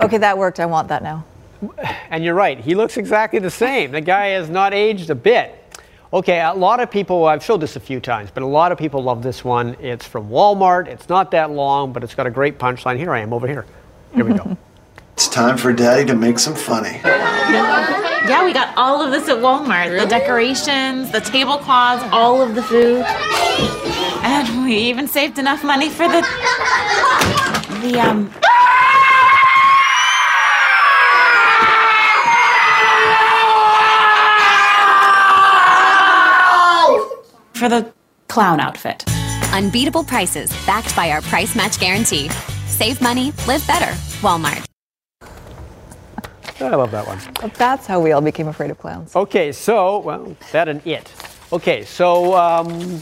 Okay, 0.00 0.18
that 0.18 0.38
worked. 0.38 0.60
I 0.60 0.66
want 0.66 0.88
that 0.88 1.02
now. 1.02 1.24
And 2.10 2.24
you're 2.24 2.34
right, 2.34 2.58
he 2.58 2.74
looks 2.74 2.96
exactly 2.96 3.38
the 3.38 3.50
same. 3.50 3.92
The 3.92 4.00
guy 4.00 4.28
has 4.28 4.50
not 4.50 4.74
aged 4.74 5.10
a 5.10 5.14
bit. 5.14 5.60
Okay, 6.12 6.40
a 6.40 6.52
lot 6.52 6.78
of 6.78 6.90
people, 6.90 7.24
I've 7.24 7.42
showed 7.42 7.60
this 7.60 7.74
a 7.74 7.80
few 7.80 7.98
times, 8.00 8.30
but 8.32 8.42
a 8.42 8.46
lot 8.46 8.70
of 8.70 8.78
people 8.78 9.02
love 9.02 9.22
this 9.22 9.44
one. 9.44 9.76
It's 9.80 10.06
from 10.06 10.28
Walmart. 10.28 10.86
It's 10.86 11.08
not 11.08 11.30
that 11.32 11.50
long, 11.50 11.92
but 11.92 12.04
it's 12.04 12.14
got 12.14 12.26
a 12.26 12.30
great 12.30 12.58
punchline. 12.58 12.98
Here 12.98 13.12
I 13.12 13.20
am 13.20 13.32
over 13.32 13.48
here. 13.48 13.66
Here 14.14 14.24
we 14.24 14.34
go. 14.34 14.56
It's 15.14 15.28
time 15.28 15.56
for 15.56 15.72
Daddy 15.72 16.04
to 16.06 16.16
make 16.16 16.40
some 16.40 16.56
funny. 16.56 17.00
Yeah, 17.04 18.44
we 18.44 18.52
got 18.52 18.76
all 18.76 19.00
of 19.00 19.12
this 19.12 19.28
at 19.28 19.36
Walmart. 19.36 19.96
The 19.96 20.06
decorations, 20.08 21.12
the 21.12 21.20
tablecloths, 21.20 22.02
all 22.10 22.42
of 22.42 22.56
the 22.56 22.62
food. 22.64 23.04
And 24.24 24.64
we 24.64 24.76
even 24.76 25.06
saved 25.06 25.38
enough 25.38 25.62
money 25.62 25.88
for 25.88 26.08
the 26.08 26.22
the 27.80 28.00
um 28.00 28.28
for 37.64 37.70
the 37.70 37.90
clown 38.28 38.60
outfit. 38.60 39.04
Unbeatable 39.54 40.04
prices 40.04 40.50
backed 40.66 40.94
by 40.94 41.10
our 41.10 41.22
price 41.22 41.56
match 41.56 41.80
guarantee. 41.80 42.28
Save 42.66 43.00
money, 43.00 43.32
live 43.46 43.66
better. 43.66 43.90
Walmart. 44.20 44.66
I 46.60 46.74
love 46.76 46.90
that 46.90 47.06
one. 47.06 47.18
That's 47.54 47.86
how 47.86 48.00
we 48.00 48.12
all 48.12 48.20
became 48.20 48.48
afraid 48.48 48.70
of 48.70 48.78
clowns. 48.78 49.16
Okay, 49.16 49.50
so, 49.50 50.00
well, 50.00 50.36
that 50.52 50.68
and 50.68 50.86
it. 50.86 51.10
Okay, 51.52 51.84
so, 51.84 52.34
um, 52.36 53.00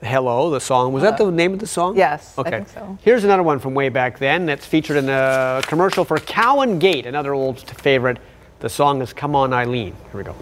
Hello, 0.00 0.50
the 0.50 0.60
song. 0.60 0.92
Was 0.92 1.02
that 1.02 1.16
the 1.16 1.30
name 1.32 1.52
of 1.54 1.58
the 1.58 1.66
song? 1.66 1.96
Yes, 1.96 2.34
I 2.36 2.42
Okay. 2.42 2.50
think 2.50 2.68
so. 2.68 2.98
Here's 3.02 3.24
another 3.24 3.42
one 3.42 3.58
from 3.58 3.74
way 3.74 3.88
back 3.88 4.18
then 4.20 4.46
that's 4.46 4.66
featured 4.66 4.96
in 4.98 5.08
a 5.08 5.62
commercial 5.66 6.04
for 6.04 6.18
Cowan 6.18 6.78
Gate, 6.78 7.06
another 7.06 7.34
old 7.34 7.58
favorite. 7.60 8.18
The 8.60 8.68
song 8.68 9.02
is 9.02 9.12
Come 9.12 9.34
On 9.34 9.52
Eileen. 9.52 9.94
Here 10.12 10.18
we 10.18 10.22
go. 10.22 10.34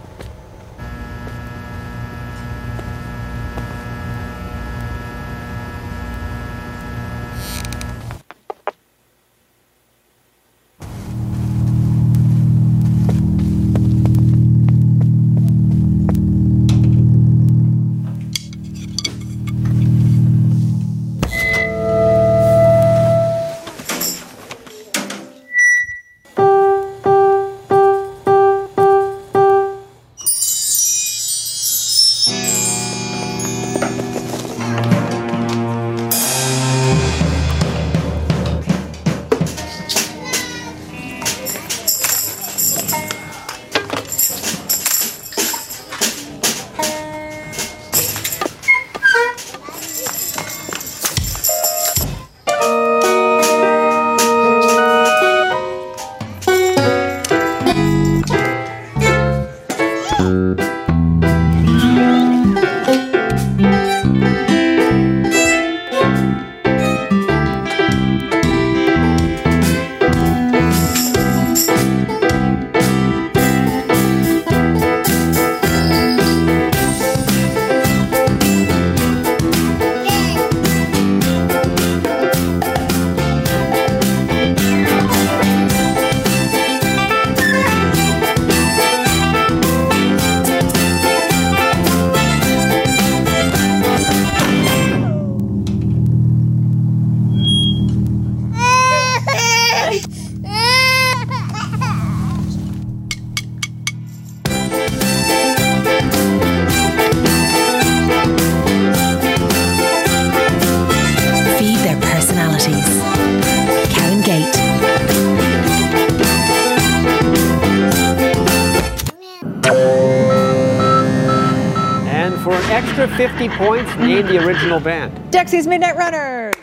50 123.41 123.57
points, 123.57 123.97
name 123.97 124.27
the 124.27 124.37
original 124.47 124.79
band. 124.79 125.33
Dexy's 125.33 125.67
Midnight 125.67 125.97
Runners. 125.97 126.55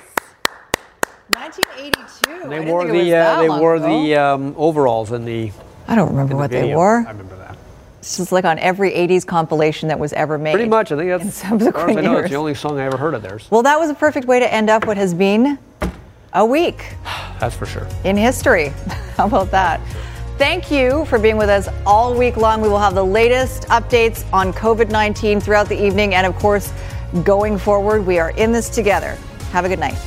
1982. 1.30 2.50
They 2.50 2.58
I 2.58 2.60
wore 2.72 2.84
think 2.84 2.94
it 2.94 2.98
was 2.98 3.06
the 3.08 3.16
uh, 3.16 3.42
they 3.42 3.50
long 3.50 3.60
wore 3.60 3.76
ago. 3.78 4.04
the 4.04 4.16
um, 4.16 4.54
overalls 4.56 5.12
in 5.12 5.26
the. 5.26 5.52
I 5.88 5.96
don't 5.96 6.10
remember 6.10 6.34
the 6.34 6.38
what 6.38 6.52
they 6.52 6.62
video. 6.62 6.76
wore. 6.76 6.98
I 6.98 7.10
remember 7.10 7.36
that. 7.38 7.58
It's 7.98 8.18
just 8.18 8.32
like 8.32 8.46
on 8.46 8.60
every 8.60 8.92
80s 8.92 9.26
compilation 9.26 9.90
that 9.90 9.98
was 9.98 10.14
ever 10.14 10.38
made. 10.38 10.54
Pretty 10.54 10.70
much. 10.70 10.92
I 10.92 10.98
think 10.98 11.10
that's 11.10 11.44
in 11.44 11.60
as 11.60 11.74
far 11.74 11.90
as 11.90 11.98
I 11.98 12.02
know. 12.02 12.18
It's 12.18 12.30
the 12.30 12.36
only 12.36 12.54
song 12.54 12.80
I 12.80 12.86
ever 12.86 12.98
heard 12.98 13.16
of 13.16 13.24
theirs. 13.24 13.48
Well, 13.50 13.64
that 13.64 13.80
was 13.80 13.90
a 13.90 13.96
perfect 13.96 14.28
way 14.28 14.40
to 14.40 14.54
end 14.54 14.70
up 14.70 14.86
what 14.86 14.98
has 14.98 15.16
been 15.16 15.58
a 16.34 16.46
week 16.46 16.96
That's 17.40 17.56
for 17.56 17.66
sure. 17.66 17.88
in 18.04 18.16
history. 18.16 18.68
How 19.18 19.26
about 19.26 19.50
that? 19.50 19.82
Thank 20.38 20.70
you 20.70 21.04
for 21.06 21.18
being 21.18 21.38
with 21.38 21.50
us 21.50 21.68
all 21.84 22.14
week 22.14 22.38
long. 22.38 22.62
We 22.62 22.70
will 22.70 22.78
have 22.78 22.94
the 22.94 23.04
latest 23.04 23.64
updates 23.70 24.24
on 24.32 24.54
COVID 24.54 24.92
19 24.92 25.42
throughout 25.42 25.68
the 25.68 25.84
evening. 25.84 26.14
And 26.14 26.28
of 26.28 26.36
course, 26.36 26.72
going 27.24 27.58
forward, 27.58 28.06
we 28.06 28.20
are 28.20 28.30
in 28.30 28.52
this 28.52 28.70
together. 28.70 29.18
Have 29.52 29.66
a 29.66 29.70
good 29.70 29.80
night. 29.80 29.98